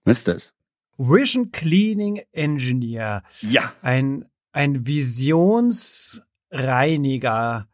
Was 0.06 0.20
ist 0.20 0.28
das? 0.28 0.54
Vision 0.98 1.52
Cleaning 1.52 2.22
Engineer. 2.32 3.24
Ja. 3.42 3.74
Ein, 3.82 4.30
ein 4.52 4.86
Visionsreiniger. 4.88 7.68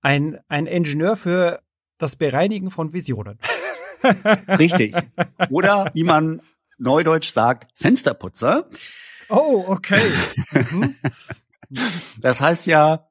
Ein, 0.00 0.40
ein 0.48 0.66
Ingenieur 0.66 1.16
für 1.16 1.62
das 1.98 2.16
Bereinigen 2.16 2.70
von 2.70 2.92
Visionen. 2.92 3.38
Richtig. 4.58 4.94
Oder 5.50 5.90
wie 5.94 6.04
man 6.04 6.42
neudeutsch 6.78 7.32
sagt, 7.32 7.72
Fensterputzer. 7.74 8.68
Oh, 9.28 9.64
okay. 9.68 10.12
Mhm. 10.52 10.96
Das 12.20 12.40
heißt 12.40 12.66
ja, 12.66 13.08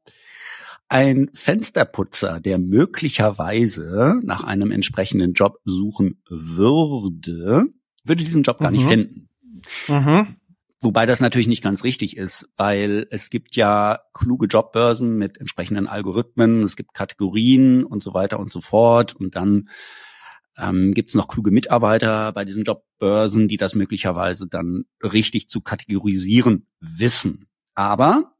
ein 0.88 1.30
Fensterputzer, 1.34 2.39
der 2.39 2.58
möglicherweise 2.58 4.21
nach 4.23 4.45
einem 4.45 4.71
entsprechenden 4.71 5.34
Job 5.34 5.60
suchen 5.65 6.21
würde, 6.30 7.65
würde 8.05 8.23
diesen 8.23 8.43
Job 8.43 8.59
gar 8.59 8.71
mhm. 8.71 8.77
nicht 8.77 8.87
finden. 8.87 9.29
Mhm. 9.87 10.35
Wobei 10.81 11.05
das 11.05 11.19
natürlich 11.19 11.47
nicht 11.47 11.63
ganz 11.63 11.83
richtig 11.83 12.15
ist, 12.15 12.47
weil 12.57 13.07
es 13.09 13.29
gibt 13.29 13.55
ja 13.55 14.01
kluge 14.13 14.45
Jobbörsen 14.45 15.17
mit 15.17 15.39
entsprechenden 15.39 15.87
Algorithmen, 15.87 16.61
es 16.61 16.75
gibt 16.75 16.93
Kategorien 16.93 17.83
und 17.83 18.03
so 18.03 18.13
weiter 18.13 18.39
und 18.39 18.51
so 18.51 18.61
fort. 18.61 19.15
Und 19.15 19.35
dann 19.35 19.69
ähm, 20.57 20.93
gibt 20.93 21.09
es 21.09 21.15
noch 21.15 21.27
kluge 21.27 21.51
Mitarbeiter 21.51 22.31
bei 22.33 22.45
diesen 22.45 22.63
Jobbörsen, 22.63 23.47
die 23.47 23.57
das 23.57 23.73
möglicherweise 23.73 24.47
dann 24.47 24.83
richtig 25.01 25.49
zu 25.49 25.61
kategorisieren 25.61 26.67
wissen. 26.79 27.47
Aber 27.73 28.35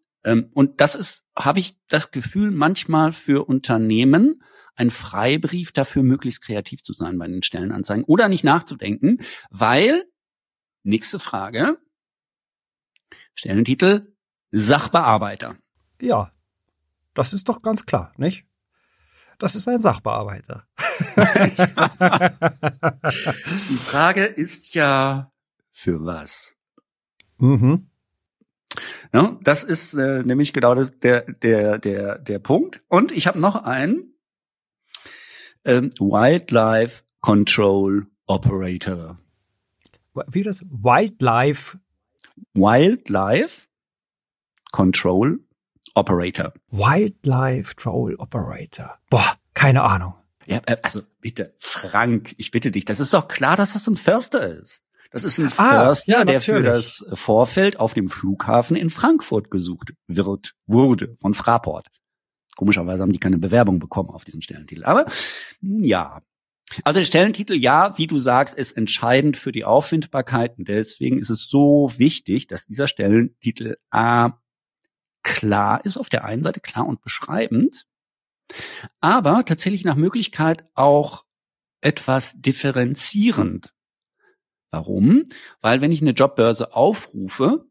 und 0.54 0.82
das 0.82 0.96
ist, 0.96 1.26
habe 1.38 1.60
ich 1.60 1.78
das 1.88 2.12
Gefühl, 2.12 2.52
manchmal 2.52 3.14
für 3.14 3.48
Unternehmen 3.48 4.42
ein 4.76 4.92
Freibrief 4.92 5.72
dafür, 5.72 6.04
möglichst 6.04 6.44
kreativ 6.44 6.84
zu 6.84 6.94
sein 6.94 7.18
bei 7.18 7.28
den 7.28 7.44
Stellenanzeigen 7.44 8.04
oder 8.06 8.28
nicht 8.28 8.44
nachzudenken, 8.44 9.20
weil, 9.50 10.04
nächste 10.84 11.20
Frage, 11.20 11.78
Stellentitel, 13.36 14.16
Sachbearbeiter. 14.52 15.58
Ja, 16.02 16.32
das 17.14 17.34
ist 17.34 17.48
doch 17.48 17.62
ganz 17.62 17.86
klar, 17.86 18.12
nicht? 18.18 18.46
Das 19.38 19.56
ist 19.56 19.68
ein 19.68 19.82
Sachbearbeiter. 19.82 20.68
Die 23.70 23.78
Frage 23.78 24.26
ist 24.26 24.74
ja, 24.74 25.32
für 25.72 26.06
was? 26.06 26.56
Mhm. 27.38 27.90
Ja, 29.14 29.38
das 29.42 29.64
ist 29.64 29.94
äh, 29.94 30.24
nämlich 30.24 30.54
genau 30.54 30.76
der, 30.76 31.22
der, 31.22 31.80
der, 31.80 32.18
der 32.20 32.40
Punkt. 32.40 32.82
Und 32.88 33.12
ich 33.12 33.28
habe 33.28 33.40
noch 33.40 33.56
einen 33.56 34.14
ähm, 35.64 35.90
Wildlife 36.00 37.04
Control 37.22 38.08
Operator. 38.28 39.18
Wie 40.28 40.44
das? 40.44 40.64
Wildlife 40.70 41.78
Wildlife 42.54 43.68
Control 44.72 45.40
Operator. 45.94 46.54
Wildlife 46.70 47.76
Control 47.76 48.16
Operator. 48.16 49.00
Boah, 49.10 49.36
keine 49.54 49.84
Ahnung. 49.84 50.14
Ja, 50.46 50.62
äh, 50.66 50.78
also 50.82 51.02
bitte, 51.22 51.56
Frank, 51.60 52.36
ich 52.38 52.52
bitte 52.52 52.72
dich, 52.72 52.86
das 52.86 53.00
ist 53.00 53.14
doch 53.14 53.28
klar, 53.28 53.58
dass 53.58 53.74
das 53.74 53.88
ein 53.88 53.96
Förster 53.96 54.58
ist. 54.58 54.85
Das 55.12 55.24
ist 55.24 55.40
ein 55.40 55.52
ah, 55.58 55.86
Förster, 55.86 56.12
ja, 56.12 56.26
der 56.26 56.40
für 56.40 56.62
das 56.62 57.06
Vorfeld 57.14 57.80
auf 57.80 57.94
dem 57.94 58.10
Flughafen 58.10 58.76
in 58.76 58.90
Frankfurt 58.90 59.52
gesucht 59.52 59.94
wird, 60.08 60.54
wurde 60.66 61.16
von 61.20 61.34
Fraport. 61.34 61.88
Komischerweise 62.56 63.02
haben 63.02 63.12
die 63.12 63.20
keine 63.20 63.38
Bewerbung 63.38 63.80
bekommen 63.80 64.10
auf 64.10 64.24
diesen 64.24 64.42
Stellentitel. 64.42 64.84
Aber 64.84 65.06
ja. 65.62 66.22
Also 66.84 67.00
der 67.00 67.06
Stellentitel, 67.06 67.54
ja, 67.54 67.98
wie 67.98 68.08
du 68.08 68.18
sagst, 68.18 68.56
ist 68.56 68.76
entscheidend 68.76 69.38
für 69.38 69.52
die 69.52 69.66
Auffindbarkeit. 69.66 70.58
Und 70.58 70.68
deswegen 70.68 71.20
ist 71.20 71.30
es 71.30 71.48
so 71.48 71.92
wichtig, 71.98 72.48
dass 72.48 72.66
dieser 72.66 72.88
Stellentitel 72.88 73.76
A 73.92 74.40
klar 75.22 75.84
ist, 75.84 75.98
auf 75.98 76.10
der 76.10 76.26
einen 76.26 76.44
Seite 76.44 76.60
klar 76.60 76.88
und 76.88 77.02
beschreibend, 77.02 77.86
aber 79.00 79.44
tatsächlich 79.44 79.84
nach 79.84 79.96
Möglichkeit 79.96 80.66
auch 80.76 81.26
etwas 81.82 82.34
differenzierend 82.38 83.74
Warum? 84.72 85.24
Weil 85.62 85.82
wenn 85.82 85.92
ich 85.92 86.02
eine 86.02 86.12
Jobbörse 86.12 86.74
aufrufe, 86.74 87.66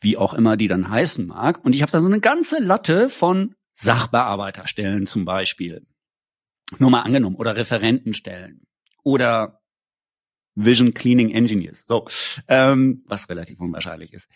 wie 0.00 0.16
auch 0.16 0.34
immer 0.34 0.56
die 0.56 0.68
dann 0.68 0.88
heißen 0.88 1.26
mag, 1.26 1.64
und 1.64 1.74
ich 1.74 1.82
habe 1.82 1.92
da 1.92 2.00
so 2.00 2.06
eine 2.06 2.20
ganze 2.20 2.60
Latte 2.60 3.10
von 3.10 3.54
Sachbearbeiterstellen 3.74 5.06
zum 5.06 5.24
Beispiel, 5.24 5.86
nur 6.78 6.90
mal 6.90 7.02
angenommen, 7.02 7.36
oder 7.36 7.56
Referentenstellen 7.56 8.66
oder 9.02 9.60
Vision 10.54 10.92
Cleaning 10.92 11.30
Engineers, 11.30 11.84
so, 11.86 12.06
ähm, 12.48 13.04
was 13.06 13.28
relativ 13.28 13.60
unwahrscheinlich 13.60 14.12
ist. 14.12 14.28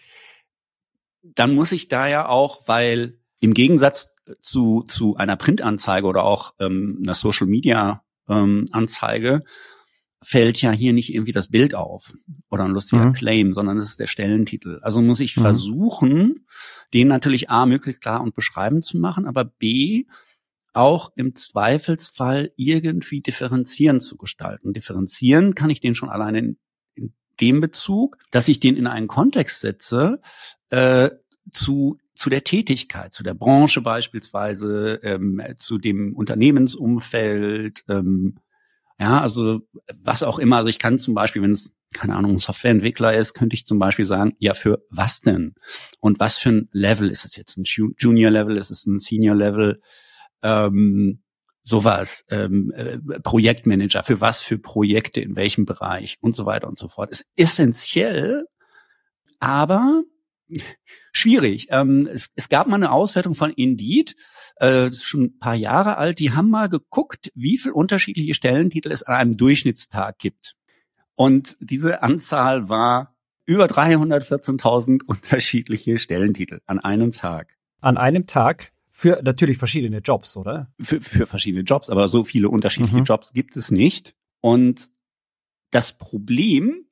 Dann 1.23 1.55
muss 1.55 1.73
ich 1.73 1.89
da 1.89 2.07
ja 2.07 2.29
auch, 2.29 2.67
weil 2.69 3.19
im 3.41 3.55
Gegensatz 3.55 4.15
zu, 4.41 4.85
zu 4.87 5.17
einer 5.17 5.37
Printanzeige 5.37 6.07
oder 6.07 6.25
auch 6.25 6.55
ähm, 6.61 7.01
einer 7.03 7.15
Social 7.15 7.47
Media 7.47 8.05
ähm, 8.29 8.69
Anzeige 8.71 9.45
fällt 10.23 10.63
ja 10.63 10.71
hier 10.71 10.93
nicht 10.93 11.13
irgendwie 11.13 11.33
das 11.33 11.49
Bild 11.49 11.75
auf 11.75 12.15
oder 12.51 12.65
ein 12.65 12.71
lustiger 12.71 13.07
mhm. 13.07 13.13
Claim, 13.13 13.53
sondern 13.55 13.77
es 13.79 13.87
ist 13.87 14.01
der 14.01 14.07
Stellentitel. 14.07 14.79
Also 14.83 15.03
muss 15.03 15.21
ich 15.21 15.37
mhm. 15.37 15.43
versuchen, 15.43 16.47
den 16.95 17.09
natürlich 17.09 17.51
A 17.51 17.67
möglichst 17.67 18.01
klar 18.01 18.23
und 18.23 18.35
beschreibend 18.35 18.85
zu 18.85 18.99
machen, 18.99 19.27
aber 19.27 19.45
B 19.45 20.05
auch 20.73 21.13
im 21.17 21.35
Zweifelsfall 21.35 22.53
irgendwie 22.57 23.21
differenzieren 23.21 24.01
zu 24.01 24.17
gestalten. 24.17 24.73
Differenzieren 24.73 25.55
kann 25.55 25.71
ich 25.71 25.81
den 25.81 25.95
schon 25.95 26.09
alleine 26.09 26.39
in, 26.39 26.57
in 26.95 27.13
dem 27.41 27.61
Bezug, 27.61 28.17
dass 28.31 28.49
ich 28.49 28.61
den 28.61 28.77
in 28.77 28.87
einen 28.87 29.09
Kontext 29.09 29.61
setze, 29.61 30.21
äh, 30.71 31.11
zu 31.51 31.99
zu 32.15 32.31
der 32.31 32.45
Tätigkeit, 32.45 33.15
zu 33.15 33.23
der 33.23 33.35
Branche 33.35 33.81
beispielsweise, 33.81 35.01
ähm, 35.03 35.43
zu 35.57 35.79
dem 35.79 36.15
Unternehmensumfeld, 36.15 37.85
ähm, 37.89 38.39
ja, 39.03 39.21
also 39.21 39.63
was 40.01 40.23
auch 40.23 40.39
immer. 40.39 40.59
Also 40.59 40.71
ich 40.71 40.79
kann 40.79 41.01
zum 41.01 41.15
Beispiel, 41.15 41.43
wenn 41.43 41.51
es 41.51 41.75
keine 41.93 42.15
Ahnung, 42.15 42.33
ein 42.33 42.39
Softwareentwickler 42.39 43.15
ist, 43.15 43.35
könnte 43.35 43.55
ich 43.55 43.67
zum 43.67 43.81
Beispiel 43.81 44.07
sagen, 44.07 44.33
ja, 44.39 44.55
für 44.55 44.87
was 44.91 45.21
denn? 45.21 45.55
Und 45.99 46.21
was 46.21 46.39
für 46.39 46.51
ein 46.51 46.69
Level 46.71 47.11
ist 47.11 47.25
es 47.25 47.35
jetzt? 47.35 47.57
Ein 47.59 47.65
Junior 47.65 48.31
Level? 48.31 48.57
Ist 48.57 48.71
es 48.71 48.87
ein 48.87 49.01
Senior 49.01 49.35
Level? 49.35 49.83
Ähm, 50.41 51.21
sowas, 51.65 52.25
ähm, 52.31 52.73
äh, 52.77 52.99
Projektmanager, 53.21 54.05
für 54.05 54.21
was 54.21 54.41
für 54.41 54.59
Projekte, 54.59 55.21
in 55.21 55.35
welchem 55.35 55.65
Bereich 55.65 56.19
und 56.21 56.37
so 56.37 56.47
weiter 56.47 56.69
und 56.69 56.79
so 56.79 56.87
fort. 56.87 57.11
Ist 57.11 57.27
essentiell, 57.35 58.47
aber 59.41 60.05
schwierig. 61.13 61.69
Ähm, 61.71 62.09
es, 62.13 62.31
es 62.35 62.49
gab 62.49 62.67
mal 62.67 62.77
eine 62.77 62.93
Auswertung 62.93 63.35
von 63.35 63.53
Indeed, 63.53 64.17
äh, 64.57 64.89
das 64.89 64.97
ist 64.97 65.05
schon 65.05 65.25
ein 65.25 65.39
paar 65.39 65.55
Jahre 65.55 65.97
alt, 65.97 66.19
die 66.19 66.33
haben 66.33 66.51
mal 66.51 66.69
geguckt, 66.69 67.31
wie 67.35 67.59
viel 67.59 67.73
unterschiedliche 67.73 68.35
Stellentitel 68.35 68.91
es 68.91 69.03
an 69.03 69.15
einem 69.15 69.37
Durchschnittstag 69.37 70.19
gibt. 70.19 70.55
Und 71.15 71.57
diese 71.61 72.03
Anzahl 72.03 72.69
war 72.69 73.15
über 73.45 73.67
314.000 73.67 75.03
unterschiedliche 75.07 75.99
Stellentitel 75.99 76.61
an 76.67 76.79
einem 76.79 77.13
Tag. 77.13 77.57
An 77.81 77.97
einem 77.97 78.27
Tag? 78.27 78.73
Für 78.95 79.21
natürlich 79.23 79.59
verschiedene 79.59 79.99
Jobs, 79.99 80.37
oder? 80.37 80.71
Für, 80.79 81.01
für 81.01 81.27
verschiedene 81.27 81.65
Jobs, 81.65 81.91
aber 81.91 82.09
so 82.09 82.25
viele 82.25 82.49
unterschiedliche 82.49 82.99
mhm. 82.99 83.05
Jobs 83.05 83.33
gibt 83.33 83.57
es 83.57 83.71
nicht. 83.71 84.15
Und 84.41 84.91
das 85.71 85.93
Problem 85.97 86.85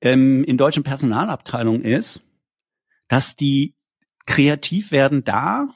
ähm, 0.00 0.44
in 0.44 0.56
deutschen 0.56 0.84
Personalabteilungen 0.84 1.82
ist, 1.82 2.25
dass 3.08 3.36
die 3.36 3.74
kreativ 4.26 4.90
werden 4.90 5.24
da, 5.24 5.68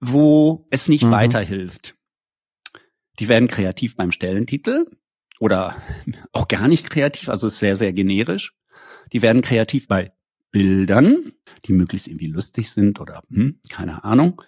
wo 0.00 0.66
es 0.70 0.88
nicht 0.88 1.04
mhm. 1.04 1.10
weiterhilft. 1.10 1.96
Die 3.18 3.28
werden 3.28 3.48
kreativ 3.48 3.96
beim 3.96 4.12
Stellentitel 4.12 4.86
oder 5.40 5.76
auch 6.32 6.48
gar 6.48 6.68
nicht 6.68 6.90
kreativ, 6.90 7.28
also 7.28 7.46
ist 7.46 7.58
sehr, 7.58 7.76
sehr 7.76 7.92
generisch. 7.92 8.54
Die 9.12 9.22
werden 9.22 9.42
kreativ 9.42 9.86
bei 9.86 10.12
Bildern, 10.50 11.32
die 11.66 11.72
möglichst 11.72 12.08
irgendwie 12.08 12.28
lustig 12.28 12.70
sind 12.70 13.00
oder 13.00 13.22
hm, 13.28 13.60
keine 13.68 14.04
Ahnung. 14.04 14.40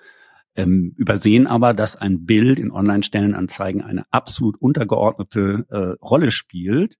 Ähm, 0.54 0.94
übersehen 0.96 1.46
aber, 1.46 1.74
dass 1.74 1.96
ein 1.96 2.24
Bild 2.24 2.58
in 2.58 2.70
Online-Stellenanzeigen 2.70 3.82
eine 3.82 4.04
absolut 4.10 4.56
untergeordnete 4.56 5.66
äh, 5.68 6.04
Rolle 6.04 6.30
spielt 6.30 6.96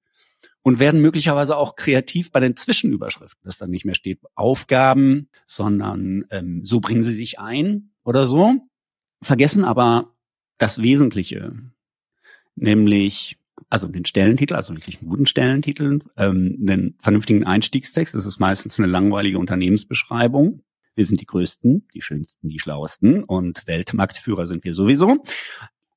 und 0.67 0.81
werden 0.81 1.01
möglicherweise 1.01 1.57
auch 1.57 1.77
kreativ 1.77 2.33
bei 2.33 2.41
den 2.41 2.57
Zwischenüberschriften, 2.57 3.41
dass 3.45 3.57
dann 3.57 3.71
nicht 3.71 3.85
mehr 3.85 3.95
steht 3.95 4.19
Aufgaben, 4.35 5.29
sondern 5.47 6.25
ähm, 6.31 6.65
so 6.65 6.81
bringen 6.81 7.05
sie 7.05 7.15
sich 7.15 7.39
ein 7.39 7.93
oder 8.03 8.27
so, 8.27 8.67
vergessen 9.23 9.65
aber 9.65 10.17
das 10.59 10.83
Wesentliche, 10.83 11.53
nämlich 12.57 13.39
also 13.71 13.87
den 13.87 14.07
Stellentitel, 14.07 14.57
also 14.57 14.75
wirklich 14.75 14.99
einen 15.01 15.09
guten 15.09 15.27
Stellentitel, 15.27 16.01
ähm, 16.17 16.59
einen 16.61 16.97
vernünftigen 16.99 17.45
Einstiegstext. 17.45 18.17
Das 18.17 18.27
ist 18.27 18.41
meistens 18.41 18.77
eine 18.81 18.89
langweilige 18.89 19.39
Unternehmensbeschreibung. 19.39 20.65
Wir 20.97 21.07
sind 21.07 21.21
die 21.21 21.27
Größten, 21.27 21.87
die 21.95 22.03
Schönsten, 22.03 22.49
die 22.49 22.59
Schlauesten 22.59 23.23
und 23.23 23.69
Weltmarktführer 23.69 24.49
sind 24.49 24.65
wir 24.65 24.75
sowieso. 24.75 25.23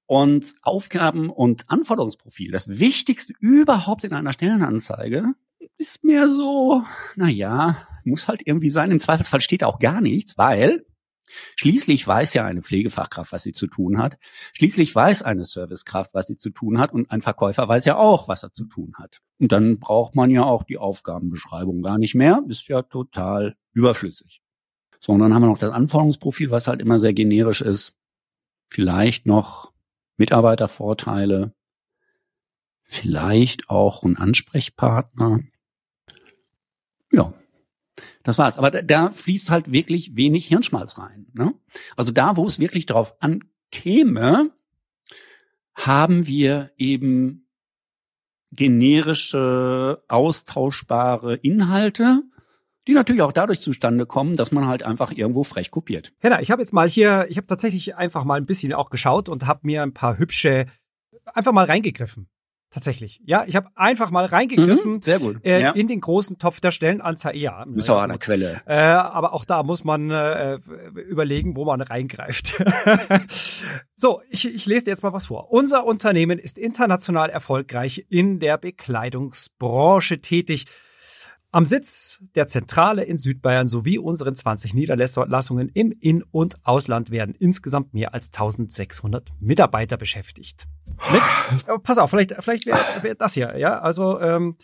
Und 0.10 0.56
Aufgaben 0.64 1.30
und 1.30 1.70
Anforderungsprofil, 1.70 2.50
das 2.50 2.68
Wichtigste 2.68 3.34
überhaupt 3.40 4.04
in 4.04 4.12
einer 4.12 4.34
Stellenanzeige, 4.34 5.36
ist 5.78 6.04
mehr 6.04 6.28
so, 6.28 6.82
na 7.16 7.30
ja, 7.30 7.78
muss 8.06 8.28
halt 8.28 8.42
irgendwie 8.44 8.72
sein. 8.72 8.90
Im 8.90 9.00
Zweifelsfall 9.00 9.40
steht 9.40 9.64
auch 9.64 9.78
gar 9.78 10.02
nichts, 10.02 10.36
weil 10.36 10.84
Schließlich 11.58 12.08
weiß 12.08 12.34
ja 12.34 12.44
eine 12.44 12.64
Pflegefachkraft, 12.64 13.32
was 13.32 13.44
sie 13.44 13.54
zu 13.54 13.68
tun 13.68 14.00
hat. 14.00 14.18
Schließlich 14.54 14.96
weiß 14.96 15.22
eine 15.22 15.46
Servicekraft, 15.46 16.12
was 16.16 16.26
sie 16.26 16.38
zu 16.38 16.50
tun 16.50 16.80
hat. 16.80 16.92
Und 16.92 17.12
ein 17.12 17.22
Verkäufer 17.22 17.68
weiß 17.68 17.86
ja 17.86 17.98
auch, 17.98 18.28
was 18.28 18.42
er 18.42 18.52
zu 18.52 18.66
tun 18.66 18.94
hat. 18.98 19.22
Und 19.38 19.52
dann 19.52 19.78
braucht 19.78 20.16
man 20.16 20.32
ja 20.32 20.44
auch 20.44 20.64
die 20.64 20.80
Aufgabenbeschreibung 20.80 21.84
gar 21.84 22.00
nicht 22.00 22.16
mehr. 22.16 22.44
Ist 22.48 22.68
ja 22.68 22.82
total 22.82 23.56
überflüssig. 23.74 24.42
So, 25.00 25.12
und 25.12 25.20
dann 25.20 25.36
haben 25.36 25.44
wir 25.44 25.50
noch 25.50 25.60
das 25.60 25.72
Anforderungsprofil, 25.72 26.50
was 26.50 26.68
halt 26.68 26.82
immer 26.82 26.98
sehr 26.98 27.14
generisch 27.14 27.62
ist. 27.62 27.94
Vielleicht 28.72 29.28
noch 29.28 29.72
Mitarbeitervorteile. 30.20 31.54
Vielleicht 32.84 33.70
auch 33.70 34.04
ein 34.04 34.18
Ansprechpartner. 34.18 35.40
Ja, 37.12 37.34
das 38.24 38.38
war's. 38.38 38.58
Aber 38.58 38.72
da, 38.72 38.82
da 38.82 39.12
fließt 39.12 39.50
halt 39.50 39.72
wirklich 39.72 40.16
wenig 40.16 40.48
Hirnschmalz 40.48 40.98
rein. 40.98 41.28
Ne? 41.34 41.54
Also 41.96 42.12
da, 42.12 42.38
wo 42.38 42.46
es 42.46 42.60
wirklich 42.60 42.86
drauf 42.86 43.16
ankäme, 43.20 44.52
haben 45.74 46.28
wir 46.28 46.72
eben 46.78 47.48
generische, 48.52 50.04
austauschbare 50.08 51.36
Inhalte, 51.36 52.24
die 52.90 52.96
natürlich 52.96 53.22
auch 53.22 53.32
dadurch 53.32 53.62
zustande 53.62 54.06
kommen, 54.06 54.36
dass 54.36 54.52
man 54.52 54.68
halt 54.68 54.84
einfach 54.84 55.12
irgendwo 55.12 55.44
frech 55.44 55.70
kopiert. 55.70 56.12
Henna, 56.20 56.42
ich 56.42 56.50
habe 56.52 56.62
jetzt 56.62 56.74
mal 56.74 56.90
hier, 56.90 57.28
ich 57.30 57.38
habe 57.38 57.48
tatsächlich 57.48 57.96
einfach 57.96 58.24
mal 58.24 58.36
ein 58.36 58.46
bisschen 58.46 58.74
auch 58.74 58.90
geschaut 58.90 59.30
und 59.30 59.46
habe 59.46 59.60
mir 59.64 59.84
ein 59.84 59.94
paar 59.94 60.18
hübsche 60.18 60.66
einfach 61.26 61.52
mal 61.52 61.66
reingegriffen. 61.66 62.28
Tatsächlich. 62.72 63.20
Ja, 63.26 63.46
ich 63.48 63.56
habe 63.56 63.70
einfach 63.76 64.12
mal 64.12 64.26
reingegriffen 64.26 64.94
mhm, 64.94 65.02
sehr 65.02 65.18
gut. 65.18 65.44
Äh, 65.44 65.62
ja. 65.62 65.72
in 65.72 65.88
den 65.88 66.02
großen 66.02 66.38
Topf 66.38 66.60
der 66.60 66.70
Stellenanzeige. 66.70 67.40
Ja, 67.40 67.64
ist 67.76 67.88
ja, 67.88 67.96
auch 67.96 68.02
eine 68.02 68.20
Quelle. 68.20 68.62
Äh, 68.68 68.76
aber 68.76 69.34
auch 69.34 69.44
da 69.44 69.64
muss 69.64 69.84
man 69.84 70.12
äh, 70.12 70.60
überlegen, 71.08 71.56
wo 71.56 71.66
man 71.66 71.82
reingreift. 71.82 72.64
so, 73.96 74.22
ich, 74.30 74.54
ich 74.54 74.68
lese 74.68 74.86
dir 74.86 74.92
jetzt 74.92 75.02
mal 75.02 75.14
was 75.14 75.28
vor. 75.28 75.52
Unser 75.52 75.84
Unternehmen 75.84 76.38
ist 76.38 76.60
international 76.60 77.32
erfolgreich 77.32 78.06
in 78.10 78.40
der 78.40 78.60
Bekleidungsbranche 78.60 80.22
tätig. 80.22 80.66
Am 81.52 81.66
Sitz 81.66 82.24
der 82.36 82.46
Zentrale 82.46 83.04
in 83.04 83.18
Südbayern 83.18 83.68
sowie 83.68 83.98
unseren 83.98 84.36
20 84.36 84.76
Niederlassungen 84.76 85.70
im 85.70 85.92
In- 86.00 86.24
und 86.30 86.64
Ausland 86.64 87.10
werden 87.10 87.34
insgesamt 87.34 87.92
mehr 87.92 88.14
als 88.14 88.28
1600 88.28 89.32
Mitarbeiter 89.40 89.98
beschäftigt. 89.98 90.68
Nix? 91.12 91.42
Pass 91.84 91.98
auf, 91.98 92.12
vielleicht, 92.12 92.36
vielleicht 92.40 92.68
wäre 92.68 92.78
wär 93.02 93.16
das 93.16 93.34
hier, 93.34 93.58
ja? 93.58 93.80
Also, 93.80 94.22
ähm, 94.22 94.58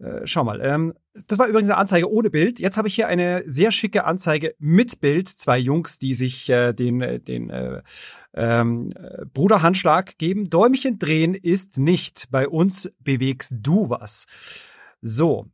äh, 0.00 0.22
schau 0.24 0.42
mal. 0.42 0.60
Ähm, 0.60 0.94
das 1.28 1.38
war 1.38 1.46
übrigens 1.46 1.70
eine 1.70 1.78
Anzeige 1.78 2.10
ohne 2.10 2.28
Bild. 2.28 2.58
Jetzt 2.58 2.76
habe 2.76 2.88
ich 2.88 2.96
hier 2.96 3.06
eine 3.06 3.44
sehr 3.46 3.70
schicke 3.70 4.02
Anzeige 4.02 4.56
mit 4.58 5.00
Bild. 5.00 5.28
Zwei 5.28 5.58
Jungs, 5.58 6.00
die 6.00 6.12
sich 6.12 6.48
äh, 6.48 6.72
den, 6.72 7.22
den 7.22 7.50
äh, 7.50 7.82
ähm, 8.34 8.92
Bruderhandschlag 9.32 10.18
geben. 10.18 10.50
Däumchen 10.50 10.98
drehen 10.98 11.36
ist 11.36 11.78
nicht. 11.78 12.32
Bei 12.32 12.48
uns 12.48 12.90
bewegst 12.98 13.54
du 13.58 13.90
was. 13.90 14.26
So, 15.02 15.46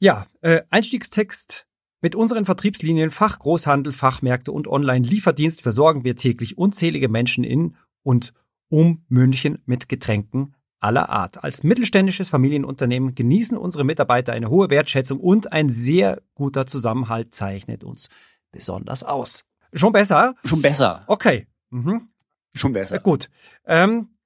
ja, 0.00 0.26
äh, 0.40 0.62
Einstiegstext. 0.70 1.66
Mit 2.02 2.14
unseren 2.14 2.46
Vertriebslinien 2.46 3.10
Fach, 3.10 3.38
Großhandel, 3.38 3.92
Fachmärkte 3.92 4.52
und 4.52 4.66
Online-Lieferdienst 4.66 5.60
versorgen 5.60 6.02
wir 6.02 6.16
täglich 6.16 6.56
unzählige 6.56 7.10
Menschen 7.10 7.44
in 7.44 7.76
und 8.02 8.32
um 8.70 9.04
München 9.08 9.58
mit 9.66 9.88
Getränken 9.90 10.54
aller 10.80 11.10
Art. 11.10 11.44
Als 11.44 11.62
mittelständisches 11.62 12.30
Familienunternehmen 12.30 13.14
genießen 13.14 13.56
unsere 13.56 13.84
Mitarbeiter 13.84 14.32
eine 14.32 14.48
hohe 14.48 14.70
Wertschätzung 14.70 15.20
und 15.20 15.52
ein 15.52 15.68
sehr 15.68 16.22
guter 16.34 16.64
Zusammenhalt 16.64 17.34
zeichnet 17.34 17.84
uns 17.84 18.08
besonders 18.50 19.04
aus. 19.04 19.44
Schon 19.74 19.92
besser? 19.92 20.34
Schon 20.44 20.62
besser. 20.62 21.04
Okay. 21.06 21.46
Mhm. 21.68 22.08
Schon 22.54 22.72
besser. 22.72 22.96
Äh, 22.96 23.00
gut. 23.00 23.28
Ähm, 23.66 24.16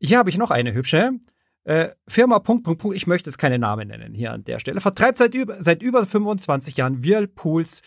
hier 0.00 0.18
habe 0.18 0.30
ich 0.30 0.38
noch 0.38 0.50
eine 0.50 0.72
hübsche. 0.72 1.12
Äh, 1.64 1.90
Firma 2.08 2.40
Punkt, 2.40 2.64
Punkt, 2.64 2.80
Punkt, 2.80 2.96
ich 2.96 3.06
möchte 3.06 3.30
jetzt 3.30 3.38
keine 3.38 3.58
Namen 3.58 3.88
nennen 3.88 4.14
hier 4.14 4.32
an 4.32 4.44
der 4.44 4.58
Stelle, 4.58 4.80
vertreibt 4.80 5.18
seit 5.18 5.34
über, 5.34 5.62
seit 5.62 5.82
über 5.82 6.04
25 6.04 6.76
Jahren 6.76 7.04
Whirlpools, 7.04 7.82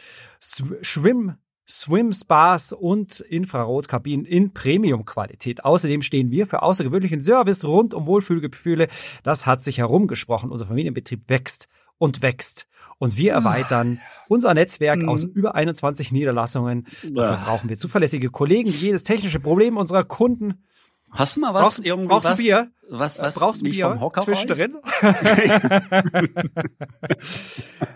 Schwimm, 0.82 1.36
Swim 1.68 2.14
Spas 2.14 2.72
und 2.72 3.20
Infrarotkabinen 3.20 4.26
in 4.26 4.54
Premium-Qualität. 4.54 5.66
Außerdem 5.66 6.02
stehen 6.02 6.32
wir 6.32 6.48
für 6.48 6.62
außergewöhnlichen 6.62 7.22
Service 7.22 7.66
rund 7.66 7.94
um 7.94 8.06
Wohlfühlgefühle. 8.06 8.88
Das 9.24 9.46
hat 9.46 9.62
sich 9.62 9.80
herumgesprochen. 9.80 10.52
Unser 10.52 10.68
Familienbetrieb 10.68 11.28
wächst 11.28 11.68
und 11.98 12.22
wächst. 12.22 12.68
Und 12.98 13.18
wir 13.18 13.34
erweitern 13.34 14.00
unser 14.30 14.54
Netzwerk 14.54 15.04
aus 15.06 15.24
über 15.24 15.56
21 15.56 16.12
Niederlassungen. 16.12 16.88
Dafür 17.04 17.44
brauchen 17.44 17.70
wir 17.70 17.78
zuverlässige 17.78 18.30
Kollegen, 18.30 18.72
die 18.72 18.78
jedes 18.78 19.04
technische 19.04 19.40
Problem 19.40 19.76
unserer 19.76 20.04
Kunden 20.04 20.64
Hast 21.16 21.36
du 21.36 21.40
mal 21.40 21.54
was 21.54 21.64
brauchst, 21.64 21.86
irgendwie 21.86 22.08
brauchst 22.08 22.28
was, 22.28 22.38
du 22.38 22.44
Bier? 22.44 22.72
Was, 22.90 23.20
was 23.20 23.36
brauchst 23.36 23.62
du 23.62 23.66
mich 23.66 23.76
Bier 23.76 23.90
vom 23.90 24.02
Hocker 24.02 24.22
zwischendrin? 24.22 24.78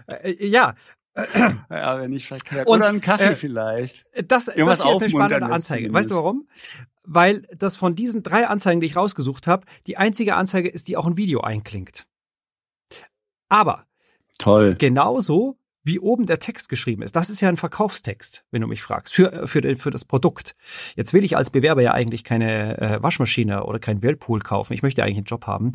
Äh, 0.08 0.47
ja, 0.47 0.75
Ja, 1.69 1.99
wenn 1.99 2.12
nicht 2.12 2.27
verkehrt. 2.27 2.67
Und, 2.67 2.79
Oder 2.79 2.89
einen 2.89 3.01
Kaffee 3.01 3.25
äh, 3.25 3.36
vielleicht. 3.36 4.05
das, 4.27 4.47
Irgendwas 4.47 4.79
das 4.79 4.88
hier 4.88 4.95
ist 4.95 5.01
eine 5.01 5.10
spannende 5.10 5.53
Anzeige. 5.53 5.93
Weißt 5.93 6.12
du 6.12 6.15
warum? 6.15 6.47
Weil 7.03 7.41
das 7.58 7.77
von 7.77 7.95
diesen 7.95 8.23
drei 8.23 8.47
Anzeigen, 8.47 8.82
die 8.82 8.88
ich 8.88 8.95
rausgesucht 8.95 9.47
habe, 9.47 9.65
die 9.88 9.97
einzige 9.97 10.36
Anzeige 10.36 10.69
ist, 10.69 10.88
die 10.88 10.97
auch 10.97 11.08
ein 11.08 11.17
Video 11.17 11.41
einklingt. 11.41 12.05
Aber 13.49 13.86
Toll. 14.38 14.75
genauso 14.75 15.58
wie 15.84 16.00
oben 16.00 16.26
der 16.26 16.39
Text 16.39 16.70
geschrieben 16.70 17.02
ist. 17.02 17.15
Das 17.15 17.30
ist 17.30 17.42
ja 17.42 17.50
ein 17.50 17.58
Verkaufstext, 17.58 18.44
wenn 18.52 18.62
du 18.62 18.68
mich 18.68 18.82
fragst, 18.84 19.13
für, 19.13 19.48
für, 19.48 19.76
für 19.76 19.92
das 19.92 20.06
Produkt. 20.06 20.56
Jetzt 20.96 21.13
will 21.13 21.24
ich 21.24 21.38
als 21.38 21.50
Bewerber 21.50 21.82
ja 21.82 21.94
eigentlich 21.94 22.24
keine 22.24 22.78
äh, 22.80 23.04
Waschmaschine 23.04 23.63
oder 23.63 23.80
kein 23.80 24.02
Whirlpool 24.02 24.39
kaufen. 24.39 24.74
Ich 24.74 24.84
möchte 24.84 25.04
eigentlich 25.04 25.18
einen 25.18 25.26
Job 25.26 25.48
haben. 25.48 25.72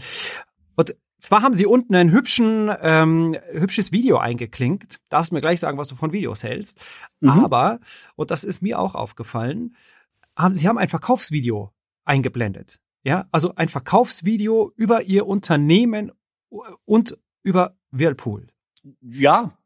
Und 0.76 0.94
zwar 1.18 1.42
haben 1.42 1.54
sie 1.54 1.66
unten 1.66 1.94
ein 1.94 2.12
hübschen, 2.12 2.70
ähm, 2.82 3.36
hübsches 3.52 3.92
Video 3.92 4.18
eingeklinkt. 4.18 5.00
Darfst 5.08 5.32
mir 5.32 5.40
gleich 5.40 5.60
sagen, 5.60 5.78
was 5.78 5.88
du 5.88 5.94
von 5.94 6.12
Videos 6.12 6.42
hältst. 6.42 6.84
Mhm. 7.20 7.30
Aber, 7.30 7.80
und 8.14 8.30
das 8.30 8.44
ist 8.44 8.60
mir 8.60 8.78
auch 8.78 8.94
aufgefallen, 8.94 9.74
haben, 10.36 10.54
sie 10.54 10.68
haben 10.68 10.78
ein 10.78 10.88
Verkaufsvideo 10.88 11.72
eingeblendet. 12.04 12.78
Ja, 13.04 13.26
also 13.32 13.54
ein 13.54 13.68
Verkaufsvideo 13.68 14.72
über 14.76 15.02
ihr 15.02 15.26
Unternehmen 15.26 16.12
und 16.84 17.18
über 17.42 17.76
Whirlpool. 17.90 18.48
Ja. 19.00 19.56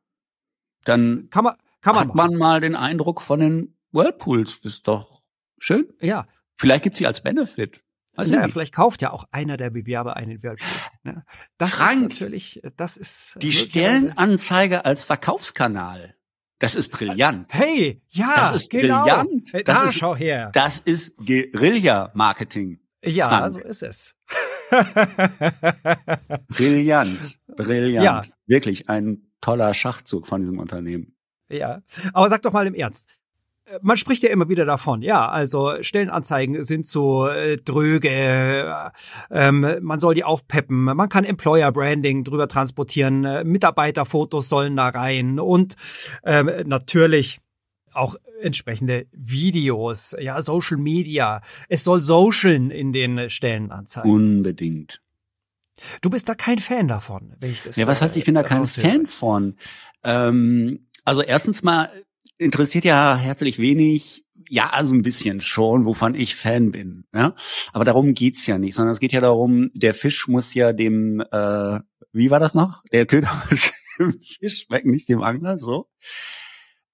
Dann 0.88 1.28
Kann 1.30 1.44
man, 1.44 1.54
kann 1.82 1.94
man 1.94 2.08
hat 2.08 2.14
man 2.14 2.34
mal 2.34 2.60
den 2.60 2.74
Eindruck 2.74 3.20
von 3.20 3.40
den 3.40 3.76
Whirlpools. 3.92 4.60
Das 4.62 4.74
ist 4.74 4.88
doch 4.88 5.22
schön. 5.58 5.86
Ja, 6.00 6.26
Vielleicht 6.56 6.82
gibt's 6.82 6.98
sie 6.98 7.06
als 7.06 7.22
Benefit. 7.22 7.82
Ich 8.20 8.30
ja, 8.30 8.48
vielleicht 8.48 8.74
kauft 8.74 9.00
ja 9.00 9.12
auch 9.12 9.24
einer 9.30 9.56
der 9.56 9.70
Bewerber 9.70 10.16
einen 10.16 10.42
Whirlpool. 10.42 10.66
Ne? 11.04 11.24
Das 11.56 11.76
Krank. 11.76 11.92
ist 12.12 12.20
natürlich, 12.20 12.60
das 12.76 12.96
ist 12.96 13.36
Die 13.40 13.46
möglicherweise- 13.46 13.98
Stellenanzeige 14.08 14.84
als 14.84 15.04
Verkaufskanal. 15.04 16.16
Das 16.58 16.74
ist 16.74 16.88
brillant. 16.88 17.54
Hey, 17.54 18.02
ja, 18.08 18.32
Das 18.34 18.56
ist 18.56 18.70
genau. 18.70 19.02
brillant. 19.04 19.48
Hey, 19.52 19.62
Das 19.62 19.78
da, 19.80 19.84
ist- 19.86 19.94
schau 19.94 20.16
her. 20.16 20.50
Das 20.52 20.80
ist 20.80 21.16
Guerilla-Marketing. 21.18 22.80
Ja, 23.04 23.28
Frank. 23.28 23.52
so 23.52 23.60
ist 23.60 23.82
es. 23.84 24.16
Brillant. 26.48 27.38
Brillant. 27.56 28.04
Ja. 28.04 28.22
Wirklich 28.46 28.88
ein 28.88 29.27
toller 29.40 29.74
Schachzug 29.74 30.26
von 30.26 30.40
diesem 30.40 30.58
Unternehmen. 30.58 31.14
Ja, 31.50 31.82
aber 32.12 32.28
sag 32.28 32.42
doch 32.42 32.52
mal 32.52 32.66
im 32.66 32.74
Ernst. 32.74 33.08
Äh, 33.64 33.78
Man 33.82 33.96
spricht 33.96 34.22
ja 34.22 34.30
immer 34.30 34.48
wieder 34.48 34.64
davon, 34.64 35.02
ja, 35.02 35.28
also 35.28 35.82
Stellenanzeigen 35.82 36.62
sind 36.62 36.86
so 36.86 37.26
äh, 37.26 37.56
dröge, 37.56 38.10
äh, 38.10 38.90
ähm, 39.30 39.66
man 39.80 40.00
soll 40.00 40.14
die 40.14 40.24
aufpeppen, 40.24 40.84
man 40.84 41.08
kann 41.08 41.24
Employer 41.24 41.72
Branding 41.72 42.24
drüber 42.24 42.48
transportieren, 42.48 43.24
äh, 43.24 43.44
Mitarbeiterfotos 43.44 44.48
sollen 44.48 44.76
da 44.76 44.88
rein 44.88 45.40
und 45.40 45.76
ähm, 46.24 46.50
natürlich 46.66 47.40
auch 47.92 48.16
entsprechende 48.40 49.06
Videos, 49.12 50.14
ja, 50.20 50.40
Social 50.40 50.76
Media. 50.76 51.40
Es 51.68 51.82
soll 51.84 52.00
socialen 52.00 52.70
in 52.70 52.92
den 52.92 53.28
Stellenanzeigen. 53.28 54.10
Unbedingt. 54.10 55.00
Du 56.00 56.10
bist 56.10 56.28
da 56.28 56.34
kein 56.34 56.58
Fan 56.58 56.88
davon, 56.88 57.34
wenn 57.40 57.50
ich 57.50 57.62
das 57.62 57.76
Ja, 57.76 57.86
was 57.86 58.02
heißt, 58.02 58.16
ich 58.16 58.24
bin 58.24 58.34
da 58.34 58.42
kein 58.42 58.58
raushöre. 58.58 58.86
Fan 58.86 59.06
von? 59.06 59.56
Ähm, 60.04 60.88
also 61.04 61.22
erstens 61.22 61.62
mal 61.62 61.90
interessiert 62.38 62.84
ja 62.84 63.16
herzlich 63.16 63.58
wenig, 63.58 64.24
ja, 64.48 64.70
also 64.70 64.94
ein 64.94 65.02
bisschen 65.02 65.40
schon, 65.40 65.84
wovon 65.84 66.14
ich 66.14 66.36
Fan 66.36 66.70
bin. 66.70 67.04
Ja? 67.14 67.34
Aber 67.72 67.84
darum 67.84 68.14
geht's 68.14 68.46
ja 68.46 68.58
nicht, 68.58 68.74
sondern 68.74 68.92
es 68.92 69.00
geht 69.00 69.12
ja 69.12 69.20
darum, 69.20 69.70
der 69.74 69.94
Fisch 69.94 70.28
muss 70.28 70.54
ja 70.54 70.72
dem, 70.72 71.20
äh, 71.20 71.80
wie 72.12 72.30
war 72.30 72.40
das 72.40 72.54
noch? 72.54 72.82
Der 72.92 73.06
Köder 73.06 73.42
muss 73.50 73.72
dem 73.98 74.20
Fisch 74.22 74.64
schmecken, 74.66 74.90
nicht 74.90 75.08
dem 75.08 75.22
Angler, 75.22 75.58
so. 75.58 75.88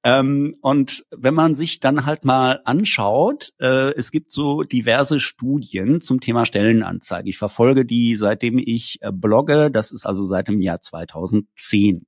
Ähm, 0.05 0.57
und 0.61 1.07
wenn 1.11 1.33
man 1.35 1.55
sich 1.55 1.81
dann 1.81 2.05
halt 2.05 2.25
mal 2.27 2.61
anschaut, 2.65 3.53
äh, 3.59 3.93
es 3.95 4.11
gibt 4.11 4.33
so 4.33 4.63
diverse 4.63 5.19
Studien 5.19 6.03
zum 6.03 6.21
Thema 6.21 6.45
Stellenanzeige. 6.45 7.31
Ich 7.31 7.39
verfolge 7.39 7.87
die, 7.87 8.15
seitdem 8.15 8.59
ich 8.59 8.99
äh, 9.01 9.11
blogge. 9.11 9.71
Das 9.71 9.93
ist 9.93 10.05
also 10.07 10.27
seit 10.27 10.49
dem 10.49 10.61
Jahr 10.61 10.83
2010. 10.83 12.07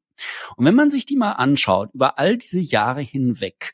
Und 0.57 0.65
wenn 0.65 0.75
man 0.75 0.91
sich 0.91 1.07
die 1.07 1.17
mal 1.17 1.33
anschaut, 1.33 1.91
über 1.95 2.19
all 2.19 2.37
diese 2.37 2.61
Jahre 2.61 3.01
hinweg, 3.01 3.73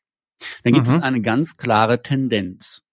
dann 0.63 0.73
gibt 0.73 0.89
Mhm. 0.89 0.95
es 0.95 1.03
eine 1.03 1.21
ganz 1.21 1.57
klare 1.57 2.03
Tendenz. 2.03 2.85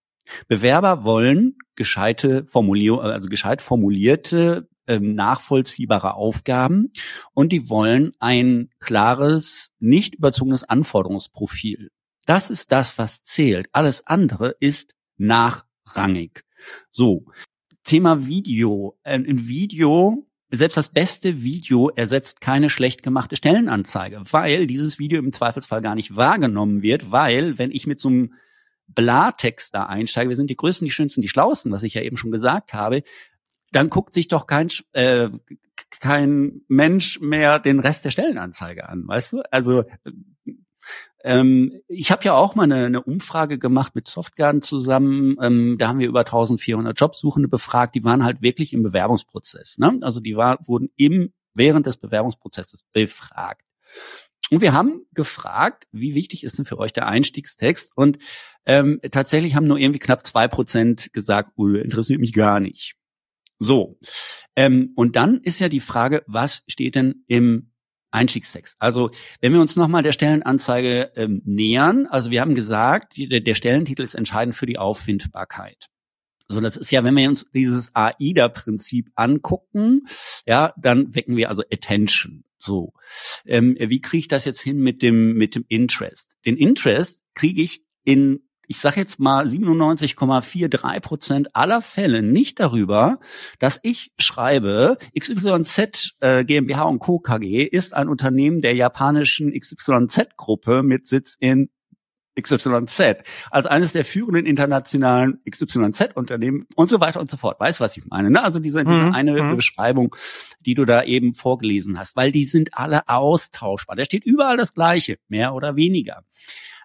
Bewerber 0.48 1.04
wollen 1.04 1.58
gescheite 1.76 2.46
Formulier 2.46 3.00
also 3.00 3.30
gescheit 3.30 3.62
formulierte, 3.62 4.69
ähm, 4.89 5.15
nachvollziehbare 5.15 6.15
Aufgaben 6.15 6.91
und 7.34 7.52
die 7.54 7.69
wollen 7.69 8.12
ein 8.19 8.69
klares, 8.80 9.71
nicht 9.80 10.15
überzogenes 10.15 10.63
Anforderungsprofil. 10.65 11.91
Das 12.25 12.49
ist 12.49 12.71
das, 12.71 12.97
was 12.97 13.23
zählt. 13.23 13.67
Alles 13.71 14.06
andere 14.06 14.56
ist 14.60 14.95
nachrangig. 15.17 16.43
So, 16.89 17.25
Thema 17.84 18.28
Video. 18.28 18.97
Ein 19.04 19.25
ein 19.25 19.47
Video, 19.47 20.28
selbst 20.52 20.78
das 20.78 20.89
beste 20.89 21.43
Video 21.43 21.89
ersetzt 21.89 22.41
keine 22.41 22.69
schlecht 22.69 23.04
gemachte 23.04 23.36
Stellenanzeige, 23.36 24.21
weil 24.32 24.67
dieses 24.67 24.97
Video 24.97 25.19
im 25.19 25.32
Zweifelsfall 25.32 25.82
gar 25.82 25.95
nicht 25.95 26.15
wahrgenommen 26.15 26.82
wird, 26.82 27.12
weil 27.12 27.58
wenn 27.58 27.71
ich 27.71 27.86
mit 27.86 27.99
so 27.99 28.10
einem 28.10 28.34
Blatext 28.88 29.75
da 29.75 29.84
einsteige, 29.84 30.30
wir 30.30 30.36
sind 30.36 30.49
die 30.49 30.56
Größten, 30.56 30.86
die 30.86 30.91
Schönsten, 30.91 31.21
die 31.21 31.30
Schlausten, 31.30 31.71
was 31.71 31.84
ich 31.84 31.93
ja 31.93 32.02
eben 32.02 32.17
schon 32.17 32.32
gesagt 32.32 32.73
habe, 32.73 33.04
dann 33.72 33.90
guckt 33.90 34.14
sich 34.14 34.28
doch 34.28 34.48
kein 34.48 34.70
äh, 34.94 35.30
kein 36.00 36.62
Mensch 36.68 37.20
mehr 37.20 37.60
den 37.60 37.80
Rest 37.80 38.06
der 38.06 38.12
Stellenanzeige 38.12 38.88
an, 38.88 39.08
weißt 39.08 39.34
du? 39.34 39.42
Also 39.52 39.84
ähm, 41.24 41.82
ich 41.88 42.12
habe 42.12 42.24
ja 42.24 42.34
auch 42.34 42.56
mal 42.56 42.64
eine, 42.64 42.86
eine 42.86 43.04
Umfrage 43.04 43.60
gemacht 43.60 43.96
mit 43.96 44.08
Softgarden 44.08 44.62
zusammen. 44.62 45.36
Ähm, 45.42 45.76
da 45.78 45.90
haben 45.90 46.00
wir 46.00 46.08
über 46.08 46.22
1400 46.22 46.98
Jobsuchende 47.00 47.50
befragt. 47.50 47.96
Die 47.96 48.04
waren 48.04 48.24
halt 48.24 48.42
wirklich 48.42 48.74
im 48.74 48.84
Bewerbungsprozess. 48.84 49.78
Ne? 49.78 49.98
Also 50.02 50.22
die 50.22 50.38
war, 50.38 50.60
wurden 50.66 50.90
im 50.96 51.34
während 51.56 51.86
des 51.86 51.98
Bewerbungsprozesses 51.98 52.86
befragt. 52.94 53.66
Und 54.50 54.62
wir 54.62 54.74
haben 54.74 55.06
gefragt, 55.14 55.88
wie 55.92 56.16
wichtig 56.16 56.44
ist 56.44 56.58
denn 56.58 56.66
für 56.66 56.80
euch 56.80 56.94
der 56.94 57.08
Einstiegstext? 57.08 57.92
Und 57.96 58.18
ähm, 58.66 59.00
tatsächlich 59.12 59.56
haben 59.56 59.68
nur 59.68 59.78
irgendwie 59.78 60.00
knapp 60.00 60.26
zwei 60.26 60.48
Prozent 60.48 61.12
gesagt, 61.12 61.52
oh, 61.58 61.68
interessiert 61.68 62.20
mich 62.20 62.34
gar 62.34 62.60
nicht. 62.60 62.96
So. 63.60 64.00
Ähm, 64.56 64.93
und 64.95 65.15
dann 65.15 65.41
ist 65.41 65.60
ja 65.60 65.69
die 65.69 65.82
Frage, 65.82 66.24
was 66.26 66.63
steht 66.67 66.95
denn 66.95 67.24
im 67.28 67.72
Einstiegstext? 68.12 68.76
Also, 68.80 69.12
wenn 69.41 69.54
wir 69.54 69.62
uns 69.62 69.76
nochmal 69.76 70.02
der 70.02 70.13
Stellenanzeige 70.13 71.12
ähm, 71.15 71.41
nähern, 71.45 72.08
also 72.08 72.32
wir 72.32 72.41
haben 72.41 72.56
gesagt, 72.56 73.17
die, 73.17 73.28
der, 73.28 73.54
Stellentitel 73.54 74.02
ist 74.02 74.15
entscheidend 74.15 74.56
für 74.56 74.65
die 74.65 74.80
Auffindbarkeit. 74.80 75.88
So, 76.48 76.60
das 76.62 76.78
ist 76.78 76.89
ja, 76.91 77.04
wenn 77.04 77.15
wir 77.15 77.30
uns 77.30 77.45
dieses 77.54 77.93
AIDA-Prinzip 77.93 79.12
angucken, 79.13 80.08
ja, 80.48 80.74
dann 80.78 81.13
wecken 81.13 81.36
wir 81.36 81.50
also 81.50 81.62
Attention. 81.72 82.43
So, 82.58 82.93
ähm, 83.45 83.78
wie 83.80 84.02
kriege 84.02 84.19
ich 84.19 84.28
das 84.28 84.45
jetzt 84.45 84.62
hin 84.62 84.80
mit 84.80 85.02
dem 85.02 85.36
mit 85.36 85.56
dem 85.56 85.63
Interest? 85.69 86.36
Den 86.45 86.58
Interest 86.58 87.24
kriege 87.36 87.62
ich 87.62 87.84
in 88.04 88.49
ich 88.70 88.78
sage 88.78 89.00
jetzt 89.00 89.20
mal 89.20 89.46
97,43 89.46 91.00
Prozent 91.00 91.56
aller 91.56 91.82
Fälle 91.82 92.22
nicht 92.22 92.60
darüber, 92.60 93.20
dass 93.58 93.80
ich 93.82 94.12
schreibe, 94.20 94.98
XYZ 95.20 96.18
äh, 96.20 96.46
GmbH 96.46 96.84
und 96.84 97.00
Co. 97.00 97.18
KG 97.18 97.64
ist 97.64 97.96
ein 97.96 98.08
Unternehmen 98.08 98.62
der 98.62 98.76
japanischen 98.76 99.52
XYZ-Gruppe 99.60 100.84
mit 100.84 101.08
Sitz 101.08 101.36
in 101.40 101.70
XYZ 102.40 103.24
als 103.50 103.66
eines 103.66 103.92
der 103.92 104.06
führenden 104.06 104.46
internationalen 104.46 105.40
XYZ-Unternehmen 105.50 106.68
und 106.76 106.92
so 106.92 107.00
weiter 107.00 107.20
und 107.20 107.30
so 107.30 107.38
fort. 107.38 107.60
Weißt 107.60 107.80
du, 107.80 107.84
was 107.84 107.98
ich 107.98 108.06
meine? 108.06 108.30
Ne? 108.30 108.44
Also 108.44 108.60
diese, 108.60 108.86
diese 108.86 108.98
Mhm, 108.98 109.14
eine 109.16 109.44
mhm. 109.44 109.56
Beschreibung, 109.56 110.16
die 110.60 110.76
du 110.76 110.86
da 110.86 111.04
eben 111.04 111.34
vorgelesen 111.34 111.98
hast, 111.98 112.16
weil 112.16 112.32
die 112.32 112.46
sind 112.46 112.70
alle 112.74 113.10
austauschbar. 113.10 113.96
Da 113.96 114.06
steht 114.06 114.26
überall 114.26 114.58
das 114.58 114.76
Gleiche, 114.76 115.18
mehr 115.28 115.56
oder 115.56 115.76
weniger. 115.76 116.24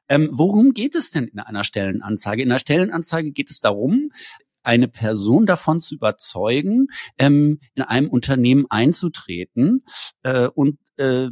Ähm, 0.08 0.28
worum 0.32 0.72
geht 0.72 0.94
es 0.94 1.10
denn 1.10 1.28
in 1.28 1.38
einer 1.38 1.64
Stellenanzeige? 1.64 2.42
In 2.42 2.50
einer 2.50 2.58
Stellenanzeige 2.58 3.32
geht 3.32 3.50
es 3.50 3.60
darum, 3.60 4.10
eine 4.62 4.88
Person 4.88 5.46
davon 5.46 5.80
zu 5.80 5.94
überzeugen, 5.94 6.88
ähm, 7.18 7.60
in 7.74 7.82
einem 7.82 8.08
Unternehmen 8.08 8.66
einzutreten 8.70 9.84
äh, 10.22 10.48
und 10.48 10.78
äh, 10.96 11.28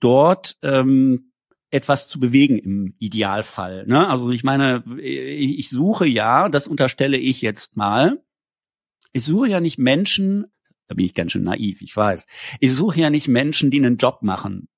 dort 0.00 0.56
ähm, 0.62 1.32
etwas 1.70 2.08
zu 2.08 2.20
bewegen 2.20 2.58
im 2.58 2.94
Idealfall. 2.98 3.86
Ne? 3.86 4.08
Also 4.08 4.30
ich 4.30 4.44
meine, 4.44 4.84
ich 5.00 5.58
ich 5.58 5.68
suche 5.68 6.06
ja, 6.06 6.48
das 6.48 6.68
unterstelle 6.68 7.18
ich 7.18 7.42
jetzt 7.42 7.76
mal, 7.76 8.22
ich 9.12 9.24
suche 9.24 9.48
ja 9.48 9.60
nicht 9.60 9.78
Menschen, 9.78 10.46
da 10.88 10.94
bin 10.94 11.04
ich 11.04 11.14
ganz 11.14 11.32
schön 11.32 11.42
naiv, 11.42 11.82
ich 11.82 11.96
weiß. 11.96 12.26
Ich 12.60 12.72
suche 12.72 13.00
ja 13.00 13.10
nicht 13.10 13.28
Menschen, 13.28 13.70
die 13.70 13.78
einen 13.78 13.96
Job 13.96 14.22
machen, 14.22 14.68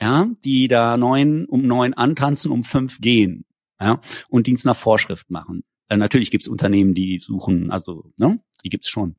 ja, 0.00 0.28
die 0.44 0.68
da 0.68 0.96
neun 0.96 1.44
um 1.46 1.62
neun 1.62 1.94
antanzen, 1.94 2.50
um 2.50 2.62
fünf 2.62 3.00
gehen, 3.00 3.44
ja, 3.80 4.00
und 4.28 4.46
Dienst 4.46 4.64
nach 4.64 4.76
Vorschrift 4.76 5.30
machen. 5.30 5.62
Äh, 5.88 5.96
natürlich 5.96 6.30
gibt's 6.30 6.48
Unternehmen, 6.48 6.94
die 6.94 7.18
suchen, 7.20 7.70
also, 7.70 8.12
ne, 8.16 8.40
die 8.64 8.68
gibt's 8.68 8.88
schon. 8.88 9.16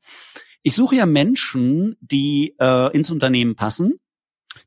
Ich 0.62 0.74
suche 0.74 0.96
ja 0.96 1.06
Menschen, 1.06 1.96
die 2.00 2.54
äh, 2.58 2.96
ins 2.96 3.10
Unternehmen 3.10 3.56
passen, 3.56 3.98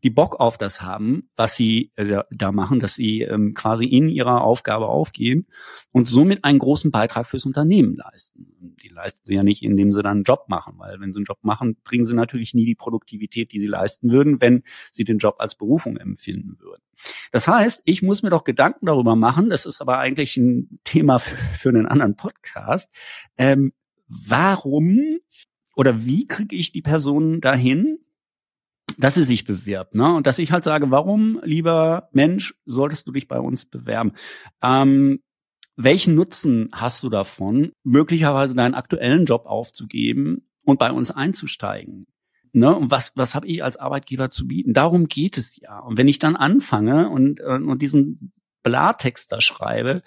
die 0.04 0.10
Bock 0.10 0.39
auf 0.39 0.58
das 0.58 0.82
haben, 0.82 1.30
was 1.36 1.56
sie 1.56 1.91
äh, 1.95 2.24
da- 2.32 2.52
machen, 2.52 2.80
dass 2.80 2.95
sie 2.95 3.21
ähm, 3.21 3.54
quasi 3.54 3.86
in 3.86 4.10
ihrer 4.10 4.41
Aufgabe 4.41 4.88
aufgehen 4.88 5.48
und 5.91 6.06
somit 6.06 6.43
einen 6.43 6.60
großen 6.60 6.91
Beitrag 6.91 7.28
fürs 7.28 7.45
Unternehmen 7.45 7.95
leisten. 7.95 8.76
Die 8.84 8.89
leisten 8.89 9.28
sie 9.28 9.36
ja 9.36 9.43
nicht, 9.43 9.63
indem 9.63 9.91
sie 9.91 10.02
dann 10.02 10.17
einen 10.17 10.24
Job 10.24 10.45
machen, 10.48 10.76
weil 10.78 11.00
wenn 11.00 11.12
sie 11.12 11.19
einen 11.19 11.26
Job 11.26 11.39
machen, 11.41 11.78
bringen 11.84 12.06
sie 12.06 12.15
natürlich 12.15 12.54
nie 12.54 12.65
die 12.65 12.76
Produktivität, 12.76 13.52
die 13.52 13.60
sie 13.60 13.67
leisten 13.67 14.12
würden, 14.12 14.41
wenn 14.41 14.63
sie 14.91 15.04
den 15.04 15.17
Job 15.17 15.36
als 15.39 15.56
Berufung 15.56 15.98
empfinden 15.98 16.58
würden. 16.60 16.82
Das 17.32 17.48
heißt, 17.48 17.82
ich 17.86 18.02
muss 18.02 18.24
mir 18.24 18.30
doch 18.30 18.43
Gedanken 18.43 18.86
darüber 18.86 19.15
machen, 19.15 19.50
das 19.50 19.65
ist 19.65 19.82
aber 19.82 20.00
eigentlich 20.00 20.38
ein 20.38 20.80
Thema 20.84 21.19
für, 21.19 21.36
für 21.36 21.69
einen 21.69 21.86
anderen 21.86 22.15
Podcast, 22.15 22.89
ähm, 23.38 23.74
warum 24.08 25.19
oder 25.76 26.06
wie 26.06 26.28
kriege 26.28 26.56
ich 26.56 26.71
die 26.71 26.82
Person 26.82 27.41
dahin, 27.41 28.00
dass 28.98 29.15
sie 29.15 29.24
sich 29.24 29.45
bewirbt, 29.45 29.95
ne? 29.95 30.13
Und 30.13 30.28
dass 30.28 30.39
ich 30.39 30.52
halt 30.52 30.63
sage, 30.63 30.91
warum, 30.91 31.39
lieber 31.43 32.10
Mensch, 32.12 32.56
solltest 32.65 33.08
du 33.08 33.12
dich 33.12 33.28
bei 33.28 33.39
uns 33.39 33.65
bewerben? 33.65 34.13
Ähm, 34.62 35.19
welchen 35.76 36.15
Nutzen 36.15 36.69
hast 36.71 37.04
du 37.04 37.10
davon, 37.10 37.71
möglicherweise 37.84 38.56
deinen 38.56 38.76
aktuellen 38.76 39.26
Job 39.26 39.45
aufzugeben 39.45 40.48
und 40.63 40.80
bei 40.80 40.91
uns 40.91 41.12
einzusteigen? 41.12 42.08
Ne? 42.54 42.74
Und 42.74 42.89
was, 42.89 43.12
was 43.15 43.36
habe 43.36 43.48
ich 43.48 43.63
als 43.63 43.76
Arbeitgeber 43.76 44.30
zu 44.30 44.48
bieten? 44.48 44.74
Darum 44.74 45.08
geht 45.08 45.38
es 45.38 45.60
ja. 45.60 45.80
Und 45.80 45.98
wenn 45.98 46.08
ich 46.08 46.19
dann 46.19 46.38
anfange 46.38 47.10
und, 47.10 47.41
äh, 47.41 47.60
und 47.60 47.82
diesen 47.82 48.32
Blatext 48.63 49.32
da 49.32 49.41
schreibe, 49.41 50.02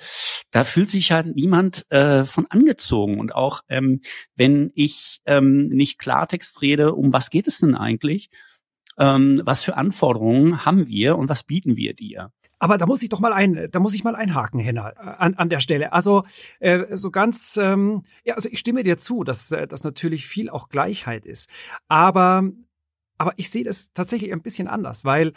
da 0.50 0.64
fühlt 0.64 0.88
sich 0.88 1.12
halt 1.12 1.36
niemand 1.36 1.84
äh, 1.90 2.24
von 2.24 2.46
angezogen. 2.46 3.20
Und 3.20 3.34
auch 3.34 3.60
ähm, 3.68 4.00
wenn 4.34 4.72
ich 4.74 5.20
ähm, 5.26 5.68
nicht 5.68 5.98
Klartext 5.98 6.62
rede, 6.62 6.94
um 6.94 7.12
was 7.12 7.28
geht 7.28 7.46
es 7.46 7.58
denn 7.58 7.74
eigentlich? 7.74 8.30
Ähm, 8.98 9.40
was 9.44 9.64
für 9.64 9.76
Anforderungen 9.76 10.64
haben 10.64 10.88
wir 10.88 11.16
und 11.16 11.28
was 11.28 11.44
bieten 11.44 11.76
wir 11.76 11.94
dir? 11.94 12.32
Aber 12.58 12.76
da 12.78 12.86
muss 12.86 13.02
ich 13.02 13.08
doch 13.08 13.20
mal 13.20 13.32
ein, 13.32 13.68
da 13.70 13.78
muss 13.78 13.94
ich 13.94 14.02
mal 14.02 14.16
einhaken, 14.16 14.58
Henna, 14.58 14.90
äh, 14.90 14.94
an, 14.96 15.34
an 15.34 15.48
der 15.48 15.60
Stelle. 15.60 15.92
Also 15.92 16.24
äh, 16.58 16.96
so 16.96 17.10
ganz, 17.10 17.56
ähm, 17.56 18.02
ja, 18.24 18.34
also 18.34 18.48
ich 18.48 18.58
stimme 18.58 18.82
dir 18.82 18.98
zu, 18.98 19.22
dass 19.24 19.52
äh, 19.52 19.66
dass 19.66 19.84
natürlich 19.84 20.26
viel 20.26 20.50
auch 20.50 20.68
Gleichheit 20.68 21.24
ist. 21.24 21.48
Aber 21.86 22.50
aber 23.16 23.32
ich 23.36 23.50
sehe 23.50 23.64
das 23.64 23.92
tatsächlich 23.92 24.32
ein 24.32 24.42
bisschen 24.42 24.68
anders, 24.68 25.04
weil 25.04 25.32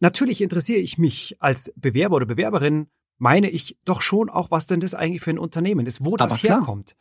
natürlich 0.00 0.40
interessiere 0.40 0.80
ich 0.80 0.98
mich 0.98 1.36
als 1.40 1.72
Bewerber 1.76 2.16
oder 2.16 2.26
Bewerberin, 2.26 2.88
meine 3.18 3.50
ich 3.50 3.76
doch 3.84 4.02
schon 4.02 4.30
auch, 4.30 4.50
was 4.50 4.66
denn 4.66 4.80
das 4.80 4.94
eigentlich 4.94 5.22
für 5.22 5.30
ein 5.30 5.38
Unternehmen 5.38 5.86
ist, 5.86 6.04
wo 6.04 6.16
das 6.16 6.42
herkommt. 6.42 6.96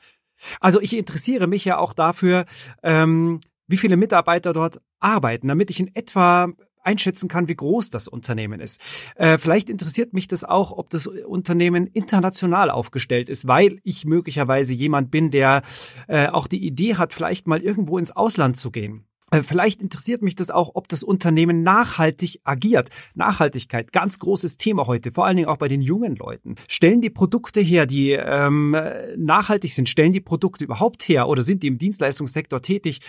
Also 0.59 0.81
ich 0.81 0.93
interessiere 0.95 1.47
mich 1.47 1.65
ja 1.65 1.77
auch 1.77 1.93
dafür, 1.93 2.45
ähm, 2.83 3.39
wie 3.67 3.77
viele 3.77 3.97
Mitarbeiter 3.97 4.53
dort 4.53 4.81
arbeiten, 4.99 5.47
damit 5.47 5.69
ich 5.69 5.79
in 5.79 5.93
etwa 5.95 6.49
einschätzen 6.83 7.29
kann, 7.29 7.47
wie 7.47 7.55
groß 7.55 7.89
das 7.89 8.07
Unternehmen 8.07 8.59
ist. 8.59 8.81
Äh, 9.15 9.37
vielleicht 9.37 9.69
interessiert 9.69 10.13
mich 10.13 10.27
das 10.27 10.43
auch, 10.43 10.71
ob 10.71 10.89
das 10.89 11.07
Unternehmen 11.07 11.87
international 11.87 12.69
aufgestellt 12.69 13.29
ist, 13.29 13.47
weil 13.47 13.79
ich 13.83 14.05
möglicherweise 14.05 14.73
jemand 14.73 15.11
bin, 15.11 15.31
der 15.31 15.61
äh, 16.07 16.27
auch 16.27 16.47
die 16.47 16.65
Idee 16.65 16.95
hat, 16.95 17.13
vielleicht 17.13 17.47
mal 17.47 17.61
irgendwo 17.61 17.97
ins 17.97 18.11
Ausland 18.11 18.57
zu 18.57 18.71
gehen. 18.71 19.05
Äh, 19.31 19.43
vielleicht 19.43 19.81
interessiert 19.81 20.21
mich 20.21 20.35
das 20.35 20.51
auch, 20.51 20.71
ob 20.75 20.87
das 20.87 21.03
Unternehmen 21.03 21.63
nachhaltig 21.63 22.41
agiert. 22.43 22.89
Nachhaltigkeit, 23.15 23.91
ganz 23.91 24.19
großes 24.19 24.57
Thema 24.57 24.87
heute, 24.87 25.11
vor 25.11 25.25
allen 25.25 25.37
Dingen 25.37 25.49
auch 25.49 25.57
bei 25.57 25.67
den 25.67 25.81
jungen 25.81 26.15
Leuten. 26.15 26.55
Stellen 26.67 27.01
die 27.01 27.09
Produkte 27.09 27.61
her, 27.61 27.85
die 27.85 28.11
ähm, 28.11 28.75
nachhaltig 29.17 29.73
sind, 29.73 29.89
stellen 29.89 30.13
die 30.13 30.21
Produkte 30.21 30.65
überhaupt 30.65 31.07
her 31.07 31.27
oder 31.27 31.41
sind 31.41 31.63
die 31.63 31.67
im 31.67 31.77
Dienstleistungssektor 31.77 32.61
tätig, 32.61 32.99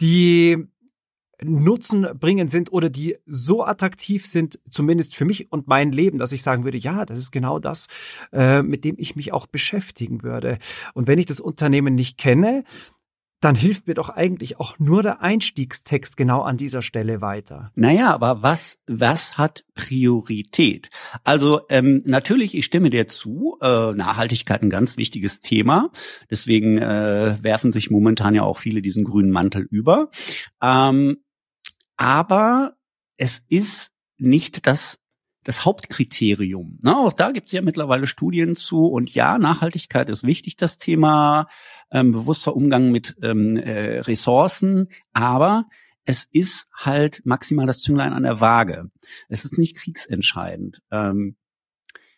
die 0.00 0.68
Nutzen 1.42 2.06
bringen 2.18 2.48
sind 2.48 2.72
oder 2.72 2.90
die 2.90 3.16
so 3.26 3.64
attraktiv 3.64 4.26
sind, 4.26 4.58
zumindest 4.68 5.14
für 5.14 5.24
mich 5.24 5.52
und 5.52 5.68
mein 5.68 5.92
Leben, 5.92 6.18
dass 6.18 6.32
ich 6.32 6.42
sagen 6.42 6.64
würde, 6.64 6.78
ja, 6.78 7.04
das 7.04 7.18
ist 7.18 7.30
genau 7.30 7.60
das, 7.60 7.86
äh, 8.32 8.62
mit 8.62 8.84
dem 8.84 8.96
ich 8.98 9.14
mich 9.14 9.32
auch 9.32 9.46
beschäftigen 9.46 10.24
würde. 10.24 10.58
Und 10.94 11.06
wenn 11.06 11.18
ich 11.18 11.26
das 11.26 11.40
Unternehmen 11.40 11.94
nicht 11.94 12.18
kenne, 12.18 12.64
dann 13.40 13.54
hilft 13.54 13.86
mir 13.86 13.94
doch 13.94 14.08
eigentlich 14.08 14.58
auch 14.58 14.78
nur 14.78 15.02
der 15.02 15.22
Einstiegstext 15.22 16.16
genau 16.16 16.42
an 16.42 16.56
dieser 16.56 16.82
Stelle 16.82 17.20
weiter. 17.20 17.70
Naja, 17.74 18.12
aber 18.12 18.42
was, 18.42 18.78
was 18.86 19.38
hat 19.38 19.64
Priorität? 19.74 20.90
Also 21.22 21.60
ähm, 21.68 22.02
natürlich, 22.04 22.56
ich 22.56 22.64
stimme 22.64 22.90
dir 22.90 23.06
zu, 23.08 23.56
äh, 23.60 23.92
Nachhaltigkeit 23.92 24.62
ein 24.62 24.70
ganz 24.70 24.96
wichtiges 24.96 25.40
Thema. 25.40 25.90
Deswegen 26.30 26.78
äh, 26.78 27.38
werfen 27.40 27.72
sich 27.72 27.90
momentan 27.90 28.34
ja 28.34 28.42
auch 28.42 28.58
viele 28.58 28.82
diesen 28.82 29.04
grünen 29.04 29.30
Mantel 29.30 29.62
über. 29.70 30.10
Ähm, 30.60 31.18
aber 31.96 32.76
es 33.16 33.44
ist 33.48 33.92
nicht 34.18 34.66
das 34.66 34.98
das 35.48 35.64
Hauptkriterium. 35.64 36.78
Ne? 36.82 36.94
Auch 36.94 37.14
da 37.14 37.32
gibt's 37.32 37.52
ja 37.52 37.62
mittlerweile 37.62 38.06
Studien 38.06 38.54
zu. 38.54 38.84
Und 38.84 39.14
ja, 39.14 39.38
Nachhaltigkeit 39.38 40.10
ist 40.10 40.24
wichtig, 40.24 40.56
das 40.56 40.76
Thema, 40.76 41.48
ähm, 41.90 42.12
bewusster 42.12 42.54
Umgang 42.54 42.90
mit 42.90 43.16
ähm, 43.22 43.56
äh, 43.56 44.00
Ressourcen. 44.00 44.88
Aber 45.14 45.64
es 46.04 46.28
ist 46.30 46.66
halt 46.74 47.22
maximal 47.24 47.64
das 47.64 47.80
Zünglein 47.80 48.12
an 48.12 48.24
der 48.24 48.42
Waage. 48.42 48.90
Es 49.30 49.46
ist 49.46 49.56
nicht 49.56 49.74
kriegsentscheidend. 49.74 50.82
Ähm, 50.90 51.36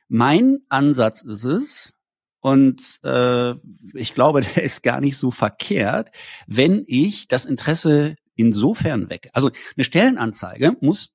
mein 0.08 0.58
Ansatz 0.68 1.22
ist 1.22 1.44
es, 1.44 1.92
und 2.40 2.98
äh, 3.04 3.52
ich 3.94 4.12
glaube, 4.14 4.40
der 4.56 4.64
ist 4.64 4.82
gar 4.82 5.00
nicht 5.00 5.16
so 5.16 5.30
verkehrt, 5.30 6.10
wenn 6.48 6.82
ich 6.88 7.28
das 7.28 7.44
Interesse 7.44 8.16
insofern 8.34 9.08
weg. 9.08 9.30
Also 9.34 9.52
eine 9.76 9.84
Stellenanzeige 9.84 10.76
muss 10.80 11.14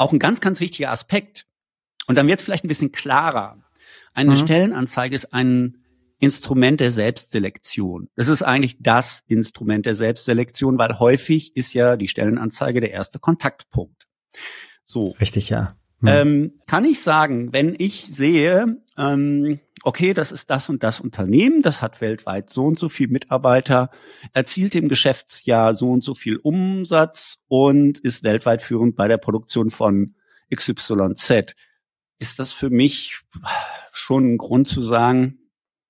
auch 0.00 0.12
ein 0.12 0.18
ganz, 0.18 0.40
ganz 0.40 0.60
wichtiger 0.60 0.90
Aspekt. 0.90 1.46
Und 2.06 2.16
dann 2.16 2.26
wird 2.26 2.38
es 2.38 2.44
vielleicht 2.44 2.64
ein 2.64 2.68
bisschen 2.68 2.92
klarer. 2.92 3.62
Eine 4.14 4.30
mhm. 4.30 4.36
Stellenanzeige 4.36 5.14
ist 5.14 5.32
ein 5.32 5.84
Instrument 6.18 6.80
der 6.80 6.90
Selbstselektion. 6.90 8.08
Das 8.16 8.28
ist 8.28 8.42
eigentlich 8.42 8.78
das 8.80 9.22
Instrument 9.26 9.86
der 9.86 9.94
Selbstselektion, 9.94 10.78
weil 10.78 10.98
häufig 10.98 11.56
ist 11.56 11.72
ja 11.74 11.96
die 11.96 12.08
Stellenanzeige 12.08 12.80
der 12.80 12.90
erste 12.90 13.18
Kontaktpunkt. 13.18 14.06
So. 14.84 15.10
Richtig, 15.20 15.50
ja. 15.50 15.76
Mhm. 16.00 16.08
Ähm, 16.08 16.52
kann 16.66 16.84
ich 16.84 17.00
sagen, 17.00 17.52
wenn 17.52 17.74
ich 17.78 18.06
sehe, 18.06 18.82
ähm, 18.96 19.60
okay, 19.82 20.14
das 20.14 20.32
ist 20.32 20.50
das 20.50 20.68
und 20.68 20.82
das 20.82 21.00
Unternehmen, 21.00 21.62
das 21.62 21.82
hat 21.82 22.00
weltweit 22.00 22.50
so 22.50 22.64
und 22.64 22.78
so 22.78 22.88
viel 22.88 23.08
Mitarbeiter, 23.08 23.90
erzielt 24.32 24.74
im 24.74 24.88
Geschäftsjahr 24.88 25.74
so 25.74 25.90
und 25.90 26.04
so 26.04 26.14
viel 26.14 26.36
Umsatz 26.36 27.42
und 27.48 27.98
ist 27.98 28.22
weltweit 28.22 28.62
führend 28.62 28.96
bei 28.96 29.08
der 29.08 29.18
Produktion 29.18 29.70
von 29.70 30.14
XYZ. 30.54 31.54
Ist 32.18 32.38
das 32.38 32.52
für 32.52 32.70
mich 32.70 33.20
schon 33.92 34.34
ein 34.34 34.38
Grund 34.38 34.68
zu 34.68 34.82
sagen, 34.82 35.38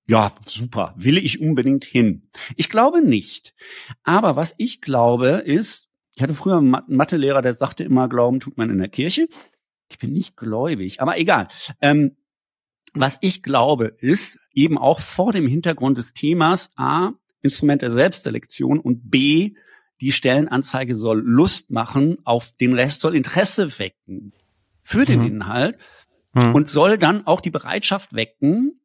ja, 0.07 0.33
super, 0.45 0.93
will 0.97 1.17
ich 1.17 1.39
unbedingt 1.39 1.85
hin? 1.85 2.29
Ich 2.57 2.69
glaube 2.69 3.01
nicht. 3.01 3.53
Aber 4.03 4.35
was 4.35 4.55
ich 4.57 4.81
glaube 4.81 5.43
ist, 5.45 5.89
ich 6.13 6.21
hatte 6.21 6.33
früher 6.33 6.57
einen 6.57 6.75
Mathelehrer, 6.87 7.41
der 7.41 7.53
sagte 7.53 7.83
immer, 7.83 8.09
Glauben 8.09 8.39
tut 8.39 8.57
man 8.57 8.69
in 8.69 8.79
der 8.79 8.89
Kirche. 8.89 9.27
Ich 9.91 9.99
bin 9.99 10.13
nicht 10.13 10.37
gläubig, 10.37 11.01
aber 11.01 11.17
egal. 11.19 11.47
Ähm, 11.81 12.15
was 12.93 13.17
ich 13.21 13.43
glaube, 13.43 13.85
ist 13.85 14.39
eben 14.53 14.77
auch 14.77 14.99
vor 14.99 15.31
dem 15.31 15.47
Hintergrund 15.47 15.97
des 15.97 16.13
Themas 16.13 16.69
A, 16.75 17.11
Instrument 17.41 17.81
der 17.81 17.91
Selbstselektion 17.91 18.79
und 18.79 19.09
B, 19.09 19.53
die 20.01 20.11
Stellenanzeige 20.11 20.95
soll 20.95 21.21
Lust 21.21 21.71
machen, 21.71 22.17
auf 22.23 22.53
den 22.59 22.73
Rest 22.73 23.01
soll 23.01 23.15
Interesse 23.15 23.79
wecken 23.79 24.33
für 24.81 25.05
den 25.05 25.19
mhm. 25.19 25.27
Inhalt 25.27 25.77
mhm. 26.33 26.55
und 26.55 26.69
soll 26.69 26.97
dann 26.97 27.27
auch 27.27 27.39
die 27.39 27.51
Bereitschaft 27.51 28.13
wecken, 28.13 28.75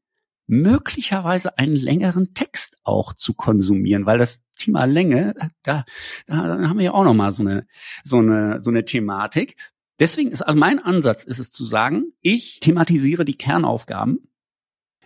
möglicherweise 0.47 1.59
einen 1.59 1.75
längeren 1.75 2.35
Text 2.35 2.79
auch 2.85 3.13
zu 3.13 3.35
konsumieren, 3.35 4.07
weil 4.07 4.19
das 4.19 4.45
Thema 4.57 4.85
Länge, 4.85 5.35
da, 5.63 5.85
da 6.27 6.37
haben 6.37 6.79
wir 6.79 6.85
ja 6.85 6.95
auch 6.95 7.05
noch 7.05 7.15
mal 7.15 7.33
so 7.33 7.43
eine 7.43 7.67
so 8.05 8.19
eine 8.19 8.63
so 8.63 8.71
eine 8.71 8.85
Thematik. 8.85 9.57
Deswegen 9.99 10.31
ist 10.31 10.43
also 10.43 10.59
mein 10.59 10.79
Ansatz 10.79 11.25
ist 11.25 11.39
es 11.39 11.51
zu 11.51 11.65
sagen, 11.65 12.13
ich 12.21 12.61
thematisiere 12.61 13.25
die 13.25 13.37
Kernaufgaben, 13.37 14.31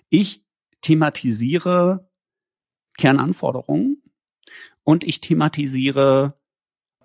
ich 0.08 0.44
thematisiere 0.80 2.10
Kernanforderungen 2.98 4.02
und 4.82 5.04
ich 5.04 5.20
thematisiere 5.20 6.40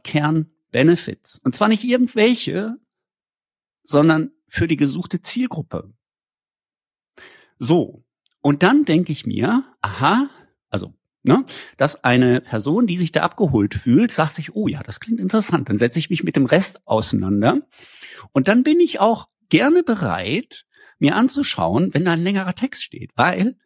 Kernbenefits. 0.04 1.40
Und 1.40 1.56
zwar 1.56 1.68
nicht 1.68 1.84
irgendwelche, 1.84 2.76
sondern 3.84 4.32
für 4.48 4.68
die 4.68 4.78
gesuchte 4.78 5.22
Zielgruppe. 5.22 5.94
So. 7.60 8.04
Und 8.42 8.64
dann 8.64 8.86
denke 8.86 9.12
ich 9.12 9.26
mir, 9.26 9.64
aha, 9.82 10.30
also 10.70 10.94
Ne? 11.26 11.44
Dass 11.78 12.04
eine 12.04 12.40
Person, 12.40 12.86
die 12.86 12.98
sich 12.98 13.12
da 13.12 13.22
abgeholt 13.22 13.74
fühlt, 13.74 14.12
sagt 14.12 14.36
sich, 14.36 14.54
oh 14.54 14.68
ja, 14.68 14.84
das 14.84 15.00
klingt 15.00 15.20
interessant, 15.20 15.70
dann 15.70 15.80
setze 15.80 15.98
ich 15.98 16.12
mich 16.12 16.24
mit 16.24 16.36
dem 16.36 16.46
Rest 16.46 16.86
auseinander. 16.86 17.62
Und 18.32 18.48
dann 18.48 18.62
bin 18.62 18.80
ich 18.80 19.00
auch 19.00 19.28
gerne 19.50 19.82
bereit, 19.82 20.66
mir 21.00 21.16
anzuschauen, 21.16 21.94
wenn 21.94 22.06
da 22.06 22.14
ein 22.14 22.22
längerer 22.22 22.54
Text 22.54 22.84
steht, 22.84 23.10
weil 23.16 23.58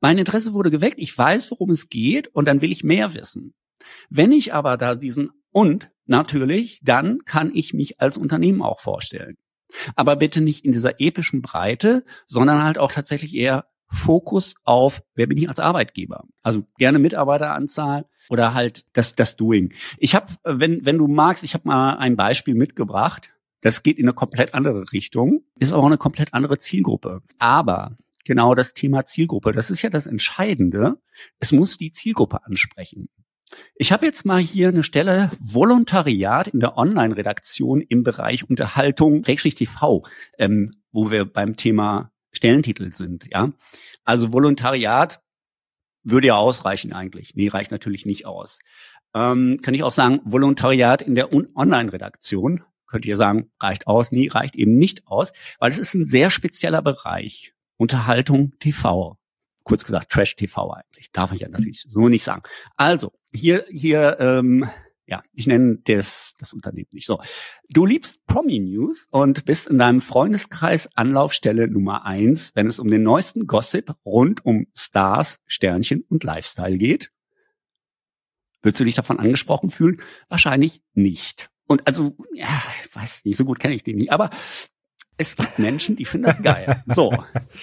mein 0.00 0.16
Interesse 0.16 0.54
wurde 0.54 0.70
geweckt, 0.70 0.96
ich 0.98 1.16
weiß, 1.16 1.50
worum 1.50 1.70
es 1.70 1.90
geht 1.90 2.28
und 2.28 2.46
dann 2.46 2.62
will 2.62 2.72
ich 2.72 2.84
mehr 2.84 3.14
wissen. 3.14 3.54
Wenn 4.08 4.32
ich 4.32 4.54
aber 4.54 4.78
da 4.78 4.94
diesen 4.94 5.30
und 5.52 5.90
natürlich, 6.06 6.80
dann 6.82 7.18
kann 7.26 7.50
ich 7.54 7.74
mich 7.74 8.00
als 8.00 8.16
Unternehmen 8.16 8.62
auch 8.62 8.80
vorstellen. 8.80 9.36
Aber 9.94 10.16
bitte 10.16 10.40
nicht 10.40 10.64
in 10.64 10.72
dieser 10.72 11.00
epischen 11.00 11.42
Breite, 11.42 12.04
sondern 12.26 12.62
halt 12.62 12.78
auch 12.78 12.92
tatsächlich 12.92 13.34
eher 13.34 13.66
Fokus 13.94 14.54
auf, 14.64 15.02
wer 15.14 15.26
bin 15.26 15.38
ich 15.38 15.48
als 15.48 15.58
Arbeitgeber? 15.58 16.24
Also 16.42 16.64
gerne 16.78 16.98
Mitarbeiteranzahl 16.98 18.06
oder 18.28 18.54
halt 18.54 18.84
das, 18.92 19.14
das 19.14 19.36
Doing. 19.36 19.72
Ich 19.98 20.14
habe, 20.14 20.26
wenn, 20.44 20.84
wenn 20.84 20.98
du 20.98 21.06
magst, 21.06 21.44
ich 21.44 21.54
habe 21.54 21.68
mal 21.68 21.96
ein 21.96 22.16
Beispiel 22.16 22.54
mitgebracht. 22.54 23.30
Das 23.60 23.82
geht 23.82 23.98
in 23.98 24.04
eine 24.04 24.12
komplett 24.12 24.52
andere 24.52 24.92
Richtung, 24.92 25.40
ist 25.58 25.72
auch 25.72 25.86
eine 25.86 25.96
komplett 25.96 26.34
andere 26.34 26.58
Zielgruppe. 26.58 27.22
Aber 27.38 27.96
genau 28.26 28.54
das 28.54 28.74
Thema 28.74 29.06
Zielgruppe, 29.06 29.52
das 29.52 29.70
ist 29.70 29.80
ja 29.80 29.88
das 29.88 30.06
Entscheidende. 30.06 30.98
Es 31.38 31.50
muss 31.50 31.78
die 31.78 31.90
Zielgruppe 31.90 32.44
ansprechen. 32.44 33.08
Ich 33.76 33.92
habe 33.92 34.06
jetzt 34.06 34.24
mal 34.24 34.40
hier 34.40 34.68
eine 34.68 34.82
Stelle 34.82 35.30
Volontariat 35.40 36.48
in 36.48 36.60
der 36.60 36.76
Online-Redaktion 36.76 37.80
im 37.80 38.02
Bereich 38.02 38.48
Unterhaltung, 38.48 39.22
TV, 39.22 40.04
ähm, 40.38 40.72
wo 40.92 41.10
wir 41.10 41.24
beim 41.24 41.56
Thema 41.56 42.10
Stellentitel 42.34 42.92
sind, 42.92 43.26
ja. 43.30 43.52
Also 44.04 44.32
Volontariat 44.32 45.22
würde 46.02 46.28
ja 46.28 46.36
ausreichen 46.36 46.92
eigentlich. 46.92 47.34
Nee, 47.34 47.48
reicht 47.48 47.70
natürlich 47.70 48.04
nicht 48.06 48.26
aus. 48.26 48.58
Ähm, 49.14 49.58
kann 49.62 49.74
ich 49.74 49.82
auch 49.82 49.92
sagen, 49.92 50.20
Volontariat 50.24 51.02
in 51.02 51.14
der 51.14 51.32
Online-Redaktion. 51.32 52.62
Könnt 52.86 53.06
ihr 53.06 53.16
sagen, 53.16 53.50
reicht 53.60 53.86
aus? 53.86 54.12
Nee, 54.12 54.28
reicht 54.28 54.56
eben 54.56 54.76
nicht 54.76 55.06
aus, 55.06 55.32
weil 55.58 55.70
es 55.70 55.78
ist 55.78 55.94
ein 55.94 56.04
sehr 56.04 56.30
spezieller 56.30 56.82
Bereich. 56.82 57.54
Unterhaltung 57.76 58.52
TV. 58.60 59.18
Kurz 59.62 59.84
gesagt, 59.84 60.12
Trash 60.12 60.36
TV 60.36 60.72
eigentlich. 60.72 61.10
Darf 61.10 61.32
ich 61.32 61.40
ja 61.40 61.48
natürlich 61.48 61.86
so 61.88 62.08
nicht 62.08 62.22
sagen. 62.22 62.42
Also, 62.76 63.12
hier, 63.32 63.64
hier 63.70 64.18
ähm, 64.20 64.68
ja, 65.06 65.22
ich 65.32 65.46
nenne 65.46 65.78
das, 65.84 66.34
das 66.38 66.52
Unternehmen 66.52 66.88
nicht 66.92 67.06
so. 67.06 67.20
Du 67.68 67.84
liebst 67.84 68.24
Promi 68.26 68.58
News 68.58 69.06
und 69.10 69.44
bist 69.44 69.68
in 69.68 69.78
deinem 69.78 70.00
Freundeskreis 70.00 70.88
Anlaufstelle 70.94 71.68
Nummer 71.68 72.04
eins, 72.06 72.52
wenn 72.54 72.66
es 72.66 72.78
um 72.78 72.90
den 72.90 73.02
neuesten 73.02 73.46
Gossip 73.46 73.94
rund 74.04 74.44
um 74.44 74.66
Stars, 74.74 75.40
Sternchen 75.46 76.04
und 76.08 76.24
Lifestyle 76.24 76.78
geht. 76.78 77.10
Würdest 78.62 78.80
du 78.80 78.84
dich 78.84 78.94
davon 78.94 79.18
angesprochen 79.18 79.70
fühlen? 79.70 80.00
Wahrscheinlich 80.28 80.82
nicht. 80.94 81.50
Und 81.66 81.86
also, 81.86 82.16
ja, 82.32 82.48
ich 82.82 82.94
weiß 82.94 83.24
nicht, 83.24 83.36
so 83.36 83.44
gut 83.44 83.58
kenne 83.58 83.74
ich 83.74 83.84
den 83.84 83.96
nicht, 83.96 84.10
aber 84.10 84.30
Es 85.16 85.36
gibt 85.36 85.58
Menschen, 85.58 85.94
die 85.94 86.04
finden 86.04 86.26
das 86.26 86.42
geil. 86.42 86.82
So, 86.86 87.12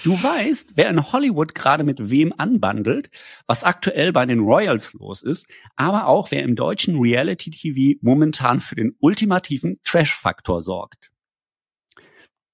du 0.04 0.12
weißt, 0.12 0.70
wer 0.74 0.88
in 0.88 1.12
Hollywood 1.12 1.54
gerade 1.54 1.84
mit 1.84 2.10
wem 2.10 2.32
anbandelt, 2.36 3.10
was 3.46 3.62
aktuell 3.62 4.12
bei 4.12 4.24
den 4.24 4.40
Royals 4.40 4.94
los 4.94 5.22
ist, 5.22 5.46
aber 5.76 6.06
auch 6.06 6.30
wer 6.30 6.42
im 6.42 6.56
deutschen 6.56 6.98
Reality 6.98 7.50
TV 7.50 7.98
momentan 8.00 8.60
für 8.60 8.74
den 8.74 8.96
ultimativen 9.00 9.80
Trash-Faktor 9.84 10.62
sorgt. 10.62 11.10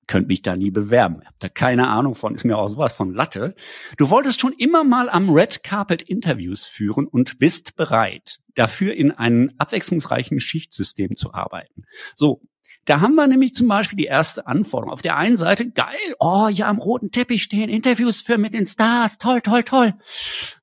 Könnt 0.08 0.26
mich 0.26 0.42
da 0.42 0.56
nie 0.56 0.70
bewerben. 0.70 1.20
Habt 1.24 1.42
da 1.42 1.48
keine 1.48 1.88
Ahnung 1.88 2.14
von, 2.14 2.34
ist 2.34 2.44
mir 2.44 2.56
auch 2.56 2.68
sowas 2.68 2.94
von 2.94 3.12
Latte. 3.12 3.54
Du 3.98 4.08
wolltest 4.10 4.40
schon 4.40 4.54
immer 4.54 4.82
mal 4.82 5.10
am 5.10 5.30
Red 5.30 5.62
Carpet 5.62 6.02
Interviews 6.02 6.66
führen 6.66 7.06
und 7.06 7.38
bist 7.38 7.76
bereit, 7.76 8.38
dafür 8.54 8.94
in 8.94 9.12
einem 9.12 9.52
abwechslungsreichen 9.58 10.40
Schichtsystem 10.40 11.14
zu 11.14 11.34
arbeiten. 11.34 11.84
So, 12.16 12.40
da 12.88 13.00
haben 13.00 13.16
wir 13.16 13.26
nämlich 13.26 13.52
zum 13.52 13.68
Beispiel 13.68 13.98
die 13.98 14.06
erste 14.06 14.46
Anforderung. 14.46 14.92
Auf 14.92 15.02
der 15.02 15.18
einen 15.18 15.36
Seite, 15.36 15.70
geil, 15.70 16.14
oh 16.20 16.48
ja, 16.48 16.68
am 16.68 16.78
roten 16.78 17.10
Teppich 17.10 17.42
stehen, 17.42 17.68
Interviews 17.68 18.22
für 18.22 18.38
mit 18.38 18.54
den 18.54 18.66
Stars, 18.66 19.18
toll, 19.18 19.42
toll, 19.42 19.62
toll. 19.62 19.94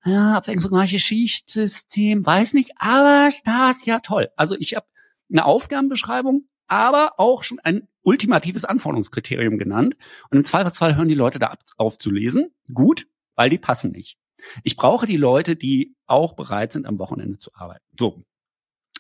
Ja, 0.03 0.38
abwechslungsreiches 0.38 1.03
Schichtsystem, 1.03 2.26
weiß 2.26 2.53
nicht, 2.53 2.71
aber 2.78 3.30
Stars, 3.30 3.86
ja 3.86 3.99
toll. 3.99 4.30
Also 4.36 4.55
ich 4.57 4.76
habe 4.76 4.88
eine 5.32 5.45
Aufgabenbeschreibung, 5.45 6.47
aber 6.67 7.19
auch 7.19 7.43
schon 7.43 7.59
ein 7.59 7.88
ultimatives 8.01 8.65
Anforderungskriterium 8.65 9.59
genannt. 9.59 9.95
Und 10.32 10.39
im 10.39 10.43
Zweifelsfall 10.43 10.95
hören 10.95 11.07
die 11.07 11.13
Leute 11.13 11.38
da 11.38 11.55
auf 11.78 11.99
zu 11.99 12.09
lesen. 12.09 12.49
Gut, 12.73 13.05
weil 13.36 13.51
die 13.51 13.59
passen 13.59 13.91
nicht. 13.91 14.17
Ich 14.63 14.78
brauche 14.78 15.05
die 15.05 15.17
Leute, 15.17 15.55
die 15.55 15.95
auch 16.07 16.34
bereit 16.34 16.71
sind, 16.71 16.88
am 16.88 16.97
Wochenende 16.97 17.38
zu 17.38 17.51
arbeiten. 17.53 17.86
So. 17.99 18.23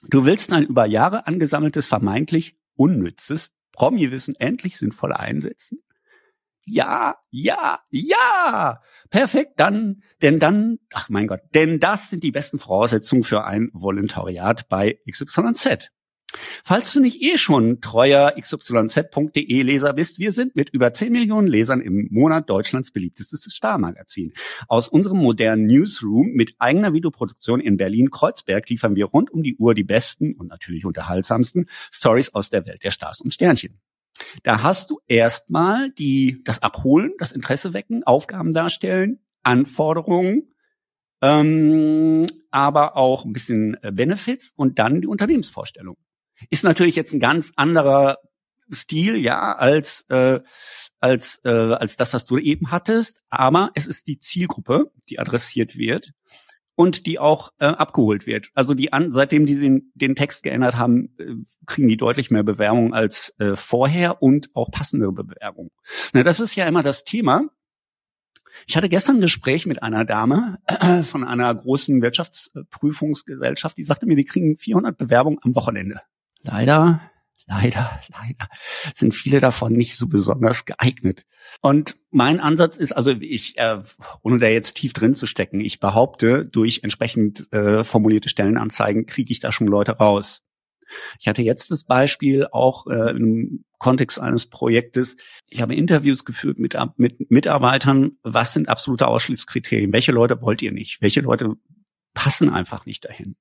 Du 0.07 0.25
willst 0.25 0.53
ein 0.53 0.67
über 0.67 0.85
Jahre 0.85 1.25
angesammeltes, 1.25 1.87
vermeintlich 1.87 2.55
unnützes 2.75 3.51
Promi-Wissen 3.71 4.35
endlich 4.39 4.77
sinnvoll 4.77 5.13
einsetzen? 5.13 5.79
Ja, 6.67 7.17
ja, 7.29 7.79
ja. 7.91 8.81
Perfekt, 9.11 9.59
dann, 9.59 10.01
denn 10.23 10.39
dann, 10.39 10.79
ach 10.93 11.09
mein 11.09 11.27
Gott, 11.27 11.41
denn 11.53 11.79
das 11.79 12.09
sind 12.09 12.23
die 12.23 12.31
besten 12.31 12.57
Voraussetzungen 12.57 13.23
für 13.23 13.45
ein 13.45 13.69
Volontariat 13.73 14.67
bei 14.67 14.99
XYZ. 15.09 15.91
Falls 16.63 16.93
du 16.93 16.99
nicht 16.99 17.21
eh 17.21 17.37
schon 17.37 17.81
treuer 17.81 18.33
xyz.de 18.39 19.61
Leser 19.61 19.93
bist, 19.93 20.19
wir 20.19 20.31
sind 20.31 20.55
mit 20.55 20.69
über 20.71 20.91
10 20.91 21.11
Millionen 21.11 21.47
Lesern 21.47 21.81
im 21.81 22.07
Monat 22.11 22.49
Deutschlands 22.49 22.91
beliebtestes 22.91 23.53
Starmagazin. 23.53 24.33
Aus 24.67 24.87
unserem 24.87 25.17
modernen 25.19 25.65
Newsroom 25.67 26.31
mit 26.33 26.55
eigener 26.59 26.93
Videoproduktion 26.93 27.59
in 27.59 27.77
Berlin-Kreuzberg 27.77 28.69
liefern 28.69 28.95
wir 28.95 29.05
rund 29.05 29.31
um 29.31 29.43
die 29.43 29.55
Uhr 29.57 29.75
die 29.75 29.83
besten 29.83 30.33
und 30.33 30.47
natürlich 30.47 30.85
unterhaltsamsten 30.85 31.69
Stories 31.91 32.33
aus 32.33 32.49
der 32.49 32.65
Welt 32.65 32.83
der 32.83 32.91
Stars 32.91 33.21
und 33.21 33.33
Sternchen. 33.33 33.79
Da 34.43 34.63
hast 34.63 34.89
du 34.89 34.99
erstmal 35.07 35.91
die, 35.91 36.41
das 36.43 36.63
Abholen, 36.63 37.13
das 37.17 37.31
Interesse 37.31 37.73
wecken, 37.73 38.03
Aufgaben 38.03 38.51
darstellen, 38.51 39.19
Anforderungen, 39.43 40.53
ähm, 41.21 42.25
aber 42.51 42.97
auch 42.97 43.25
ein 43.25 43.33
bisschen 43.33 43.77
äh, 43.83 43.91
Benefits 43.91 44.53
und 44.55 44.79
dann 44.79 45.01
die 45.01 45.07
Unternehmensvorstellung. 45.07 45.97
Ist 46.49 46.63
natürlich 46.63 46.95
jetzt 46.95 47.13
ein 47.13 47.19
ganz 47.19 47.51
anderer 47.55 48.17
Stil, 48.71 49.15
ja, 49.17 49.55
als 49.55 50.05
äh, 50.09 50.39
als 50.99 51.39
äh, 51.43 51.49
als 51.49 51.97
das, 51.97 52.13
was 52.13 52.25
du 52.25 52.37
eben 52.37 52.71
hattest. 52.71 53.21
Aber 53.29 53.69
es 53.75 53.85
ist 53.85 54.07
die 54.07 54.19
Zielgruppe, 54.19 54.91
die 55.07 55.19
adressiert 55.19 55.77
wird 55.77 56.13
und 56.75 57.05
die 57.05 57.19
auch 57.19 57.51
äh, 57.59 57.67
abgeholt 57.67 58.25
wird. 58.25 58.49
Also 58.53 58.73
die 58.73 58.91
an, 58.91 59.13
seitdem 59.13 59.45
die 59.45 59.59
den, 59.59 59.91
den 59.95 60.15
Text 60.15 60.43
geändert 60.43 60.75
haben, 60.75 61.15
äh, 61.17 61.35
kriegen 61.65 61.87
die 61.87 61.97
deutlich 61.97 62.31
mehr 62.31 62.43
Bewerbung 62.43 62.93
als 62.93 63.33
äh, 63.39 63.55
vorher 63.55 64.21
und 64.21 64.49
auch 64.53 64.71
passende 64.71 65.11
Bewerbung. 65.11 65.71
Na, 66.13 66.23
das 66.23 66.39
ist 66.39 66.55
ja 66.55 66.67
immer 66.67 66.83
das 66.83 67.03
Thema. 67.03 67.49
Ich 68.67 68.77
hatte 68.77 68.89
gestern 68.89 69.17
ein 69.17 69.21
Gespräch 69.21 69.65
mit 69.65 69.83
einer 69.83 70.05
Dame 70.05 70.59
äh, 70.65 71.03
von 71.03 71.23
einer 71.23 71.53
großen 71.53 72.01
Wirtschaftsprüfungsgesellschaft, 72.01 73.77
die 73.77 73.83
sagte 73.83 74.05
mir, 74.05 74.15
die 74.15 74.25
kriegen 74.25 74.57
400 74.57 74.97
Bewerbungen 74.97 75.39
am 75.43 75.55
Wochenende 75.55 76.01
leider, 76.45 77.01
leider, 77.47 77.99
leider 78.09 78.49
sind 78.93 79.13
viele 79.13 79.39
davon 79.39 79.73
nicht 79.73 79.97
so 79.97 80.07
besonders 80.07 80.65
geeignet. 80.65 81.25
Und 81.61 81.97
mein 82.11 82.39
Ansatz 82.39 82.77
ist, 82.77 82.93
also 82.93 83.11
ich, 83.11 83.57
äh, 83.57 83.81
ohne 84.21 84.39
da 84.39 84.47
jetzt 84.47 84.75
tief 84.75 84.93
drin 84.93 85.15
zu 85.15 85.25
stecken, 85.25 85.59
ich 85.59 85.79
behaupte, 85.79 86.45
durch 86.45 86.81
entsprechend 86.83 87.51
äh, 87.51 87.83
formulierte 87.83 88.29
Stellenanzeigen 88.29 89.05
kriege 89.05 89.31
ich 89.31 89.39
da 89.39 89.51
schon 89.51 89.67
Leute 89.67 89.93
raus. 89.93 90.43
Ich 91.19 91.27
hatte 91.27 91.41
jetzt 91.41 91.71
das 91.71 91.83
Beispiel 91.83 92.47
auch 92.51 92.85
äh, 92.87 93.11
im 93.11 93.65
Kontext 93.79 94.19
eines 94.19 94.45
Projektes. 94.45 95.17
Ich 95.47 95.61
habe 95.61 95.75
Interviews 95.75 96.25
geführt 96.25 96.59
mit, 96.59 96.77
mit 96.97 97.31
Mitarbeitern. 97.31 98.17
Was 98.23 98.53
sind 98.53 98.69
absolute 98.69 99.07
Ausschlusskriterien? 99.07 99.91
Welche 99.93 100.11
Leute 100.11 100.41
wollt 100.41 100.61
ihr 100.61 100.71
nicht? 100.71 101.01
Welche 101.01 101.21
Leute 101.21 101.55
passen 102.13 102.49
einfach 102.49 102.85
nicht 102.85 103.05
dahin? 103.05 103.35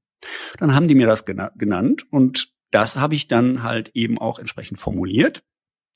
Dann 0.59 0.75
haben 0.75 0.89
die 0.89 0.95
mir 0.95 1.07
das 1.07 1.25
genannt 1.27 2.07
und 2.11 2.54
das 2.75 2.97
habe 2.97 3.15
ich 3.15 3.29
dann 3.29 3.63
halt 3.63 3.91
eben 3.95 4.19
auch 4.19 4.39
entsprechend 4.39 4.79
formuliert. 4.79 5.45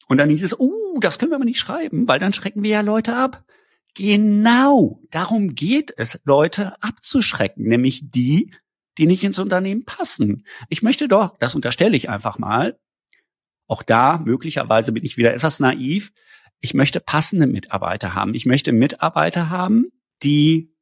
Und 0.06 0.18
dann 0.18 0.30
hieß 0.30 0.42
es, 0.42 0.58
uh, 0.58 0.98
das 1.00 1.18
können 1.18 1.32
wir 1.32 1.36
aber 1.36 1.44
nicht 1.44 1.58
schreiben, 1.58 2.06
weil 2.08 2.18
dann 2.18 2.32
schrecken 2.32 2.62
wir 2.62 2.70
ja 2.70 2.80
Leute 2.80 3.16
ab. 3.16 3.44
Genau, 3.94 5.02
darum 5.10 5.54
geht 5.54 5.92
es, 5.96 6.20
Leute 6.24 6.80
abzuschrecken, 6.82 7.64
nämlich 7.64 8.10
die, 8.10 8.54
die 8.96 9.06
nicht 9.06 9.24
ins 9.24 9.38
Unternehmen 9.38 9.84
passen. 9.84 10.46
Ich 10.68 10.82
möchte 10.82 11.08
doch, 11.08 11.36
das 11.38 11.54
unterstelle 11.54 11.96
ich 11.96 12.08
einfach 12.08 12.38
mal, 12.38 12.78
auch 13.66 13.82
da 13.82 14.18
möglicherweise 14.24 14.92
bin 14.92 15.04
ich 15.04 15.16
wieder 15.16 15.34
etwas 15.34 15.60
naiv, 15.60 16.12
ich 16.60 16.74
möchte 16.74 17.00
passende 17.00 17.46
Mitarbeiter 17.46 18.14
haben. 18.14 18.34
Ich 18.34 18.46
möchte 18.46 18.72
Mitarbeiter 18.72 19.50
haben, 19.50 19.90
die 20.22 20.72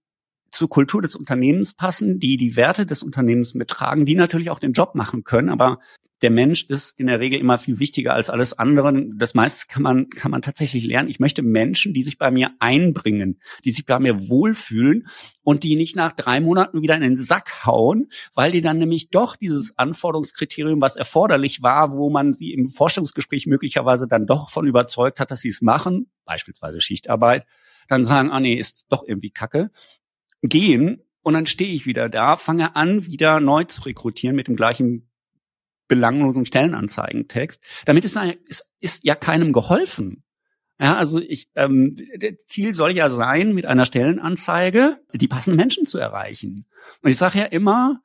zur 0.50 0.68
Kultur 0.68 1.02
des 1.02 1.14
Unternehmens 1.14 1.74
passen, 1.74 2.18
die 2.18 2.36
die 2.36 2.56
Werte 2.56 2.86
des 2.86 3.02
Unternehmens 3.02 3.54
mittragen, 3.54 4.06
die 4.06 4.14
natürlich 4.14 4.50
auch 4.50 4.58
den 4.58 4.72
Job 4.72 4.94
machen 4.94 5.24
können, 5.24 5.48
aber 5.48 5.78
der 6.22 6.30
Mensch 6.30 6.64
ist 6.64 6.98
in 6.98 7.08
der 7.08 7.20
Regel 7.20 7.38
immer 7.38 7.58
viel 7.58 7.78
wichtiger 7.78 8.14
als 8.14 8.30
alles 8.30 8.54
andere. 8.54 8.92
Das 9.14 9.34
meiste 9.34 9.66
kann 9.68 9.82
man, 9.82 10.08
kann 10.08 10.30
man 10.30 10.40
tatsächlich 10.40 10.84
lernen. 10.84 11.10
Ich 11.10 11.20
möchte 11.20 11.42
Menschen, 11.42 11.92
die 11.92 12.02
sich 12.02 12.16
bei 12.16 12.30
mir 12.30 12.52
einbringen, 12.58 13.38
die 13.64 13.70
sich 13.70 13.84
bei 13.84 13.98
mir 13.98 14.28
wohlfühlen 14.28 15.06
und 15.42 15.62
die 15.62 15.76
nicht 15.76 15.94
nach 15.94 16.12
drei 16.12 16.40
Monaten 16.40 16.80
wieder 16.80 16.94
in 16.96 17.02
den 17.02 17.18
Sack 17.18 17.66
hauen, 17.66 18.08
weil 18.34 18.52
die 18.52 18.62
dann 18.62 18.78
nämlich 18.78 19.10
doch 19.10 19.36
dieses 19.36 19.76
Anforderungskriterium, 19.76 20.80
was 20.80 20.96
erforderlich 20.96 21.62
war, 21.62 21.92
wo 21.92 22.08
man 22.08 22.32
sie 22.32 22.52
im 22.52 22.70
Vorstellungsgespräch 22.70 23.46
möglicherweise 23.46 24.06
dann 24.08 24.26
doch 24.26 24.48
von 24.48 24.66
überzeugt 24.66 25.20
hat, 25.20 25.30
dass 25.30 25.40
sie 25.40 25.48
es 25.48 25.60
machen, 25.60 26.10
beispielsweise 26.24 26.80
Schichtarbeit, 26.80 27.44
dann 27.88 28.04
sagen, 28.06 28.30
ah 28.30 28.40
nee, 28.40 28.54
ist 28.54 28.86
doch 28.88 29.04
irgendwie 29.06 29.30
Kacke 29.30 29.70
gehen 30.48 31.02
und 31.22 31.34
dann 31.34 31.46
stehe 31.46 31.72
ich 31.72 31.86
wieder 31.86 32.08
da, 32.08 32.36
fange 32.36 32.76
an, 32.76 33.06
wieder 33.06 33.40
neu 33.40 33.64
zu 33.64 33.82
rekrutieren 33.82 34.36
mit 34.36 34.48
dem 34.48 34.56
gleichen 34.56 35.08
belanglosen 35.88 36.46
Stellenanzeigentext. 36.46 37.62
Damit 37.84 38.04
ist, 38.04 38.18
ist, 38.46 38.70
ist 38.80 39.04
ja 39.04 39.14
keinem 39.14 39.52
geholfen. 39.52 40.24
Ja, 40.78 40.96
also 40.96 41.20
ich, 41.20 41.48
ähm, 41.54 41.96
Ziel 42.46 42.74
soll 42.74 42.90
ja 42.90 43.08
sein, 43.08 43.54
mit 43.54 43.64
einer 43.64 43.86
Stellenanzeige 43.86 44.98
die 45.14 45.28
passenden 45.28 45.56
Menschen 45.56 45.86
zu 45.86 45.98
erreichen. 45.98 46.66
Und 47.02 47.10
ich 47.10 47.16
sage 47.16 47.38
ja 47.38 47.44
immer, 47.46 48.02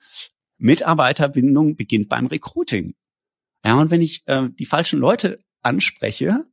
Mitarbeiterbindung 0.57 1.75
beginnt 1.75 2.07
beim 2.07 2.27
Recruiting. 2.27 2.95
Ja, 3.65 3.79
und 3.79 3.91
wenn 3.91 4.01
ich 4.01 4.23
äh, 4.27 4.47
die 4.49 4.65
falschen 4.65 4.99
Leute 4.99 5.43
anspreche, 5.61 6.45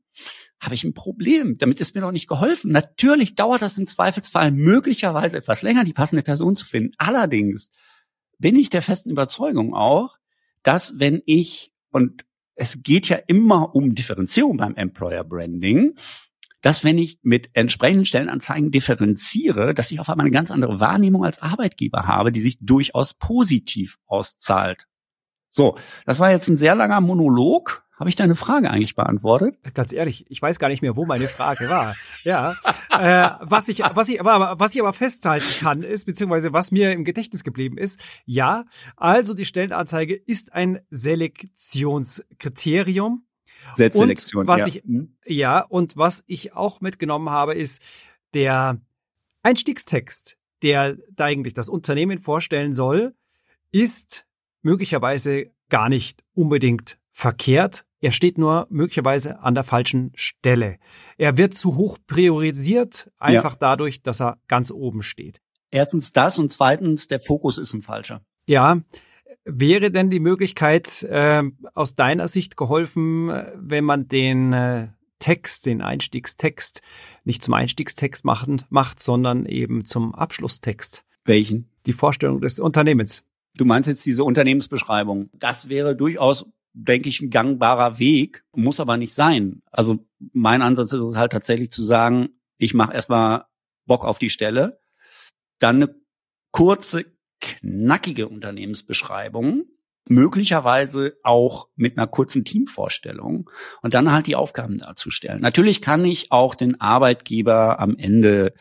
habe 0.61 0.75
ich 0.75 0.85
ein 0.85 0.95
Problem. 0.95 1.57
Damit 1.59 1.81
ist 1.81 1.95
mir 1.95 2.01
noch 2.01 2.13
nicht 2.13 2.29
geholfen. 2.29 2.71
Natürlich 2.71 3.35
dauert 3.35 3.63
das 3.63 3.79
im 3.79 3.87
Zweifelsfall 3.87 4.51
möglicherweise 4.51 5.37
etwas 5.37 5.63
länger, 5.63 5.85
die 5.85 5.93
passende 5.93 6.23
Person 6.23 6.57
zu 6.57 6.65
finden. 6.65 6.95
Allerdings 6.99 7.71
bin 8.39 8.57
ich 8.57 8.71
der 8.71 8.83
festen 8.83 9.11
Überzeugung 9.11 9.75
auch, 9.75 10.17
dass 10.63 10.99
wenn 10.99 11.23
ich, 11.27 11.73
und 11.91 12.25
es 12.55 12.83
geht 12.83 13.09
ja 13.09 13.17
immer 13.17 13.75
um 13.75 13.95
Differenzierung 13.95 14.57
beim 14.57 14.75
Employer 14.75 15.25
Branding, 15.25 15.95
dass 16.61 16.83
wenn 16.83 16.99
ich 16.99 17.21
mit 17.23 17.51
entsprechenden 17.53 18.05
Stellenanzeigen 18.05 18.73
differenziere, 18.73 19.75
dass 19.75 19.93
ich 19.93 20.01
auf 20.01 20.09
einmal 20.09 20.27
eine 20.27 20.33
ganz 20.33 20.51
andere 20.51 20.81
Wahrnehmung 20.81 21.25
als 21.25 21.41
Arbeitgeber 21.41 22.07
habe, 22.07 22.33
die 22.33 22.41
sich 22.41 22.59
durchaus 22.61 23.15
positiv 23.15 23.99
auszahlt. 24.07 24.87
So, 25.49 25.79
das 26.05 26.19
war 26.19 26.31
jetzt 26.31 26.49
ein 26.49 26.57
sehr 26.57 26.75
langer 26.75 27.01
Monolog. 27.01 27.85
Habe 27.99 28.11
ich 28.11 28.17
deine 28.17 28.37
Frage 28.37 28.71
eigentlich 28.71 28.95
beantwortet? 28.95 29.59
Ganz 29.75 29.93
ehrlich, 29.93 30.25
ich 30.29 30.41
weiß 30.41 30.61
gar 30.61 30.69
nicht 30.69 30.83
mehr, 30.83 30.95
wo 30.95 31.05
meine 31.05 31.27
Frage 31.27 31.69
war. 31.69 31.97
Ja, 32.23 32.55
äh, 32.91 33.31
was 33.41 33.67
ich, 33.69 33.81
was 33.81 34.09
ich, 34.09 34.21
aber, 34.21 34.61
was 34.61 34.73
ich 34.73 34.81
aber 34.81 34.93
festhalten 34.93 35.49
kann, 35.59 35.83
ist 35.83 36.05
beziehungsweise 36.05 36.53
was 36.53 36.71
mir 36.71 36.93
im 36.93 37.03
Gedächtnis 37.03 37.43
geblieben 37.43 37.77
ist, 37.77 38.01
ja, 38.25 38.67
also 38.97 39.35
die 39.35 39.45
Stellenanzeige 39.45 40.15
ist 40.15 40.53
ein 40.53 40.79
Selektionskriterium. 40.91 43.25
Selbstselektion. 43.77 44.43
Und 44.43 44.47
was 44.47 44.61
ja. 44.61 44.69
ich, 44.69 44.85
hm? 44.85 45.17
ja, 45.27 45.59
und 45.61 45.97
was 45.97 46.23
ich 46.29 46.53
auch 46.53 46.81
mitgenommen 46.81 47.31
habe, 47.31 47.55
ist 47.55 47.83
der 48.33 48.81
Einstiegstext, 49.43 50.39
der 50.63 50.99
da 51.11 51.25
eigentlich 51.25 51.55
das 51.55 51.69
Unternehmen 51.69 52.21
vorstellen 52.21 52.73
soll, 52.73 53.17
ist 53.73 54.25
möglicherweise 54.63 55.51
gar 55.69 55.89
nicht 55.89 56.23
unbedingt 56.35 57.01
verkehrt, 57.11 57.87
Er 58.01 58.13
steht 58.13 58.39
nur 58.39 58.67
möglicherweise 58.71 59.41
an 59.41 59.55
der 59.55 59.65
falschen 59.65 60.13
Stelle. 60.15 60.79
Er 61.17 61.37
wird 61.37 61.55
zu 61.55 61.77
hoch 61.77 61.99
priorisiert, 62.07 63.11
einfach 63.19 63.53
ja. 63.53 63.59
dadurch, 63.59 64.03
dass 64.03 64.21
er 64.21 64.39
ganz 64.47 64.71
oben 64.71 65.03
steht. 65.03 65.41
Erstens 65.71 66.13
das 66.13 66.39
und 66.39 66.53
zweitens, 66.53 67.09
der 67.09 67.21
Fokus 67.21 67.59
ist 67.59 67.75
ein 67.75 67.83
falscher. 67.83 68.23
Ja. 68.47 68.81
Wäre 69.45 69.91
denn 69.91 70.11
die 70.11 70.21
Möglichkeit 70.21 71.03
äh, 71.05 71.43
aus 71.75 71.95
deiner 71.95 72.29
Sicht 72.29 72.57
geholfen, 72.57 73.29
wenn 73.57 73.85
man 73.85 74.07
den 74.07 74.53
äh, 74.53 74.89
Text, 75.19 75.67
den 75.67 75.83
Einstiegstext, 75.83 76.83
nicht 77.25 77.43
zum 77.43 77.55
Einstiegstext 77.55 78.25
machen, 78.25 78.63
macht, 78.69 79.01
sondern 79.01 79.47
eben 79.47 79.85
zum 79.85 80.15
Abschlusstext? 80.15 81.05
Welchen? 81.25 81.69
Die 81.87 81.93
Vorstellung 81.93 82.41
des 82.41 82.61
Unternehmens. 82.61 83.25
Du 83.57 83.65
meinst 83.65 83.89
jetzt 83.89 84.07
diese 84.07 84.23
Unternehmensbeschreibung. 84.23 85.31
Das 85.33 85.69
wäre 85.69 85.97
durchaus 85.97 86.47
denke 86.73 87.09
ich, 87.09 87.21
ein 87.21 87.31
gangbarer 87.31 87.99
Weg, 87.99 88.45
muss 88.55 88.81
aber 88.81 88.97
nicht 88.97 89.15
sein. 89.15 89.63
Also 89.71 90.07
mein 90.33 90.63
Ansatz 90.63 90.93
ist 90.93 91.03
es 91.03 91.17
halt 91.17 91.33
tatsächlich 91.33 91.71
zu 91.71 91.85
sagen, 91.85 92.29
ich 92.59 92.75
mache 92.75 92.95
erstmal 92.95 93.45
Bock 93.87 94.05
auf 94.05 94.19
die 94.19 94.31
Stelle, 94.31 94.81
dann 95.59 95.77
eine 95.77 95.95
kurze, 96.53 97.05
knackige 97.41 98.29
Unternehmensbeschreibung, 98.29 99.65
möglicherweise 100.09 101.17
auch 101.23 101.69
mit 101.77 101.97
einer 101.97 102.07
kurzen 102.07 102.45
Teamvorstellung 102.45 103.51
und 103.83 103.95
dann 103.95 104.11
halt 104.11 104.27
die 104.27 104.37
Aufgaben 104.37 104.79
darzustellen. 104.79 105.41
Natürlich 105.41 105.83
kann 105.83 106.05
ich 106.05 106.33
auch 106.33 106.55
den 106.55 106.81
Arbeitgeber 106.81 107.79
am 107.79 107.97
Ende 107.97 108.55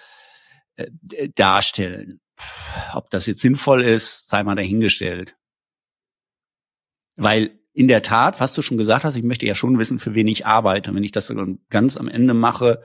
äh, 0.75 0.89
darstellen. 1.35 2.19
Ob 2.93 3.09
das 3.09 3.25
jetzt 3.25 3.41
sinnvoll 3.41 3.83
ist, 3.83 4.27
sei 4.27 4.43
mal 4.43 4.55
dahingestellt. 4.55 5.35
Weil 7.15 7.56
in 7.77 7.87
der 7.87 8.01
Tat, 8.01 8.39
was 8.39 8.55
du 8.55 8.63
schon 8.63 8.79
gesagt 8.79 9.03
hast, 9.03 9.15
ich 9.15 9.23
möchte 9.23 9.45
ja 9.45 9.53
schon 9.53 9.77
wissen, 9.77 9.99
für 9.99 10.15
wen 10.15 10.27
ich 10.27 10.47
arbeite. 10.47 10.95
wenn 10.95 11.03
ich 11.03 11.11
das 11.11 11.31
ganz 11.69 11.95
am 11.95 12.07
Ende 12.07 12.33
mache, 12.33 12.81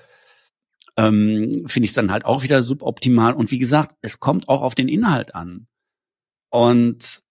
ähm, 0.98 1.64
finde 1.66 1.86
ich 1.86 1.92
es 1.92 1.94
dann 1.94 2.12
halt 2.12 2.26
auch 2.26 2.42
wieder 2.42 2.60
suboptimal. 2.60 3.32
Und 3.32 3.50
wie 3.50 3.58
gesagt, 3.58 3.96
es 4.02 4.20
kommt 4.20 4.50
auch 4.50 4.60
auf 4.60 4.74
den 4.74 4.88
Inhalt 4.88 5.34
an. 5.34 5.66
Und 6.50 7.22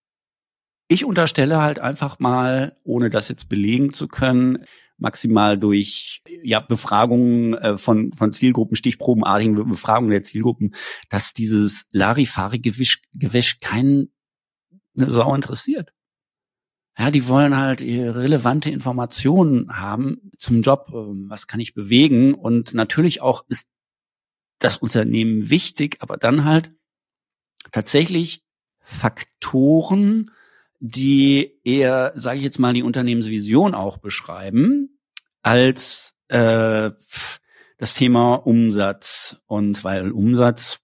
ich 0.87 1.05
unterstelle 1.05 1.61
halt 1.61 1.77
einfach 1.77 2.17
mal, 2.17 2.75
ohne 2.83 3.11
das 3.11 3.29
jetzt 3.29 3.47
belegen 3.47 3.93
zu 3.93 4.07
können, 4.07 4.65
maximal 4.97 5.55
durch 5.59 6.23
ja, 6.41 6.61
Befragungen 6.61 7.53
äh, 7.53 7.77
von, 7.77 8.11
von 8.13 8.33
Zielgruppen, 8.33 8.75
stichprobenartigen 8.75 9.69
Befragungen 9.69 10.09
der 10.09 10.23
Zielgruppen, 10.23 10.73
dass 11.09 11.33
dieses 11.33 11.85
Larifari-Gewäsch 11.91 13.59
keinen 13.59 14.11
eine 14.97 15.11
Sau 15.11 15.35
interessiert. 15.35 15.93
Ja, 17.01 17.09
die 17.09 17.27
wollen 17.27 17.57
halt 17.57 17.81
relevante 17.81 18.69
Informationen 18.69 19.79
haben 19.79 20.31
zum 20.37 20.61
Job. 20.61 20.91
Ähm, 20.93 21.25
was 21.29 21.47
kann 21.47 21.59
ich 21.59 21.73
bewegen? 21.73 22.35
Und 22.35 22.75
natürlich 22.75 23.23
auch 23.23 23.43
ist 23.47 23.67
das 24.59 24.77
Unternehmen 24.77 25.49
wichtig, 25.49 25.97
aber 26.01 26.17
dann 26.17 26.45
halt 26.45 26.71
tatsächlich 27.71 28.43
Faktoren, 28.81 30.29
die 30.79 31.59
eher, 31.63 32.11
sage 32.13 32.37
ich 32.37 32.43
jetzt 32.43 32.59
mal, 32.59 32.73
die 32.73 32.83
Unternehmensvision 32.83 33.73
auch 33.73 33.97
beschreiben, 33.97 34.99
als 35.41 36.15
äh, 36.27 36.91
das 37.79 37.95
Thema 37.95 38.35
Umsatz. 38.35 39.41
Und 39.47 39.83
weil 39.83 40.11
Umsatz 40.11 40.81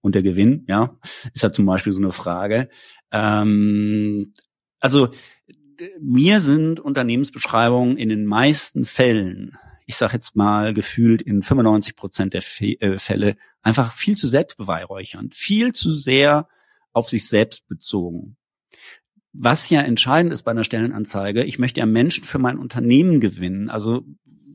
und 0.00 0.14
der 0.14 0.22
Gewinn, 0.22 0.64
ja, 0.66 0.98
ist 1.34 1.42
ja 1.42 1.52
zum 1.52 1.66
Beispiel 1.66 1.92
so 1.92 2.00
eine 2.00 2.12
Frage. 2.12 2.70
Ähm, 3.12 4.32
also 4.80 5.10
mir 6.00 6.40
sind 6.40 6.80
Unternehmensbeschreibungen 6.80 7.96
in 7.96 8.08
den 8.08 8.26
meisten 8.26 8.84
Fällen, 8.84 9.56
ich 9.86 9.96
sage 9.96 10.14
jetzt 10.14 10.36
mal 10.36 10.74
gefühlt 10.74 11.22
in 11.22 11.42
95 11.42 11.96
Prozent 11.96 12.34
der 12.34 12.42
äh, 12.60 12.98
Fälle, 12.98 13.36
einfach 13.62 13.92
viel 13.92 14.16
zu 14.16 14.28
selbstbeweihräuchernd, 14.28 15.34
viel 15.34 15.72
zu 15.72 15.92
sehr 15.92 16.48
auf 16.92 17.08
sich 17.08 17.26
selbst 17.26 17.68
bezogen. 17.68 18.36
Was 19.32 19.70
ja 19.70 19.80
entscheidend 19.82 20.32
ist 20.32 20.42
bei 20.42 20.50
einer 20.50 20.64
Stellenanzeige, 20.64 21.44
ich 21.44 21.58
möchte 21.58 21.80
ja 21.80 21.86
Menschen 21.86 22.24
für 22.24 22.38
mein 22.38 22.58
Unternehmen 22.58 23.20
gewinnen. 23.20 23.70
Also 23.70 24.04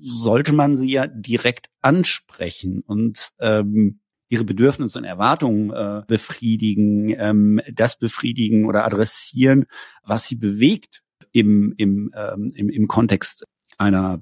sollte 0.01 0.53
man 0.53 0.75
sie 0.75 0.91
ja 0.91 1.07
direkt 1.07 1.69
ansprechen 1.81 2.81
und 2.85 3.29
ähm, 3.39 4.01
ihre 4.27 4.43
Bedürfnisse 4.43 4.99
und 4.99 5.05
Erwartungen 5.05 5.69
äh, 5.71 6.01
befriedigen, 6.07 7.15
ähm, 7.17 7.61
das 7.71 7.97
befriedigen 7.97 8.65
oder 8.65 8.83
adressieren, 8.83 9.65
was 10.03 10.25
sie 10.25 10.35
bewegt 10.35 11.02
im, 11.33 11.73
im, 11.77 12.13
ähm, 12.15 12.51
im, 12.55 12.69
im 12.69 12.87
Kontext 12.87 13.43
einer 13.77 14.21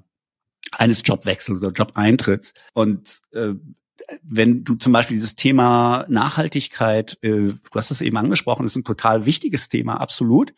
eines 0.71 1.03
Jobwechsels 1.05 1.61
oder 1.61 1.71
Jobeintritts. 1.71 2.53
Und 2.73 3.21
äh, 3.31 3.53
wenn 4.23 4.63
du 4.63 4.75
zum 4.75 4.93
Beispiel 4.93 5.17
dieses 5.17 5.35
Thema 5.35 6.05
Nachhaltigkeit, 6.07 7.17
äh, 7.21 7.53
du 7.53 7.75
hast 7.75 7.91
es 7.91 8.01
eben 8.01 8.17
angesprochen, 8.17 8.65
ist 8.65 8.75
ein 8.75 8.83
total 8.83 9.25
wichtiges 9.25 9.69
Thema, 9.69 9.99
absolut. 9.99 10.53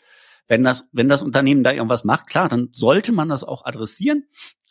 Wenn 0.47 0.63
das, 0.63 0.89
wenn 0.91 1.09
das 1.09 1.23
Unternehmen 1.23 1.63
da 1.63 1.71
irgendwas 1.71 2.03
macht, 2.03 2.27
klar, 2.27 2.49
dann 2.49 2.69
sollte 2.73 3.11
man 3.11 3.29
das 3.29 3.43
auch 3.43 3.65
adressieren 3.65 4.25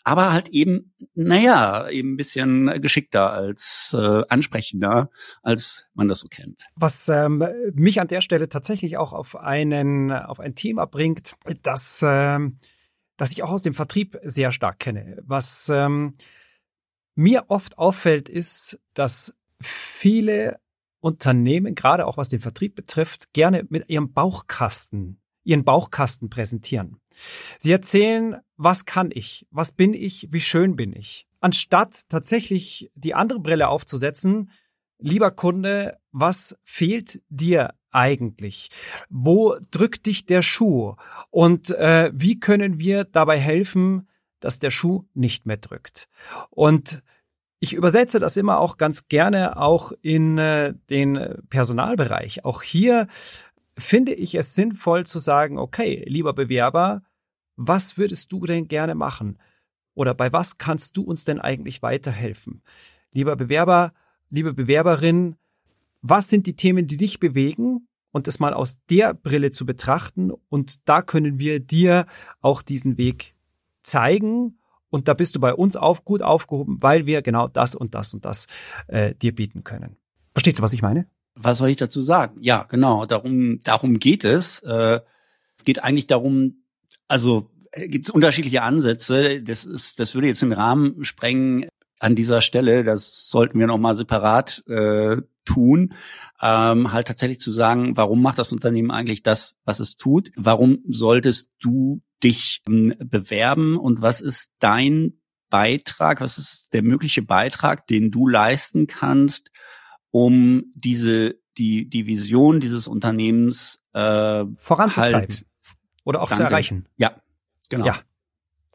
aber 0.04 0.32
halt 0.32 0.48
eben, 0.48 0.92
naja, 1.14 1.88
eben 1.88 2.14
ein 2.14 2.16
bisschen 2.16 2.80
geschickter 2.80 3.32
als 3.32 3.94
äh, 3.96 4.22
ansprechender, 4.28 5.10
als 5.42 5.86
man 5.94 6.08
das 6.08 6.20
so 6.20 6.28
kennt. 6.28 6.64
Was 6.74 7.08
ähm, 7.08 7.44
mich 7.74 8.00
an 8.00 8.08
der 8.08 8.20
Stelle 8.20 8.48
tatsächlich 8.48 8.96
auch 8.96 9.12
auf 9.12 9.36
einen, 9.36 10.10
auf 10.10 10.40
ein 10.40 10.54
Thema 10.54 10.86
bringt, 10.86 11.34
das, 11.62 12.04
ähm, 12.06 12.56
das 13.16 13.30
ich 13.30 13.42
auch 13.42 13.50
aus 13.50 13.62
dem 13.62 13.74
Vertrieb 13.74 14.18
sehr 14.22 14.52
stark 14.52 14.78
kenne. 14.78 15.18
Was 15.24 15.68
ähm, 15.68 16.14
mir 17.14 17.44
oft 17.48 17.78
auffällt, 17.78 18.28
ist, 18.28 18.80
dass 18.94 19.34
viele 19.60 20.58
Unternehmen, 21.00 21.74
gerade 21.74 22.06
auch 22.06 22.16
was 22.16 22.28
den 22.28 22.40
Vertrieb 22.40 22.74
betrifft, 22.74 23.32
gerne 23.32 23.64
mit 23.68 23.88
ihrem 23.88 24.12
Bauchkasten, 24.12 25.21
ihren 25.44 25.64
Bauchkasten 25.64 26.30
präsentieren. 26.30 26.98
Sie 27.58 27.72
erzählen, 27.72 28.40
was 28.56 28.84
kann 28.84 29.10
ich, 29.12 29.46
was 29.50 29.72
bin 29.72 29.94
ich, 29.94 30.28
wie 30.30 30.40
schön 30.40 30.76
bin 30.76 30.92
ich. 30.92 31.26
Anstatt 31.40 32.08
tatsächlich 32.08 32.90
die 32.94 33.14
andere 33.14 33.40
Brille 33.40 33.68
aufzusetzen, 33.68 34.50
lieber 34.98 35.30
Kunde, 35.30 35.98
was 36.12 36.56
fehlt 36.62 37.20
dir 37.28 37.74
eigentlich? 37.90 38.70
Wo 39.10 39.56
drückt 39.70 40.06
dich 40.06 40.26
der 40.26 40.42
Schuh? 40.42 40.94
Und 41.30 41.70
äh, 41.70 42.10
wie 42.14 42.40
können 42.40 42.78
wir 42.78 43.04
dabei 43.04 43.38
helfen, 43.38 44.08
dass 44.40 44.58
der 44.58 44.70
Schuh 44.70 45.04
nicht 45.14 45.46
mehr 45.46 45.58
drückt? 45.58 46.08
Und 46.50 47.02
ich 47.60 47.74
übersetze 47.74 48.18
das 48.18 48.36
immer 48.36 48.58
auch 48.58 48.76
ganz 48.76 49.06
gerne 49.06 49.56
auch 49.56 49.92
in 50.02 50.36
äh, 50.38 50.74
den 50.90 51.42
Personalbereich. 51.48 52.44
Auch 52.44 52.62
hier 52.62 53.06
finde 53.78 54.12
ich 54.12 54.34
es 54.34 54.54
sinnvoll 54.54 55.06
zu 55.06 55.18
sagen, 55.18 55.58
okay, 55.58 56.04
lieber 56.06 56.32
Bewerber, 56.32 57.02
was 57.56 57.98
würdest 57.98 58.32
du 58.32 58.46
denn 58.46 58.68
gerne 58.68 58.94
machen? 58.94 59.38
Oder 59.94 60.14
bei 60.14 60.32
was 60.32 60.58
kannst 60.58 60.96
du 60.96 61.02
uns 61.02 61.24
denn 61.24 61.40
eigentlich 61.40 61.82
weiterhelfen? 61.82 62.62
Lieber 63.12 63.36
Bewerber, 63.36 63.92
liebe 64.30 64.54
Bewerberin, 64.54 65.36
was 66.00 66.28
sind 66.28 66.46
die 66.46 66.56
Themen, 66.56 66.86
die 66.86 66.96
dich 66.96 67.20
bewegen? 67.20 67.88
Und 68.14 68.28
es 68.28 68.40
mal 68.40 68.52
aus 68.52 68.78
der 68.90 69.14
Brille 69.14 69.52
zu 69.52 69.64
betrachten. 69.64 70.32
Und 70.50 70.86
da 70.86 71.00
können 71.00 71.38
wir 71.38 71.60
dir 71.60 72.06
auch 72.40 72.60
diesen 72.60 72.98
Weg 72.98 73.34
zeigen. 73.82 74.58
Und 74.90 75.08
da 75.08 75.14
bist 75.14 75.34
du 75.34 75.40
bei 75.40 75.54
uns 75.54 75.76
auch 75.76 76.04
gut 76.04 76.20
aufgehoben, 76.20 76.76
weil 76.82 77.06
wir 77.06 77.22
genau 77.22 77.48
das 77.48 77.74
und 77.74 77.94
das 77.94 78.12
und 78.12 78.26
das 78.26 78.48
äh, 78.88 79.14
dir 79.14 79.34
bieten 79.34 79.64
können. 79.64 79.96
Verstehst 80.34 80.58
du, 80.58 80.62
was 80.62 80.74
ich 80.74 80.82
meine? 80.82 81.06
Was 81.34 81.58
soll 81.58 81.70
ich 81.70 81.76
dazu 81.76 82.02
sagen? 82.02 82.38
Ja, 82.40 82.64
genau. 82.64 83.06
Darum, 83.06 83.58
darum 83.64 83.98
geht 83.98 84.24
es. 84.24 84.60
Äh, 84.60 85.00
es 85.58 85.64
geht 85.64 85.82
eigentlich 85.82 86.06
darum, 86.06 86.64
also 87.08 87.50
äh, 87.72 87.88
gibt 87.88 88.08
es 88.08 88.14
unterschiedliche 88.14 88.62
Ansätze. 88.62 89.42
Das 89.42 89.64
ist, 89.64 89.98
das 89.98 90.14
würde 90.14 90.28
jetzt 90.28 90.42
den 90.42 90.52
Rahmen 90.52 91.04
sprengen 91.04 91.66
an 92.00 92.16
dieser 92.16 92.40
Stelle. 92.40 92.84
Das 92.84 93.28
sollten 93.30 93.58
wir 93.58 93.66
noch 93.66 93.78
mal 93.78 93.94
separat 93.94 94.62
äh, 94.66 95.18
tun. 95.44 95.94
Ähm, 96.40 96.92
halt 96.92 97.06
tatsächlich 97.06 97.40
zu 97.40 97.52
sagen, 97.52 97.96
warum 97.96 98.20
macht 98.20 98.38
das 98.38 98.52
Unternehmen 98.52 98.90
eigentlich 98.90 99.22
das, 99.22 99.54
was 99.64 99.80
es 99.80 99.96
tut? 99.96 100.30
Warum 100.36 100.80
solltest 100.88 101.50
du 101.60 102.02
dich 102.22 102.62
ähm, 102.68 102.94
bewerben 102.98 103.76
und 103.76 104.02
was 104.02 104.20
ist 104.20 104.50
dein 104.58 105.14
Beitrag? 105.50 106.20
Was 106.20 106.38
ist 106.38 106.72
der 106.72 106.82
mögliche 106.82 107.22
Beitrag, 107.22 107.86
den 107.86 108.10
du 108.10 108.26
leisten 108.26 108.86
kannst, 108.86 109.50
um 110.12 110.70
diese 110.74 111.34
die 111.58 111.90
die 111.90 112.06
Vision 112.06 112.60
dieses 112.60 112.86
Unternehmens 112.86 113.80
äh, 113.92 114.44
voranzutreiben? 114.56 115.28
Halt 115.28 115.46
oder 116.04 116.22
auch 116.22 116.28
Danke. 116.28 116.44
zu 116.44 116.48
erreichen. 116.48 116.88
Ja, 116.96 117.16
genau. 117.68 117.86
Ja. 117.86 117.96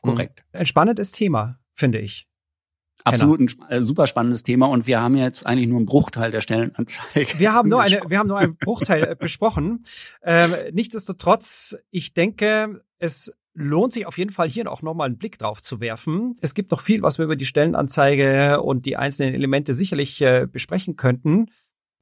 Korrekt. 0.02 0.44
Ein 0.54 0.66
spannendes 0.66 1.12
Thema, 1.12 1.60
finde 1.74 2.00
ich. 2.00 2.28
Absolut 3.04 3.40
ein 3.40 3.70
äh, 3.70 3.82
super 3.84 4.06
spannendes 4.06 4.44
Thema 4.44 4.68
und 4.68 4.86
wir 4.86 5.00
haben 5.00 5.16
jetzt 5.16 5.46
eigentlich 5.46 5.68
nur 5.70 5.78
einen 5.78 5.86
Bruchteil 5.86 6.30
der 6.30 6.42
Stellenanzeige. 6.42 7.28
Wir 7.40 7.54
haben 7.54 7.70
nur 7.70 7.82
eine, 7.82 8.02
wir 8.08 8.20
haben 8.20 8.28
nur 8.28 8.38
einen 8.38 8.58
Bruchteil 8.58 9.12
äh, 9.12 9.16
besprochen. 9.16 9.84
Ähm, 10.24 10.54
nichtsdestotrotz, 10.74 11.78
ich 11.90 12.14
denke, 12.14 12.84
es 13.00 13.32
lohnt 13.58 13.92
sich 13.92 14.06
auf 14.06 14.18
jeden 14.18 14.32
Fall 14.32 14.48
hier 14.48 14.72
auch 14.72 14.82
nochmal 14.82 15.08
einen 15.08 15.18
Blick 15.18 15.40
drauf 15.40 15.62
zu 15.62 15.82
werfen. 15.82 16.38
Es 16.42 16.54
gibt 16.54 16.72
noch 16.72 16.82
viel, 16.82 17.02
was 17.02 17.18
wir 17.18 17.26
über 17.26 17.36
die 17.36 17.46
Stellenanzeige 17.46 18.62
und 18.62 18.86
die 18.86 18.98
einzelnen 18.98 19.34
Elemente 19.34 19.74
sicherlich 19.74 20.22
äh, 20.22 20.48
besprechen 20.50 20.96
könnten. 20.96 21.48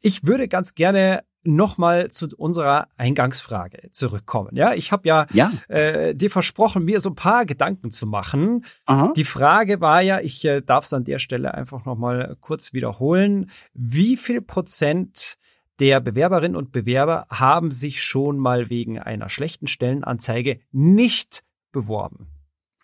Ich 0.01 0.26
würde 0.26 0.47
ganz 0.47 0.76
gerne 0.76 1.24
nochmal 1.45 2.10
zu 2.12 2.28
unserer 2.38 2.89
Eingangsfrage 2.97 3.89
zurückkommen. 3.91 4.56
Ja, 4.56 4.74
ich 4.74 4.91
habe 4.91 5.08
ja, 5.08 5.28
ja. 5.32 5.51
Äh, 5.70 6.14
dir 6.16 6.30
versprochen, 6.30 6.84
mir 6.84 6.99
so 6.99 7.12
ein 7.12 7.16
paar 7.16 7.45
Gedanken 7.45 7.91
zu 7.91 8.06
machen. 8.08 8.66
Aha. 8.86 9.14
Die 9.16 9.24
Frage 9.24 9.80
war 9.80 10.01
ja, 10.01 10.20
ich 10.20 10.43
äh, 10.43 10.62
darf 10.62 10.86
es 10.86 10.93
an 10.93 11.03
der 11.03 11.20
Stelle 11.20 11.53
einfach 11.53 11.86
nochmal 11.86 12.36
kurz 12.41 12.74
wiederholen. 12.74 13.49
Wie 13.74 14.18
viel 14.18 14.41
Prozent 14.41 15.38
der 15.80 15.99
Bewerberinnen 15.99 16.56
und 16.56 16.72
Bewerber 16.72 17.28
haben 17.30 17.72
sich 17.72 18.01
schon 18.01 18.38
mal 18.38 18.70
wegen 18.70 18.99
einer 18.99 19.30
schlechten 19.30 19.68
Stellenanzeige 19.68 20.60
nicht 20.72 21.45
beworben? 21.76 22.28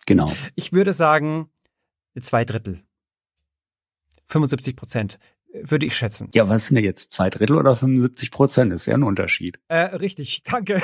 Genau. 0.06 0.30
Ich 0.54 0.72
würde 0.72 0.92
sagen, 0.92 1.50
zwei 2.20 2.44
Drittel. 2.44 2.84
75 4.26 4.76
Prozent 4.76 5.18
würde 5.52 5.86
ich 5.86 5.96
schätzen. 5.96 6.28
Ja, 6.32 6.48
was 6.48 6.66
sind 6.66 6.76
denn 6.76 6.84
jetzt? 6.84 7.12
Zwei 7.12 7.28
Drittel 7.30 7.56
oder 7.56 7.76
75 7.76 8.30
Prozent? 8.30 8.72
Ist 8.72 8.86
ja 8.86 8.94
ein 8.94 9.02
Unterschied. 9.02 9.58
Äh, 9.68 9.96
richtig, 9.96 10.42
danke. 10.50 10.74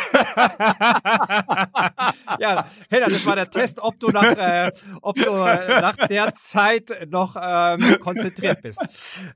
ja, 2.38 2.66
Henna, 2.90 3.08
das 3.08 3.24
war 3.26 3.36
der 3.36 3.50
Test, 3.50 3.80
ob 3.80 3.98
du 3.98 4.08
nach, 4.08 4.36
äh, 4.36 4.70
ob 5.02 5.16
du 5.16 5.30
nach 5.30 5.96
der 6.08 6.32
Zeit 6.34 7.08
noch 7.10 7.36
ähm, 7.40 7.98
konzentriert 8.00 8.62
bist. 8.62 8.80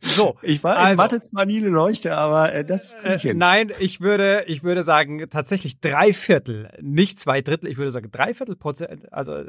So, 0.00 0.36
ich 0.42 0.62
war 0.62 0.76
also, 0.76 1.02
Mathe 1.02 1.22
zwar 1.22 1.46
nie 1.46 1.58
eine 1.58 1.68
Leuchte, 1.68 2.16
aber 2.16 2.52
äh, 2.52 2.64
das 2.64 2.94
äh, 3.02 3.34
Nein, 3.34 3.72
ich 3.78 4.00
würde, 4.00 4.44
ich 4.46 4.62
würde 4.62 4.82
sagen 4.82 5.26
tatsächlich 5.30 5.80
drei 5.80 6.12
Viertel, 6.12 6.70
nicht 6.80 7.18
zwei 7.18 7.40
Drittel. 7.40 7.70
Ich 7.70 7.78
würde 7.78 7.90
sagen 7.90 8.10
drei 8.10 8.34
Viertel 8.34 8.56
Prozent, 8.56 9.12
also 9.12 9.42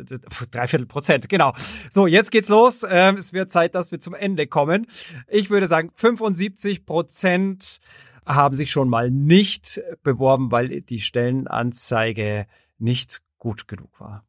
drei 0.51 0.67
Viertel 0.67 0.87
Prozent, 0.87 1.27
genau. 1.29 1.53
So, 1.89 2.07
jetzt 2.07 2.31
geht's 2.31 2.49
los. 2.49 2.85
Ähm, 2.89 3.17
es 3.17 3.33
wird 3.33 3.51
Zeit, 3.51 3.75
dass 3.75 3.91
wir 3.91 3.99
zum 3.99 4.13
Ende 4.13 4.47
kommen. 4.47 4.87
Ich 5.27 5.49
würde 5.49 5.65
sagen, 5.65 5.72
75 5.95 6.85
Prozent 6.85 7.79
haben 8.25 8.55
sich 8.55 8.71
schon 8.71 8.89
mal 8.89 9.11
nicht 9.11 9.81
beworben, 10.01 10.51
weil 10.51 10.81
die 10.81 11.01
Stellenanzeige 11.01 12.47
nicht 12.77 13.21
gut 13.37 13.67
genug 13.67 13.99
war. 13.99 14.25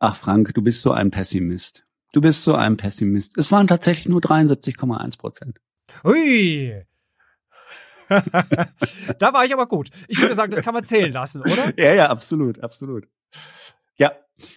Ach 0.00 0.16
Frank, 0.16 0.54
du 0.54 0.62
bist 0.62 0.82
so 0.82 0.92
ein 0.92 1.10
Pessimist. 1.10 1.84
Du 2.12 2.20
bist 2.20 2.42
so 2.42 2.54
ein 2.54 2.76
Pessimist. 2.76 3.36
Es 3.36 3.52
waren 3.52 3.66
tatsächlich 3.66 4.08
nur 4.08 4.20
73,1 4.20 5.18
Prozent. 5.18 5.60
Hui. 6.04 6.84
da 8.08 9.32
war 9.32 9.44
ich 9.44 9.52
aber 9.52 9.66
gut. 9.66 9.90
Ich 10.08 10.20
würde 10.20 10.34
sagen, 10.34 10.50
das 10.50 10.62
kann 10.62 10.74
man 10.74 10.84
zählen 10.84 11.12
lassen, 11.12 11.42
oder? 11.42 11.72
Ja, 11.76 11.92
ja, 11.92 12.06
absolut, 12.08 12.60
absolut. 12.60 13.06
Ja, 13.96 14.12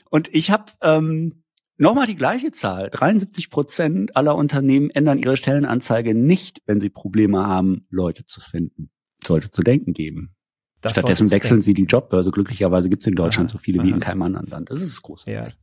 und 0.09 0.33
ich 0.33 0.51
habe 0.51 0.71
ähm, 0.81 1.40
Nochmal 1.81 2.05
die 2.05 2.15
gleiche 2.15 2.51
Zahl. 2.51 2.91
73 2.91 3.49
Prozent 3.49 4.15
aller 4.15 4.35
Unternehmen 4.35 4.91
ändern 4.91 5.17
ihre 5.17 5.35
Stellenanzeige 5.35 6.13
nicht, 6.13 6.61
wenn 6.67 6.79
sie 6.79 6.91
Probleme 6.91 7.47
haben, 7.47 7.87
Leute 7.89 8.23
zu 8.23 8.39
finden. 8.39 8.91
Sollte 9.25 9.49
zu 9.49 9.63
denken 9.63 9.93
geben. 9.93 10.35
Das 10.81 10.91
Stattdessen 10.91 11.31
wechseln 11.31 11.63
sie 11.63 11.73
die 11.73 11.85
Jobbörse. 11.85 12.29
Glücklicherweise 12.29 12.87
gibt 12.87 13.01
es 13.01 13.07
in 13.07 13.15
Deutschland 13.15 13.49
aha, 13.49 13.53
so 13.53 13.57
viele 13.57 13.79
aha. 13.79 13.87
wie 13.87 13.89
in 13.89 13.99
keinem 13.99 14.21
anderen 14.21 14.45
Land. 14.45 14.69
Das 14.69 14.79
ist 14.79 15.01
großartig. 15.01 15.57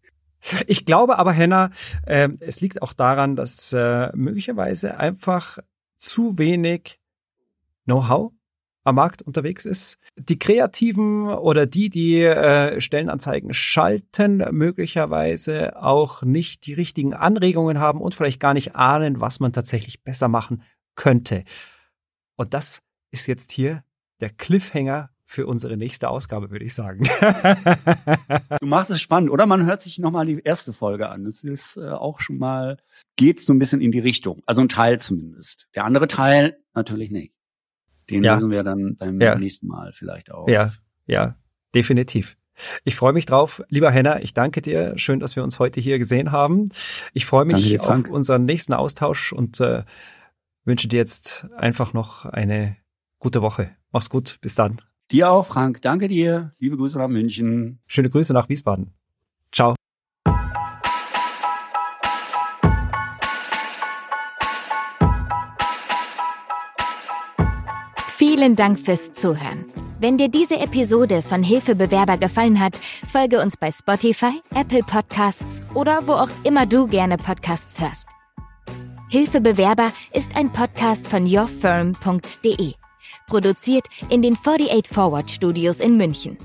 Ja. 0.51 0.61
Ich 0.67 0.85
glaube 0.85 1.21
aber, 1.21 1.33
Henna, 1.33 1.71
äh, 2.05 2.29
es 2.41 2.61
liegt 2.61 2.83
auch 2.83 2.95
daran, 2.95 3.37
dass 3.37 3.73
äh, 3.73 4.11
möglicherweise 4.17 4.99
einfach 4.99 5.59
zu 5.95 6.37
wenig 6.37 6.99
Know-how 7.85 8.33
am 8.85 8.95
Markt 8.95 9.23
unterwegs 9.23 9.65
ist. 9.65 9.99
Die 10.17 10.39
Kreativen 10.39 11.29
oder 11.29 11.67
die, 11.67 11.91
die 11.91 12.23
äh, 12.23 12.81
Stellenanzeigen 12.81 13.53
schalten, 13.53 14.45
möglicherweise 14.51 15.83
auch 15.83 16.23
nicht 16.23 16.67
die 16.67 16.75
richtigen 16.75 17.15
Anregungen 17.15 17.79
haben 17.81 18.01
und 18.01 18.15
vielleicht 18.15 18.41
gar 18.41 18.55
nicht 18.55 18.77
ahnen, 18.77 19.21
was 19.21 19.41
man 19.41 19.53
tatsächlich 19.53 20.03
besser 20.03 20.29
machen 20.29 20.63
könnte. 20.95 21.45
Und 22.37 22.55
das 22.55 22.83
ist 23.11 23.27
jetzt 23.27 23.53
hier 23.53 23.85
der 24.21 24.31
Cliffhanger 24.31 25.11
für 25.25 25.47
unsere 25.47 25.77
nächste 25.77 26.09
Ausgabe, 26.09 26.51
würde 26.51 26.65
ich 26.65 26.73
sagen. 26.73 27.05
du 28.61 28.67
machst 28.67 28.91
es 28.91 29.01
spannend, 29.03 29.31
oder? 29.31 29.45
Man 29.45 29.67
hört 29.67 29.83
sich 29.83 29.99
nochmal 29.99 30.25
die 30.25 30.41
erste 30.43 30.73
Folge 30.73 31.11
an. 31.11 31.27
Es 31.27 31.45
ist 31.45 31.77
äh, 31.77 31.91
auch 31.91 32.21
schon 32.21 32.39
mal, 32.39 32.79
geht 33.17 33.45
so 33.45 33.53
ein 33.53 33.59
bisschen 33.59 33.83
in 33.83 33.93
die 33.93 33.99
Richtung. 33.99 34.43
Also 34.47 34.63
ein 34.63 34.71
Teil 34.71 34.99
zumindest. 35.01 35.69
Der 35.75 35.85
andere 35.85 36.09
Teil 36.09 36.59
natürlich 36.75 37.11
nicht. 37.11 37.38
Den 38.11 38.25
ja. 38.25 38.35
lösen 38.35 38.51
wir 38.51 38.63
dann 38.63 38.97
beim 38.97 39.21
ja. 39.21 39.35
nächsten 39.35 39.67
Mal 39.67 39.93
vielleicht 39.93 40.33
auch. 40.33 40.49
Ja, 40.49 40.73
ja, 41.07 41.37
definitiv. 41.75 42.37
Ich 42.85 42.97
freue 42.97 43.13
mich 43.13 43.27
drauf, 43.27 43.63
lieber 43.69 43.91
Henner. 43.91 44.23
Ich 44.23 44.35
danke 44.35 44.61
dir. 44.61 44.99
Schön, 44.99 45.21
dass 45.21 45.37
wir 45.37 45.45
uns 45.45 45.59
heute 45.59 45.81
hier 45.81 45.99
gesehen 45.99 46.33
haben. 46.33 46.69
Ich 47.13 47.27
freue 47.27 47.45
mich 47.45 47.69
dir, 47.69 47.83
auf 47.83 48.09
unseren 48.09 48.45
nächsten 48.45 48.75
Austausch 48.75 49.33
und 49.33 49.61
äh, 49.61 49.85
wünsche 50.65 50.89
dir 50.89 50.97
jetzt 50.97 51.49
einfach 51.57 51.93
noch 51.93 52.25
eine 52.25 52.77
gute 53.19 53.43
Woche. 53.43 53.71
Mach's 53.93 54.11
gut. 54.11 54.39
Bis 54.41 54.55
dann. 54.55 54.81
Dir 55.11 55.31
auch, 55.31 55.47
Frank. 55.47 55.81
Danke 55.83 56.09
dir. 56.09 56.53
Liebe 56.59 56.77
Grüße 56.77 56.99
nach 56.99 57.09
München. 57.09 57.81
Schöne 57.87 58.11
Grüße 58.11 58.33
nach 58.35 58.49
Wiesbaden. 58.49 58.93
Ciao. 59.53 59.75
Vielen 68.39 68.55
Dank 68.55 68.79
fürs 68.79 69.11
Zuhören. 69.11 69.65
Wenn 69.99 70.17
dir 70.17 70.29
diese 70.29 70.61
Episode 70.61 71.23
von 71.23 71.43
Hilfebewerber 71.43 72.19
gefallen 72.19 72.61
hat, 72.61 72.77
folge 72.77 73.43
uns 73.43 73.57
bei 73.57 73.73
Spotify, 73.73 74.41
Apple 74.55 74.85
Podcasts 74.85 75.61
oder 75.75 76.07
wo 76.07 76.13
auch 76.13 76.31
immer 76.45 76.65
du 76.65 76.87
gerne 76.87 77.17
Podcasts 77.17 77.81
hörst. 77.81 78.07
Hilfebewerber 79.11 79.91
ist 80.13 80.37
ein 80.37 80.53
Podcast 80.53 81.09
von 81.09 81.27
yourfirm.de, 81.27 82.75
produziert 83.27 83.89
in 84.09 84.23
den 84.23 84.37
48 84.37 84.87
Forward 84.87 85.29
Studios 85.29 85.81
in 85.81 85.97
München. 85.97 86.39